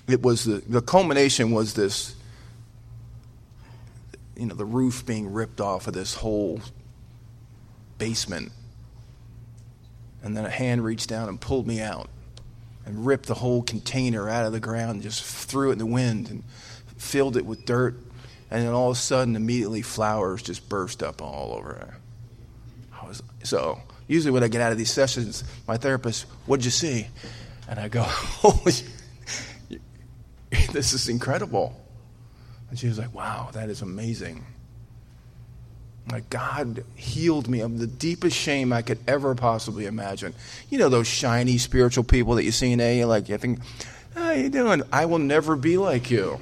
it 0.09 0.23
was 0.23 0.45
the, 0.45 0.63
the 0.67 0.83
culmination 0.83 1.53
was 1.53 1.75
this, 1.75 2.15
you 4.37 4.47
know, 4.47 4.55
the 4.55 4.65
roof 4.65 5.05
being 5.07 5.33
ripped 5.33 5.61
off 5.61 5.87
of 5.87 5.95
this 5.95 6.15
whole 6.15 6.61
basement. 7.99 8.51
And 10.23 10.37
then 10.37 10.45
a 10.45 10.51
hand 10.51 10.85
reached 10.85 11.09
down 11.09 11.29
and 11.29 11.41
pulled 11.41 11.67
me 11.67 11.81
out 11.81 12.09
and 12.85 13.07
ripped 13.07 13.27
the 13.27 13.35
whole 13.35 13.63
container 13.63 14.29
out 14.29 14.45
of 14.45 14.53
the 14.53 14.61
ground 14.61 14.93
and 14.93 15.03
just 15.03 15.23
threw 15.23 15.71
it 15.71 15.75
in 15.75 15.79
the 15.79 15.87
wind 15.87 16.31
and 16.31 16.43
filled 16.97 17.37
it 17.37 17.47
with 17.47 17.65
dirt. 17.65 17.95
And 18.53 18.67
then 18.67 18.75
all 18.75 18.91
of 18.91 18.99
a 18.99 19.01
sudden, 19.01 19.35
immediately, 19.35 19.81
flowers 19.81 20.43
just 20.43 20.69
burst 20.69 21.03
up 21.03 21.23
all 21.23 21.55
over 21.57 21.73
it. 21.73 21.89
I 23.01 23.09
was, 23.09 23.23
so, 23.45 23.81
usually 24.07 24.31
when 24.31 24.45
I 24.45 24.49
get 24.49 24.61
out 24.61 24.73
of 24.73 24.77
these 24.77 24.91
sessions, 24.91 25.43
my 25.67 25.79
therapist, 25.79 26.27
what'd 26.45 26.63
you 26.63 26.71
see? 26.71 27.07
And 27.67 27.81
I 27.81 27.89
go, 27.89 28.03
holy, 28.03 28.75
oh, 29.73 30.67
this 30.71 30.93
is 30.93 31.09
incredible. 31.09 31.75
And 32.69 32.79
she 32.79 32.89
was 32.89 32.99
like, 32.99 33.15
wow, 33.15 33.49
that 33.55 33.71
is 33.71 33.81
amazing. 33.81 34.45
Like 36.11 36.29
God 36.29 36.85
healed 36.95 37.49
me 37.49 37.61
of 37.61 37.79
the 37.79 37.87
deepest 37.87 38.37
shame 38.37 38.71
I 38.71 38.83
could 38.83 38.99
ever 39.09 39.35
possibly 39.35 39.87
imagine. 39.87 40.35
You 40.69 40.77
know 40.77 40.91
those 40.91 41.07
shiny 41.07 41.57
spiritual 41.57 42.05
people 42.05 42.35
that 42.35 42.45
you 42.45 42.53
see 42.53 42.73
in 42.73 42.81
A, 42.81 43.07
like 43.07 43.31
you 43.31 43.39
think, 43.39 43.61
how 44.15 44.33
you 44.33 44.51
doing? 44.51 44.83
I 44.93 45.07
will 45.07 45.21
never 45.21 45.57
be 45.57 45.79
like 45.79 46.11
you. 46.11 46.39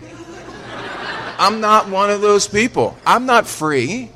I'm 1.40 1.62
not 1.62 1.88
one 1.88 2.10
of 2.10 2.20
those 2.20 2.46
people. 2.46 2.98
I'm 3.06 3.24
not 3.24 3.46
free. 3.46 4.10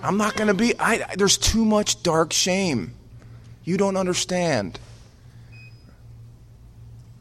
I'm 0.00 0.16
not 0.16 0.36
going 0.36 0.46
to 0.46 0.54
be. 0.54 0.78
I, 0.78 1.04
there's 1.16 1.36
too 1.36 1.64
much 1.64 2.00
dark 2.04 2.32
shame. 2.32 2.94
You 3.64 3.76
don't 3.76 3.96
understand. 3.96 4.78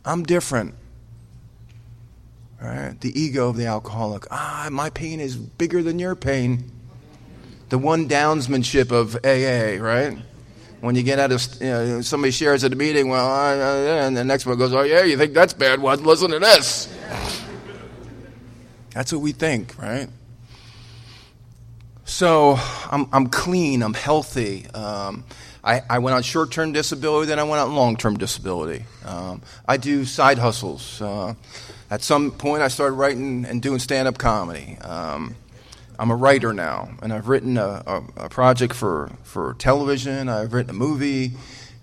I'm 0.06 0.22
different. 0.22 0.76
Right? 2.62 2.96
The 3.02 3.20
ego 3.20 3.50
of 3.50 3.58
the 3.58 3.66
alcoholic. 3.66 4.28
Ah, 4.30 4.68
my 4.72 4.92
pain 4.92 5.20
is 5.20 5.36
bigger 5.36 5.82
than 5.82 5.98
your 5.98 6.16
pain. 6.16 6.72
The 7.70 7.80
one 7.80 8.08
downsmanship 8.08 8.92
of 8.92 9.16
AA, 9.26 9.84
right? 9.84 10.16
When 10.80 10.94
you 10.94 11.02
get 11.02 11.18
out 11.18 11.32
of, 11.32 11.42
you 11.60 11.68
know, 11.68 12.02
somebody 12.02 12.30
shares 12.30 12.64
at 12.64 12.72
a 12.72 12.76
meeting, 12.76 13.10
well, 13.10 13.26
uh, 13.26 14.06
and 14.06 14.16
the 14.16 14.24
next 14.24 14.46
one 14.46 14.60
goes, 14.60 14.74
oh, 14.74 14.84
yeah, 14.84 15.04
you 15.04 15.18
think 15.18 15.34
that's 15.34 15.54
bad? 15.54 15.82
Well, 15.82 15.98
listen 15.98 16.30
to 16.30 16.40
this. 16.40 16.93
That's 18.94 19.12
what 19.12 19.22
we 19.22 19.32
think, 19.32 19.76
right? 19.82 20.08
So 22.06 22.58
I'm, 22.92 23.08
I'm 23.12 23.28
clean, 23.28 23.82
I'm 23.82 23.94
healthy. 23.94 24.68
Um, 24.68 25.24
I, 25.64 25.82
I, 25.90 26.00
went 26.00 26.16
on 26.16 26.22
short 26.22 26.52
term 26.52 26.74
disability, 26.74 27.28
then 27.28 27.40
I 27.40 27.44
went 27.44 27.62
on 27.62 27.74
long 27.74 27.96
term 27.96 28.18
disability. 28.18 28.86
Um, 29.06 29.42
I 29.68 29.78
do 29.78 30.04
side 30.06 30.38
hustles. 30.38 31.02
Uh, 31.02 31.34
at 31.90 32.02
some 32.02 32.32
point, 32.32 32.62
I 32.62 32.68
started 32.68 32.96
writing 32.96 33.46
and 33.46 33.62
doing 33.62 33.80
stand 33.80 34.08
up 34.08 34.18
comedy. 34.18 34.78
Um, 34.82 35.36
I'm 35.98 36.12
a 36.12 36.16
writer 36.16 36.54
now, 36.54 36.90
and 37.02 37.14
I've 37.14 37.28
written 37.28 37.58
a, 37.58 37.84
a, 37.86 38.04
a, 38.26 38.30
project 38.30 38.74
for, 38.74 39.12
for 39.24 39.54
television, 39.60 40.28
I've 40.28 40.54
written 40.54 40.72
a 40.72 40.74
movie, 40.74 41.32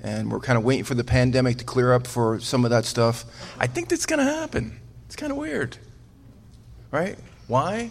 and 0.02 0.30
we're 0.30 0.40
kind 0.40 0.58
of 0.58 0.64
waiting 0.64 0.84
for 0.84 0.94
the 0.94 1.04
pandemic 1.04 1.58
to 1.58 1.64
clear 1.64 1.94
up 1.94 2.06
for 2.06 2.40
some 2.40 2.64
of 2.64 2.70
that 2.72 2.84
stuff. 2.84 3.24
I 3.58 3.66
think 3.66 3.88
that's 3.88 4.06
going 4.06 4.18
to 4.18 4.30
happen. 4.30 4.80
It's 5.06 5.16
kind 5.16 5.30
of 5.30 5.38
weird. 5.38 5.78
Right? 6.90 7.16
Why? 7.46 7.90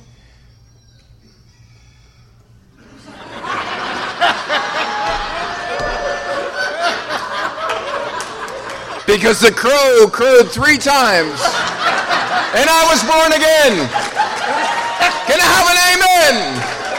because 9.07 9.39
the 9.39 9.51
crow 9.51 10.07
crowed 10.11 10.51
three 10.51 10.77
times, 10.77 11.39
and 12.53 12.69
I 12.69 12.85
was 12.91 13.01
born 13.03 13.31
again. 13.31 13.89
Can 15.25 15.39
I 15.39 15.45
have 15.55 15.67
an 15.69 15.77
amen? 15.93 16.91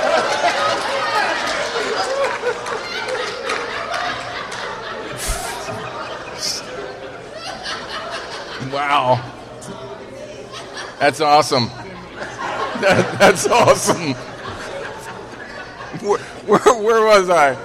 Wow. 8.72 9.20
That's 10.98 11.20
awesome. 11.20 11.70
That, 12.81 13.18
that's 13.18 13.47
awesome. 13.47 14.14
Where, 16.03 16.18
where, 16.18 16.83
where 16.83 17.07
was 17.07 17.28
I? 17.28 17.57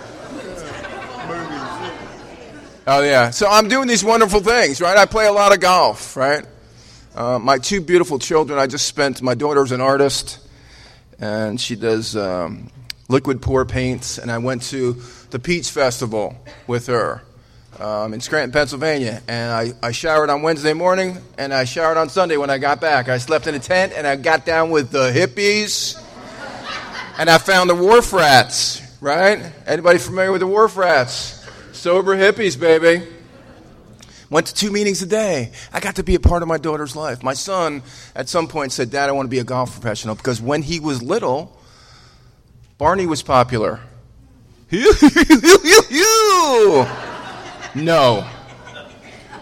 Oh, 2.88 3.02
yeah. 3.02 3.30
So 3.32 3.48
I'm 3.48 3.68
doing 3.68 3.88
these 3.88 4.04
wonderful 4.04 4.42
things, 4.42 4.82
right? 4.82 4.98
I 4.98 5.06
play 5.06 5.26
a 5.26 5.32
lot 5.32 5.54
of 5.54 5.60
golf, 5.60 6.16
right? 6.16 6.46
Uh, 7.16 7.40
my 7.40 7.58
two 7.58 7.82
beautiful 7.82 8.20
children, 8.20 8.60
I 8.60 8.68
just 8.68 8.88
spent, 8.88 9.22
my 9.22 9.36
daughter's 9.36 9.72
an 9.72 9.82
artist, 9.82 10.40
and 11.18 11.60
she 11.60 11.76
does 11.76 12.16
um, 12.16 12.70
liquid 13.08 13.42
pour 13.42 13.66
paints, 13.66 14.18
and 14.18 14.30
I 14.30 14.38
went 14.38 14.64
to 14.64 15.02
the 15.30 15.40
Peach 15.40 15.72
Festival 15.72 16.36
with 16.68 16.88
her 16.88 17.24
um, 17.80 18.14
in 18.14 18.22
Scranton, 18.22 18.52
Pennsylvania, 18.52 19.22
and 19.28 19.52
I, 19.52 19.88
I 19.88 19.92
showered 19.92 20.30
on 20.30 20.42
Wednesday 20.42 20.74
morning, 20.74 21.18
and 21.38 21.54
I 21.54 21.66
showered 21.66 21.98
on 21.98 22.10
Sunday 22.10 22.38
when 22.38 22.50
I 22.50 22.58
got 22.58 22.80
back. 22.80 23.10
I 23.10 23.18
slept 23.18 23.48
in 23.48 23.56
a 23.56 23.60
tent, 23.60 23.94
and 23.96 24.08
I 24.08 24.16
got 24.16 24.46
down 24.46 24.70
with 24.70 24.92
the 24.92 25.12
hippies, 25.12 26.02
and 27.18 27.30
I 27.30 27.38
found 27.38 27.70
the 27.70 27.76
wharf 27.76 28.14
rats, 28.14 28.82
right? 29.02 29.52
Anybody 29.68 30.00
familiar 30.00 30.32
with 30.32 30.42
the 30.42 30.48
wharf 30.48 30.78
rats? 30.78 31.46
Sober 31.74 32.16
hippies, 32.16 32.60
baby. 32.60 33.06
Went 34.30 34.48
to 34.48 34.54
two 34.54 34.72
meetings 34.72 35.02
a 35.02 35.06
day. 35.06 35.52
I 35.72 35.80
got 35.80 35.98
to 35.98 36.04
be 36.04 36.16
a 36.16 36.20
part 36.20 36.42
of 36.42 36.48
my 36.48 36.58
daughter's 36.58 36.96
life. 36.96 37.22
My 37.22 37.34
son, 37.34 37.84
at 38.16 38.28
some 38.28 38.48
point, 38.48 38.72
said, 38.72 38.90
Dad, 38.90 39.10
I 39.10 39.12
want 39.12 39.28
to 39.28 39.32
be 39.32 39.40
a 39.40 39.44
golf 39.44 39.74
professional 39.74 40.16
because 40.16 40.42
when 40.42 40.64
he 40.64 40.80
was 40.80 41.04
little, 41.04 41.56
Barney 42.78 43.06
was 43.06 43.22
popular. 43.22 43.82
no. 47.76 48.28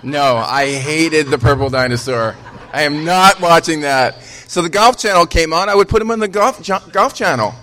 No, 0.04 0.36
I 0.36 0.74
hated 0.74 1.28
the 1.28 1.38
purple 1.38 1.70
dinosaur. 1.70 2.36
I 2.74 2.82
am 2.84 3.06
not 3.06 3.40
watching 3.40 3.82
that. 3.82 4.22
So 4.22 4.62
the 4.62 4.70
Golf 4.70 4.98
Channel 4.98 5.28
came 5.28 5.54
on. 5.54 5.70
I 5.70 5.76
would 5.76 5.88
put 5.88 6.02
him 6.02 6.12
on 6.12 6.20
the 6.20 6.28
Golf, 6.28 6.68
golf 6.92 7.16
Channel. 7.16 7.54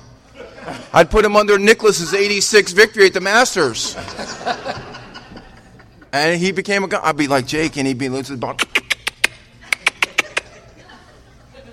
I'd 0.92 1.10
put 1.10 1.24
him 1.24 1.36
under 1.36 1.58
Nicklaus's 1.58 2.14
86 2.14 2.72
victory 2.72 3.06
at 3.06 3.12
the 3.12 3.20
Masters. 3.20 3.96
And 6.12 6.40
he 6.40 6.52
became 6.52 6.84
a 6.84 6.88
guy. 6.88 7.00
I'd 7.02 7.16
be 7.16 7.28
like 7.28 7.46
Jake, 7.46 7.76
and 7.76 7.86
he'd 7.86 7.98
be 7.98 8.08
losing 8.08 8.36
the 8.36 8.40
ball. 8.40 8.56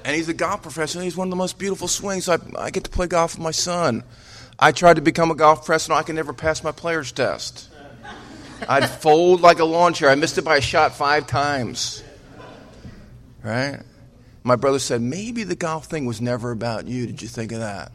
And 0.06 0.16
he's 0.16 0.30
a 0.30 0.34
golf 0.34 0.62
professional. 0.62 1.04
He's 1.04 1.18
one 1.18 1.28
of 1.28 1.32
the 1.32 1.38
most 1.38 1.58
beautiful 1.58 1.88
swings. 1.88 2.30
I, 2.30 2.38
I 2.58 2.70
get 2.70 2.84
to 2.84 2.90
play 2.90 3.08
golf 3.08 3.36
with 3.36 3.44
my 3.44 3.52
son. 3.52 4.04
I 4.60 4.72
tried 4.72 4.96
to 4.96 5.02
become 5.02 5.32
a 5.32 5.36
golf 5.36 5.66
professional. 5.66 5.98
I 5.98 6.04
can 6.04 6.16
never 6.16 6.34
pass 6.34 6.64
my 6.64 6.72
player's 6.72 7.12
test. 7.12 7.70
I'd 8.68 8.90
fold 8.90 9.42
like 9.42 9.60
a 9.60 9.66
lawn 9.66 9.94
chair. 9.94 10.10
I 10.10 10.16
missed 10.16 10.38
it 10.38 10.44
by 10.44 10.58
a 10.58 10.62
shot 10.62 10.96
five 10.96 11.28
times. 11.28 12.04
Right? 13.44 13.82
My 14.44 14.56
brother 14.56 14.80
said, 14.80 15.02
maybe 15.02 15.44
the 15.44 15.56
golf 15.56 15.86
thing 15.86 16.06
was 16.06 16.22
never 16.22 16.52
about 16.52 16.88
you. 16.88 17.06
Did 17.06 17.22
you 17.22 17.28
think 17.28 17.52
of 17.52 17.60
that? 17.60 17.92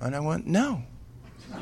And 0.00 0.14
I 0.14 0.20
went, 0.20 0.46
no. 0.46 0.82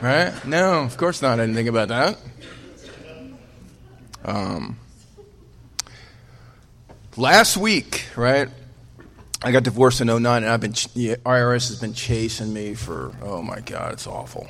right? 0.00 0.32
No, 0.44 0.82
of 0.82 0.96
course 0.96 1.22
not. 1.22 1.38
I 1.38 1.42
didn't 1.44 1.54
think 1.54 1.68
about 1.68 1.88
that. 1.88 2.18
Um, 4.24 4.78
last 7.16 7.56
week, 7.56 8.06
right? 8.16 8.48
I 9.44 9.50
got 9.50 9.64
divorced 9.64 10.00
in 10.00 10.06
09, 10.06 10.44
and 10.44 10.52
I've 10.52 10.60
been 10.60 10.72
the 10.94 11.16
IRS 11.24 11.68
has 11.68 11.80
been 11.80 11.94
chasing 11.94 12.52
me 12.52 12.74
for 12.74 13.12
oh 13.22 13.42
my 13.42 13.60
god, 13.60 13.92
it's 13.92 14.06
awful. 14.06 14.46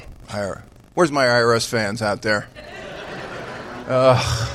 Where's 0.94 1.10
my 1.10 1.24
IRS 1.24 1.66
fans 1.66 2.02
out 2.02 2.22
there? 2.22 2.48
Uh, 3.86 4.50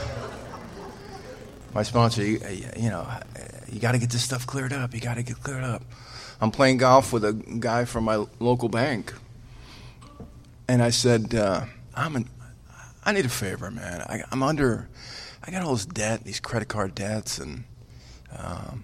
my 1.74 1.84
sponsor, 1.84 2.24
you, 2.24 2.40
you 2.78 2.90
know, 2.90 3.08
you 3.72 3.80
got 3.80 3.92
to 3.94 4.00
get 4.00 4.10
this 4.10 4.24
stuff 4.24 4.48
cleared 4.48 4.74
up. 4.74 4.94
You 4.94 5.00
got 5.00 5.16
to 5.16 5.24
get 5.24 5.42
cleared 5.42 5.64
up. 5.64 5.84
I'm 6.40 6.52
playing 6.52 6.78
golf 6.78 7.12
with 7.12 7.26
a 7.26 7.34
guy 7.34 7.86
from 7.86 8.04
my 8.04 8.26
local 8.40 8.70
bank, 8.70 9.14
and 10.68 10.84
I 10.84 10.92
said, 10.92 11.34
uh, 11.34 11.66
"I'm 11.96 12.16
an, 12.16 12.30
I 13.04 13.12
need 13.12 13.26
a 13.26 13.30
favor, 13.30 13.72
man. 13.72 14.02
I, 14.02 14.24
am 14.32 14.44
under, 14.44 14.88
I 15.44 15.50
got 15.50 15.64
all 15.64 15.74
this 15.74 15.86
debt, 15.86 16.24
these 16.24 16.40
credit 16.40 16.68
card 16.68 16.94
debts, 16.94 17.40
and 17.40 17.64
um, 18.38 18.84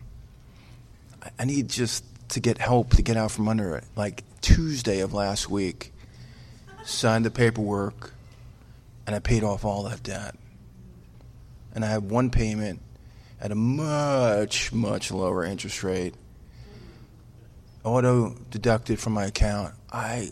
I, 1.39 1.45
need 1.45 1.69
just 1.69 2.03
to 2.29 2.39
get 2.39 2.57
help 2.57 2.95
to 2.95 3.01
get 3.01 3.17
out 3.17 3.31
from 3.31 3.47
under 3.47 3.75
it. 3.75 3.85
Like 3.95 4.23
Tuesday 4.41 4.99
of 4.99 5.13
last 5.13 5.49
week, 5.49 5.93
signed 6.83 7.25
the 7.25 7.31
paperwork, 7.31 8.13
and 9.05 9.15
I 9.15 9.19
paid 9.19 9.43
off 9.43 9.65
all 9.65 9.83
that 9.83 10.03
debt, 10.03 10.35
and 11.73 11.83
I 11.85 11.89
have 11.89 12.03
one 12.03 12.29
payment." 12.29 12.79
at 13.43 13.51
a 13.51 13.55
much, 13.55 14.71
much 14.71 15.11
lower 15.11 15.43
interest 15.43 15.83
rate, 15.83 16.15
auto 17.83 18.33
deducted 18.49 18.97
from 19.01 19.11
my 19.11 19.25
account. 19.25 19.73
I, 19.91 20.31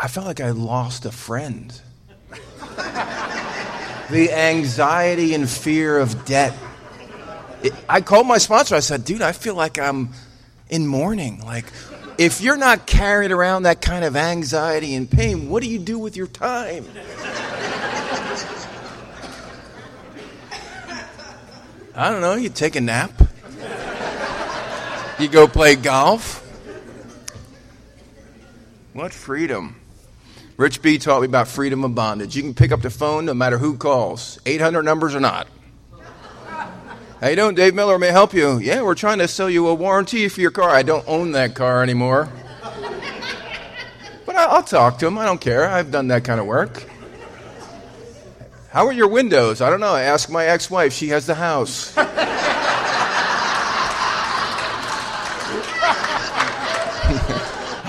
I 0.00 0.08
felt 0.08 0.26
like 0.26 0.40
I 0.40 0.50
lost 0.50 1.06
a 1.06 1.12
friend. 1.12 1.80
the 4.10 4.30
anxiety 4.32 5.32
and 5.34 5.48
fear 5.48 5.96
of 5.96 6.24
debt. 6.24 6.52
I 7.88 8.00
called 8.00 8.26
my 8.26 8.38
sponsor. 8.38 8.74
I 8.74 8.80
said, 8.80 9.04
dude, 9.04 9.22
I 9.22 9.32
feel 9.32 9.54
like 9.54 9.78
I'm 9.78 10.10
in 10.68 10.86
mourning. 10.86 11.40
Like, 11.44 11.66
if 12.18 12.40
you're 12.40 12.56
not 12.56 12.86
carrying 12.86 13.32
around 13.32 13.64
that 13.64 13.80
kind 13.80 14.04
of 14.04 14.16
anxiety 14.16 14.94
and 14.94 15.10
pain, 15.10 15.48
what 15.48 15.62
do 15.62 15.68
you 15.68 15.78
do 15.78 15.98
with 15.98 16.16
your 16.16 16.26
time? 16.26 16.86
I 21.94 22.10
don't 22.10 22.22
know, 22.22 22.34
you 22.34 22.48
take 22.48 22.74
a 22.76 22.80
nap. 22.80 23.10
You 25.18 25.28
go 25.28 25.46
play 25.46 25.76
golf. 25.76 26.38
What 28.92 29.12
freedom? 29.12 29.76
Rich 30.56 30.82
B 30.82 30.98
taught 30.98 31.20
me 31.20 31.26
about 31.26 31.48
freedom 31.48 31.84
of 31.84 31.94
bondage. 31.94 32.34
You 32.34 32.42
can 32.42 32.54
pick 32.54 32.72
up 32.72 32.82
the 32.82 32.90
phone 32.90 33.24
no 33.24 33.34
matter 33.34 33.58
who 33.58 33.76
calls, 33.76 34.38
800 34.46 34.82
numbers 34.82 35.14
or 35.14 35.20
not. 35.20 35.48
How 37.22 37.28
you 37.28 37.36
doing? 37.36 37.54
Dave 37.54 37.72
Miller 37.72 38.00
may 38.00 38.08
I 38.08 38.10
help 38.10 38.34
you. 38.34 38.58
Yeah, 38.58 38.82
we're 38.82 38.96
trying 38.96 39.18
to 39.18 39.28
sell 39.28 39.48
you 39.48 39.68
a 39.68 39.74
warranty 39.74 40.26
for 40.26 40.40
your 40.40 40.50
car. 40.50 40.70
I 40.70 40.82
don't 40.82 41.04
own 41.06 41.30
that 41.32 41.54
car 41.54 41.80
anymore. 41.80 42.28
But 44.26 44.34
I'll 44.34 44.64
talk 44.64 44.98
to 44.98 45.06
him. 45.06 45.16
I 45.18 45.26
don't 45.26 45.40
care. 45.40 45.68
I've 45.68 45.92
done 45.92 46.08
that 46.08 46.24
kind 46.24 46.40
of 46.40 46.46
work. 46.46 46.84
How 48.70 48.88
are 48.88 48.92
your 48.92 49.06
windows? 49.06 49.60
I 49.60 49.70
don't 49.70 49.78
know. 49.78 49.94
I 49.94 50.02
asked 50.02 50.30
my 50.30 50.46
ex 50.46 50.68
wife. 50.68 50.92
She 50.92 51.10
has 51.10 51.24
the 51.24 51.36
house. 51.36 51.96
I 51.96 52.04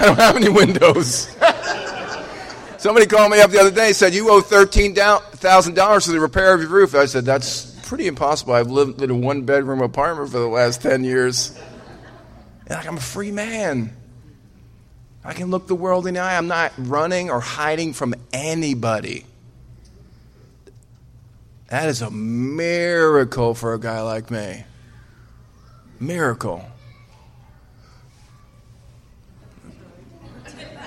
don't 0.05 0.19
have 0.19 0.35
any 0.35 0.49
windows. 0.49 1.35
Somebody 2.77 3.07
called 3.07 3.31
me 3.31 3.41
up 3.41 3.49
the 3.49 3.59
other 3.59 3.71
day 3.71 3.87
and 3.87 3.95
said, 3.95 4.13
You 4.13 4.29
owe 4.29 4.41
$13,000 4.41 6.05
for 6.05 6.11
the 6.11 6.19
repair 6.19 6.53
of 6.53 6.61
your 6.61 6.69
roof. 6.69 6.93
I 6.93 7.07
said, 7.07 7.25
That's 7.25 7.72
pretty 7.93 8.07
impossible. 8.07 8.55
I've 8.55 8.71
lived 8.71 9.03
in 9.03 9.11
a 9.11 9.15
one 9.15 9.43
bedroom 9.43 9.79
apartment 9.79 10.31
for 10.31 10.39
the 10.39 10.47
last 10.47 10.81
10 10.81 11.03
years. 11.03 11.55
And 12.61 12.71
like, 12.71 12.87
I'm 12.87 12.97
a 12.97 12.99
free 12.99 13.29
man. 13.29 13.95
I 15.23 15.33
can 15.33 15.51
look 15.51 15.67
the 15.67 15.75
world 15.75 16.07
in 16.07 16.15
the 16.15 16.19
eye. 16.19 16.35
I'm 16.35 16.47
not 16.47 16.73
running 16.75 17.29
or 17.29 17.39
hiding 17.39 17.93
from 17.93 18.15
anybody. 18.33 19.27
That 21.67 21.87
is 21.87 22.01
a 22.01 22.09
miracle 22.09 23.53
for 23.53 23.75
a 23.75 23.79
guy 23.79 24.01
like 24.01 24.31
me. 24.31 24.63
Miracle. 25.99 26.65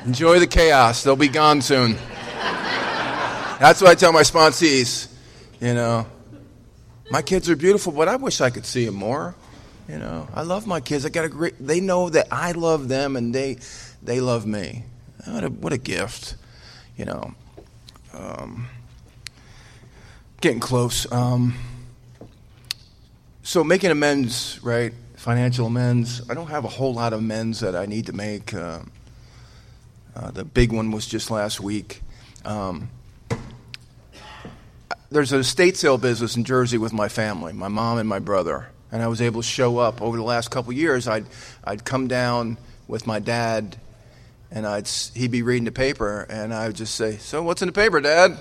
Enjoy 0.05 0.41
the 0.41 0.49
chaos. 0.49 1.05
They'll 1.05 1.15
be 1.15 1.29
gone 1.29 1.63
soon. 1.63 1.97
That's 3.61 3.81
what 3.81 3.91
I 3.91 3.95
tell 3.95 4.13
my 4.13 4.23
sponsees. 4.23 5.07
You 5.61 5.73
know, 5.73 6.07
my 7.11 7.23
kids 7.23 7.49
are 7.49 7.57
beautiful, 7.57 7.93
but 7.93 8.09
I 8.09 8.17
wish 8.17 8.41
I 8.41 8.51
could 8.51 8.67
see 8.67 8.85
them 8.85 8.95
more. 8.97 9.35
You 9.89 9.99
know, 9.99 10.29
I 10.35 10.43
love 10.43 10.67
my 10.67 10.81
kids. 10.81 11.07
I 11.07 11.11
got 11.11 11.25
a 11.25 11.29
great. 11.29 11.55
They 11.65 11.81
know 11.81 12.09
that 12.11 12.27
I 12.33 12.53
love 12.53 12.89
them, 12.89 13.17
and 13.17 13.35
they 13.35 13.59
they 14.03 14.21
love 14.21 14.45
me. 14.47 14.85
What 15.25 15.45
a 15.45 15.49
what 15.49 15.73
a 15.73 15.79
gift. 15.79 16.35
You 16.97 17.05
know. 17.05 17.35
Um, 18.13 18.69
getting 20.41 20.61
close. 20.61 21.11
Um, 21.13 21.55
so 23.43 23.63
making 23.63 23.91
amends, 23.91 24.59
right? 24.63 24.93
Financial 25.17 25.67
amends. 25.67 26.23
I 26.31 26.35
don't 26.35 26.49
have 26.49 26.65
a 26.65 26.69
whole 26.69 26.95
lot 26.95 27.13
of 27.13 27.19
amends 27.21 27.61
that 27.61 27.77
I 27.77 27.87
need 27.87 28.07
to 28.07 28.13
make. 28.13 28.53
Uh, 28.55 28.81
Uh, 30.17 30.31
the 30.31 30.45
big 30.47 30.73
one 30.73 30.91
was 30.93 31.07
just 31.07 31.31
last 31.31 31.61
week. 31.61 32.01
Um, 32.47 32.89
there's 35.11 35.33
an 35.33 35.41
estate 35.41 35.77
sale 35.77 35.99
business 35.99 36.37
in 36.37 36.45
Jersey 36.45 36.79
with 36.79 36.93
my 36.93 37.09
family, 37.09 37.53
my 37.53 37.69
mom 37.69 37.99
and 37.99 38.09
my 38.09 38.19
brother, 38.19 38.69
and 38.91 39.03
I 39.03 39.09
was 39.09 39.21
able 39.21 39.43
to 39.43 39.47
show 39.47 39.79
up 39.79 40.03
over 40.03 40.17
the 40.17 40.23
last 40.23 40.51
couple 40.51 40.73
years. 40.73 41.07
I'd 41.07 41.27
I'd 41.65 41.85
come 41.85 42.09
down 42.09 42.59
with 42.89 43.07
my 43.07 43.19
dad, 43.19 43.77
and 44.51 44.67
I'd 44.67 44.89
he'd 45.15 45.31
be 45.31 45.43
reading 45.43 45.65
the 45.65 45.73
paper, 45.73 46.27
and 46.29 46.53
I 46.53 46.67
would 46.67 46.77
just 46.77 46.95
say, 46.95 47.19
"So 47.19 47.43
what's 47.43 47.63
in 47.63 47.69
the 47.69 47.73
paper, 47.73 48.01
Dad?" 48.01 48.39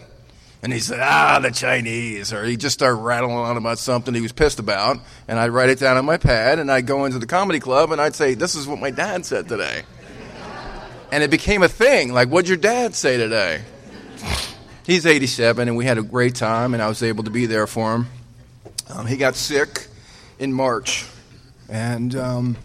And 0.64 0.74
he 0.74 0.80
said, 0.80 1.00
"Ah, 1.00 1.40
the 1.40 1.52
Chinese," 1.52 2.34
or 2.34 2.44
he'd 2.44 2.60
just 2.60 2.74
start 2.74 2.98
rattling 2.98 3.36
on 3.36 3.58
about 3.58 3.78
something 3.78 4.14
he 4.16 4.22
was 4.22 4.32
pissed 4.32 4.58
about, 4.58 4.98
and 5.28 5.38
I'd 5.38 5.52
write 5.52 5.70
it 5.70 5.80
down 5.80 5.98
on 5.98 6.06
my 6.06 6.18
pad, 6.18 6.58
and 6.58 6.72
I'd 6.72 6.88
go 6.88 7.06
into 7.06 7.20
the 7.20 7.28
comedy 7.28 7.60
club, 7.60 7.92
and 7.92 8.02
I'd 8.02 8.16
say, 8.16 8.34
"This 8.34 8.56
is 8.56 8.66
what 8.66 8.80
my 8.80 8.90
dad 8.90 9.26
said 9.26 9.48
today," 9.48 9.84
and 11.12 11.22
it 11.22 11.30
became 11.30 11.62
a 11.62 11.70
thing. 11.70 12.12
Like, 12.12 12.30
what'd 12.30 12.48
your 12.48 12.58
dad 12.58 12.96
say 12.96 13.18
today? 13.18 13.62
He's 14.86 15.08
87, 15.08 15.68
and 15.68 15.76
we 15.76 15.86
had 15.86 15.98
a 15.98 16.04
great 16.04 16.36
time, 16.36 16.76
and 16.76 16.84
I 16.84 16.88
was 16.88 17.02
able 17.02 17.24
to 17.24 17.32
be 17.32 17.48
there 17.48 17.66
for 17.66 17.96
him. 17.96 18.08
Um, 18.88 19.08
he 19.08 19.18
got 19.18 19.34
sick 19.34 19.88
in 20.38 20.54
March, 20.54 21.08
and 21.68 22.16
um, 22.16 22.58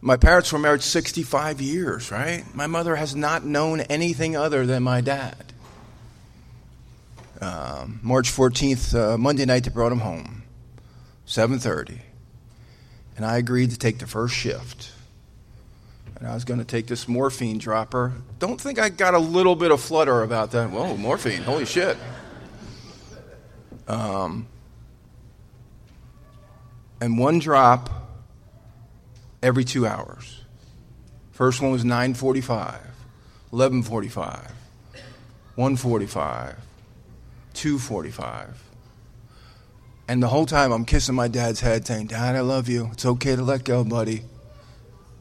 my 0.00 0.16
parents 0.16 0.50
were 0.54 0.58
married 0.58 0.82
65 0.82 1.60
years, 1.60 2.10
right? 2.10 2.44
My 2.54 2.66
mother 2.66 2.96
has 2.96 3.14
not 3.14 3.44
known 3.44 3.82
anything 3.82 4.38
other 4.38 4.64
than 4.64 4.82
my 4.82 5.02
dad. 5.02 5.52
Um, 7.38 8.00
March 8.02 8.32
14th, 8.32 8.94
uh, 8.94 9.18
Monday 9.18 9.44
night, 9.44 9.64
they 9.64 9.70
brought 9.70 9.92
him 9.92 10.00
home, 10.00 10.44
7:30, 11.26 12.00
and 13.18 13.26
I 13.26 13.36
agreed 13.36 13.70
to 13.72 13.76
take 13.76 13.98
the 13.98 14.06
first 14.06 14.34
shift 14.34 14.92
and 16.18 16.26
I 16.26 16.34
was 16.34 16.44
going 16.44 16.58
to 16.58 16.64
take 16.64 16.86
this 16.86 17.06
morphine 17.06 17.58
dropper. 17.58 18.12
Don't 18.38 18.60
think 18.60 18.78
I 18.78 18.88
got 18.88 19.14
a 19.14 19.18
little 19.18 19.54
bit 19.54 19.70
of 19.70 19.80
flutter 19.80 20.22
about 20.22 20.50
that. 20.52 20.70
Whoa, 20.70 20.96
morphine! 20.96 21.42
Holy 21.42 21.66
shit! 21.66 21.96
Um, 23.86 24.48
and 27.00 27.18
one 27.18 27.38
drop 27.38 27.90
every 29.42 29.64
two 29.64 29.86
hours. 29.86 30.40
First 31.32 31.60
one 31.60 31.70
was 31.70 31.84
9:45, 31.84 32.78
11:45, 33.52 34.52
1:45, 35.56 36.56
2:45. 37.54 38.48
And 40.08 40.22
the 40.22 40.28
whole 40.28 40.46
time 40.46 40.72
I'm 40.72 40.84
kissing 40.84 41.14
my 41.14 41.28
dad's 41.28 41.60
head, 41.60 41.86
saying, 41.86 42.06
"Dad, 42.06 42.36
I 42.36 42.40
love 42.40 42.68
you. 42.68 42.90
It's 42.92 43.04
okay 43.04 43.36
to 43.36 43.42
let 43.42 43.64
go, 43.64 43.84
buddy." 43.84 44.22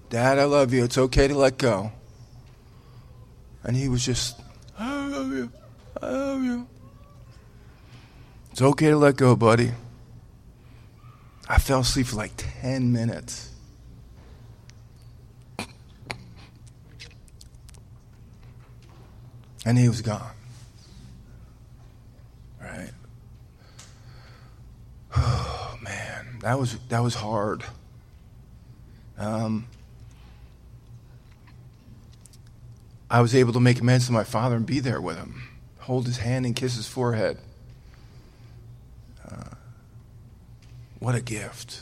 Dad, 0.10 0.38
I 0.40 0.46
love 0.46 0.74
you. 0.74 0.84
It's 0.84 0.98
okay 0.98 1.28
to 1.28 1.36
let 1.36 1.58
go. 1.58 1.92
And 3.64 3.76
he 3.76 3.90
was 3.90 4.06
just, 4.06 4.40
I 4.78 5.08
love 5.08 5.32
you. 5.32 5.52
I 6.02 6.10
love 6.12 6.44
you. 6.44 6.68
It's 8.52 8.62
okay 8.62 8.90
to 8.90 8.98
let 8.98 9.18
go, 9.18 9.36
buddy. 9.36 9.72
I 11.50 11.58
fell 11.58 11.82
asleep 11.82 12.08
for 12.08 12.16
like 12.16 12.32
10 12.38 12.92
minutes. 12.92 13.52
And 19.66 19.78
he 19.78 19.90
was 19.90 20.02
gone. 20.02 20.32
Right? 22.62 22.92
Oh 25.18 25.78
man, 25.82 26.40
that 26.42 26.58
was 26.60 26.78
that 26.90 27.00
was 27.00 27.16
hard. 27.16 27.64
Um, 29.18 29.68
I 33.10 33.22
was 33.22 33.36
able 33.36 33.54
to 33.54 33.60
make 33.60 33.80
amends 33.80 34.08
to 34.08 34.12
my 34.12 34.24
father 34.24 34.56
and 34.56 34.66
be 34.66 34.80
there 34.80 35.00
with 35.00 35.18
him, 35.18 35.44
hold 35.80 36.08
his 36.08 36.18
hand 36.18 36.46
and 36.46 36.56
kiss 36.56 36.76
his 36.76 36.88
forehead. 36.88 37.38
Uh, 39.30 39.56
what 41.00 41.16
a 41.16 41.22
gift. 41.22 41.82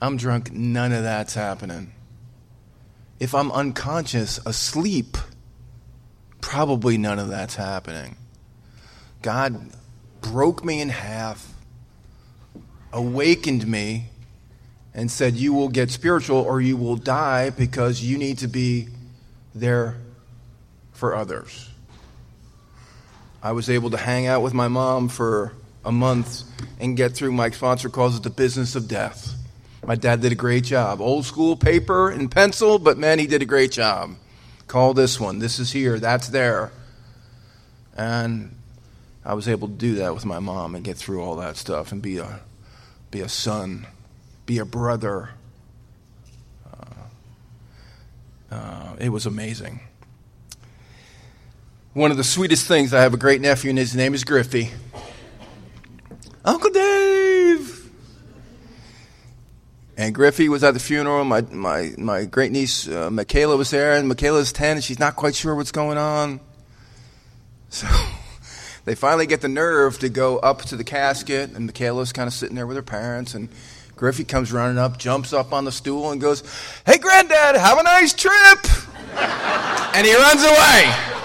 I'm 0.00 0.16
drunk, 0.16 0.52
none 0.52 0.92
of 0.92 1.02
that's 1.02 1.34
happening. 1.34 1.92
If 3.18 3.34
I'm 3.34 3.52
unconscious, 3.52 4.38
asleep, 4.46 5.18
probably 6.40 6.96
none 6.96 7.18
of 7.18 7.28
that's 7.28 7.56
happening. 7.56 8.16
God 9.20 9.72
broke 10.22 10.64
me 10.64 10.80
in 10.80 10.88
half, 10.88 11.52
awakened 12.92 13.66
me, 13.66 14.06
and 14.94 15.10
said, 15.10 15.34
You 15.34 15.52
will 15.52 15.68
get 15.68 15.90
spiritual 15.90 16.38
or 16.38 16.60
you 16.60 16.76
will 16.76 16.96
die 16.96 17.50
because 17.50 18.02
you 18.02 18.16
need 18.16 18.38
to 18.38 18.48
be 18.48 18.88
there 19.54 19.96
for 21.00 21.16
others. 21.16 21.70
I 23.42 23.52
was 23.52 23.70
able 23.70 23.90
to 23.90 23.96
hang 23.96 24.26
out 24.26 24.42
with 24.42 24.52
my 24.52 24.68
mom 24.68 25.08
for 25.08 25.54
a 25.82 25.90
month 25.90 26.42
and 26.78 26.94
get 26.94 27.14
through 27.14 27.32
my 27.32 27.48
sponsor 27.50 27.88
calls 27.88 28.18
it 28.18 28.22
the 28.22 28.30
business 28.30 28.76
of 28.76 28.86
death. 28.86 29.34
My 29.82 29.94
dad 29.94 30.20
did 30.20 30.30
a 30.30 30.34
great 30.34 30.62
job. 30.62 31.00
Old 31.00 31.24
school 31.24 31.56
paper 31.56 32.10
and 32.10 32.30
pencil, 32.30 32.78
but 32.78 32.98
man, 32.98 33.18
he 33.18 33.26
did 33.26 33.40
a 33.40 33.46
great 33.46 33.72
job. 33.72 34.14
Call 34.66 34.92
this 34.92 35.18
one. 35.18 35.38
This 35.38 35.58
is 35.58 35.72
here. 35.72 35.98
That's 35.98 36.28
there. 36.28 36.70
And 37.96 38.54
I 39.24 39.32
was 39.32 39.48
able 39.48 39.68
to 39.68 39.74
do 39.74 39.94
that 39.96 40.12
with 40.12 40.26
my 40.26 40.38
mom 40.38 40.74
and 40.74 40.84
get 40.84 40.98
through 40.98 41.22
all 41.22 41.36
that 41.36 41.56
stuff 41.56 41.92
and 41.92 42.02
be 42.02 42.18
a, 42.18 42.40
be 43.10 43.22
a 43.22 43.28
son, 43.28 43.86
be 44.44 44.58
a 44.58 44.66
brother. 44.66 45.30
Uh, 46.70 48.54
uh, 48.54 48.96
it 49.00 49.08
was 49.08 49.24
amazing 49.24 49.80
one 51.92 52.10
of 52.10 52.16
the 52.16 52.24
sweetest 52.24 52.66
things. 52.66 52.94
I 52.94 53.02
have 53.02 53.14
a 53.14 53.16
great 53.16 53.40
nephew, 53.40 53.70
and 53.70 53.78
his 53.78 53.94
name 53.94 54.14
is 54.14 54.24
Griffey. 54.24 54.70
Uncle 56.44 56.70
Dave! 56.70 57.90
And 59.96 60.14
Griffey 60.14 60.48
was 60.48 60.64
at 60.64 60.72
the 60.72 60.80
funeral. 60.80 61.24
My, 61.24 61.42
my, 61.42 61.92
my 61.98 62.24
great 62.24 62.52
niece, 62.52 62.88
uh, 62.88 63.10
Michaela, 63.10 63.56
was 63.56 63.70
there, 63.70 63.94
and 63.94 64.08
Michaela's 64.08 64.52
10, 64.52 64.76
and 64.76 64.84
she's 64.84 64.98
not 64.98 65.16
quite 65.16 65.34
sure 65.34 65.54
what's 65.54 65.72
going 65.72 65.98
on. 65.98 66.40
So 67.70 67.86
they 68.84 68.94
finally 68.94 69.26
get 69.26 69.40
the 69.40 69.48
nerve 69.48 69.98
to 69.98 70.08
go 70.08 70.38
up 70.38 70.62
to 70.62 70.76
the 70.76 70.84
casket, 70.84 71.50
and 71.50 71.66
Michaela's 71.66 72.12
kind 72.12 72.28
of 72.28 72.32
sitting 72.32 72.56
there 72.56 72.66
with 72.66 72.76
her 72.76 72.82
parents, 72.82 73.34
and 73.34 73.48
Griffey 73.96 74.24
comes 74.24 74.52
running 74.52 74.78
up, 74.78 74.96
jumps 74.96 75.32
up 75.32 75.52
on 75.52 75.64
the 75.64 75.72
stool, 75.72 76.12
and 76.12 76.20
goes, 76.20 76.44
Hey, 76.86 76.98
Granddad, 76.98 77.56
have 77.56 77.78
a 77.78 77.82
nice 77.82 78.14
trip! 78.14 78.58
and 79.16 80.06
he 80.06 80.14
runs 80.14 80.42
away. 80.42 81.19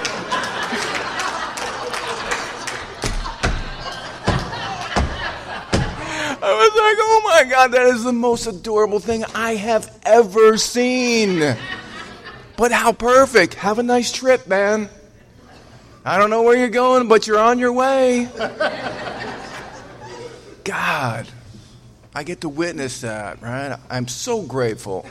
I 6.45 6.53
was 6.53 6.69
like, 6.69 6.97
oh 6.99 7.21
my 7.23 7.43
God, 7.49 7.71
that 7.71 7.87
is 7.87 8.03
the 8.03 8.13
most 8.13 8.45
adorable 8.45 8.99
thing 8.99 9.25
I 9.33 9.55
have 9.55 9.99
ever 10.03 10.57
seen. 10.57 11.57
But 12.55 12.71
how 12.71 12.91
perfect. 12.93 13.55
Have 13.55 13.79
a 13.79 13.83
nice 13.83 14.11
trip, 14.11 14.45
man. 14.45 14.89
I 16.05 16.19
don't 16.19 16.29
know 16.29 16.43
where 16.43 16.55
you're 16.55 16.69
going, 16.69 17.07
but 17.07 17.25
you're 17.25 17.39
on 17.39 17.57
your 17.57 17.73
way. 17.73 18.29
God, 20.63 21.27
I 22.13 22.21
get 22.23 22.41
to 22.41 22.49
witness 22.49 23.01
that, 23.01 23.41
right? 23.41 23.75
I'm 23.89 24.07
so 24.07 24.43
grateful 24.43 25.07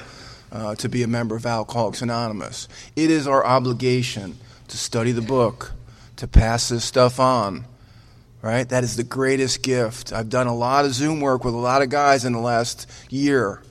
uh, 0.52 0.76
to 0.76 0.88
be 0.88 1.02
a 1.02 1.08
member 1.08 1.34
of 1.34 1.46
Alcoholics 1.46 2.00
Anonymous. 2.00 2.68
It 2.94 3.10
is 3.10 3.26
our 3.26 3.44
obligation 3.44 4.38
to 4.68 4.78
study 4.78 5.10
the 5.10 5.20
book, 5.20 5.72
to 6.14 6.28
pass 6.28 6.68
this 6.68 6.84
stuff 6.84 7.18
on 7.18 7.64
right? 8.44 8.68
That 8.68 8.84
is 8.84 8.94
the 8.96 9.04
greatest 9.04 9.62
gift. 9.62 10.12
I've 10.12 10.28
done 10.28 10.46
a 10.46 10.54
lot 10.54 10.84
of 10.84 10.92
Zoom 10.92 11.20
work 11.20 11.44
with 11.44 11.54
a 11.54 11.58
lot 11.58 11.80
of 11.80 11.88
guys 11.88 12.26
in 12.26 12.34
the 12.34 12.40
last 12.40 12.86
year, 13.08 13.62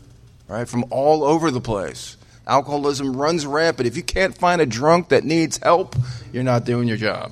right? 0.47 0.67
From 0.67 0.85
all 0.89 1.23
over 1.23 1.51
the 1.51 1.61
place. 1.61 2.17
Alcoholism 2.47 3.15
runs 3.15 3.45
rampant. 3.45 3.87
If 3.87 3.95
you 3.95 4.01
can't 4.01 4.35
find 4.35 4.59
a 4.61 4.65
drunk 4.65 5.09
that 5.09 5.23
needs 5.23 5.59
help, 5.59 5.95
you're 6.33 6.41
not 6.41 6.65
doing 6.65 6.87
your 6.87 6.97
job. 6.97 7.31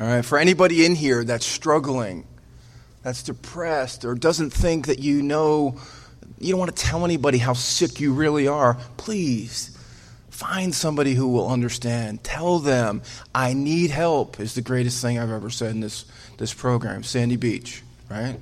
All 0.00 0.06
right, 0.06 0.24
for 0.24 0.38
anybody 0.38 0.86
in 0.86 0.94
here 0.94 1.22
that's 1.22 1.44
struggling, 1.44 2.26
that's 3.02 3.22
depressed, 3.22 4.06
or 4.06 4.14
doesn't 4.14 4.54
think 4.54 4.86
that 4.86 5.00
you 5.00 5.20
know, 5.20 5.78
you 6.38 6.50
don't 6.50 6.58
want 6.58 6.74
to 6.74 6.82
tell 6.82 7.04
anybody 7.04 7.36
how 7.36 7.52
sick 7.52 8.00
you 8.00 8.14
really 8.14 8.48
are, 8.48 8.78
please 8.96 9.76
Find 10.40 10.74
somebody 10.74 11.12
who 11.12 11.28
will 11.28 11.50
understand. 11.50 12.24
Tell 12.24 12.60
them, 12.60 13.02
I 13.34 13.52
need 13.52 13.90
help, 13.90 14.40
is 14.40 14.54
the 14.54 14.62
greatest 14.62 15.02
thing 15.02 15.18
I've 15.18 15.30
ever 15.30 15.50
said 15.50 15.72
in 15.72 15.80
this, 15.80 16.06
this 16.38 16.54
program. 16.54 17.02
Sandy 17.02 17.36
Beach, 17.36 17.82
right? 18.08 18.38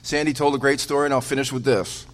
Sandy 0.00 0.32
told 0.32 0.54
a 0.54 0.58
great 0.58 0.80
story, 0.80 1.04
and 1.04 1.12
I'll 1.12 1.20
finish 1.20 1.52
with 1.52 1.62
this. 1.62 2.06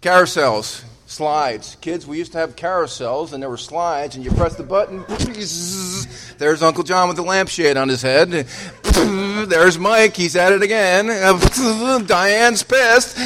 Carousels, 0.00 0.82
slides. 1.04 1.76
Kids, 1.82 2.06
we 2.06 2.16
used 2.16 2.32
to 2.32 2.38
have 2.38 2.56
carousels, 2.56 3.34
and 3.34 3.42
there 3.42 3.50
were 3.50 3.58
slides, 3.58 4.16
and 4.16 4.24
you 4.24 4.30
press 4.30 4.56
the 4.56 4.62
button. 4.62 5.04
There's 6.38 6.62
Uncle 6.62 6.84
John 6.84 7.08
with 7.08 7.18
the 7.18 7.22
lampshade 7.22 7.76
on 7.76 7.90
his 7.90 8.00
head. 8.00 8.30
There's 8.82 9.78
Mike, 9.78 10.16
he's 10.16 10.36
at 10.36 10.54
it 10.54 10.62
again. 10.62 11.08
Diane's 12.06 12.62
pissed. 12.62 13.18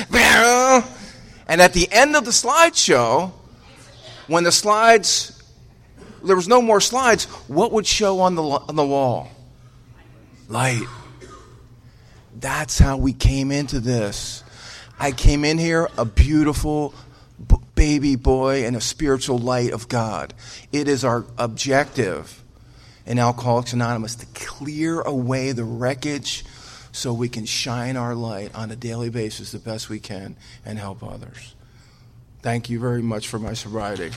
And 1.49 1.61
at 1.61 1.75
the 1.75 1.87
end 1.93 2.17
of 2.17 2.25
the 2.25 2.33
slideshow, 2.33 3.31
when 4.27 4.45
the 4.45 4.53
slides, 4.53 5.43
there 6.25 6.37
was 6.37 6.49
no 6.49 6.61
more 6.61 6.81
slides, 6.81 7.25
what 7.49 7.73
would 7.73 7.87
show 7.87 8.21
on 8.21 8.35
the, 8.35 8.43
on 8.43 8.77
the 8.77 8.87
wall? 8.87 9.29
Light. 10.49 10.87
That's 12.39 12.79
how 12.79 12.97
we 12.97 13.13
came 13.13 13.51
into 13.51 13.81
this. 13.81 14.45
I 14.99 15.13
came 15.13 15.45
in 15.45 15.59
here 15.59 15.89
a 15.97 16.05
beautiful 16.05 16.95
b- 17.47 17.57
baby 17.75 18.17
boy 18.17 18.65
and 18.65 18.77
a 18.77 18.81
spiritual 18.81 19.39
light 19.39 19.73
of 19.73 19.89
God. 19.89 20.35
It 20.73 20.89
is 20.89 21.05
our 21.05 21.25
objective 21.39 22.43
in 23.05 23.19
Alcoholics 23.19 23.73
Anonymous 23.73 24.17
to 24.17 24.27
clear 24.35 25.01
away 25.01 25.53
the 25.53 25.65
wreckage 25.65 26.45
so 26.93 27.13
we 27.13 27.29
can 27.29 27.45
shine 27.45 27.97
our 27.97 28.15
light 28.15 28.55
on 28.55 28.71
a 28.71 28.77
daily 28.77 29.11
basis 29.11 29.53
the 29.53 29.59
best 29.59 29.89
we 29.89 30.01
can 30.01 30.37
and 30.65 30.79
help 30.79 31.03
others. 31.03 31.56
Thank 32.47 32.71
you 32.71 32.79
very 32.79 33.03
much 33.03 33.27
for 33.27 33.41
my 33.41 33.55
sobriety. 33.55 34.13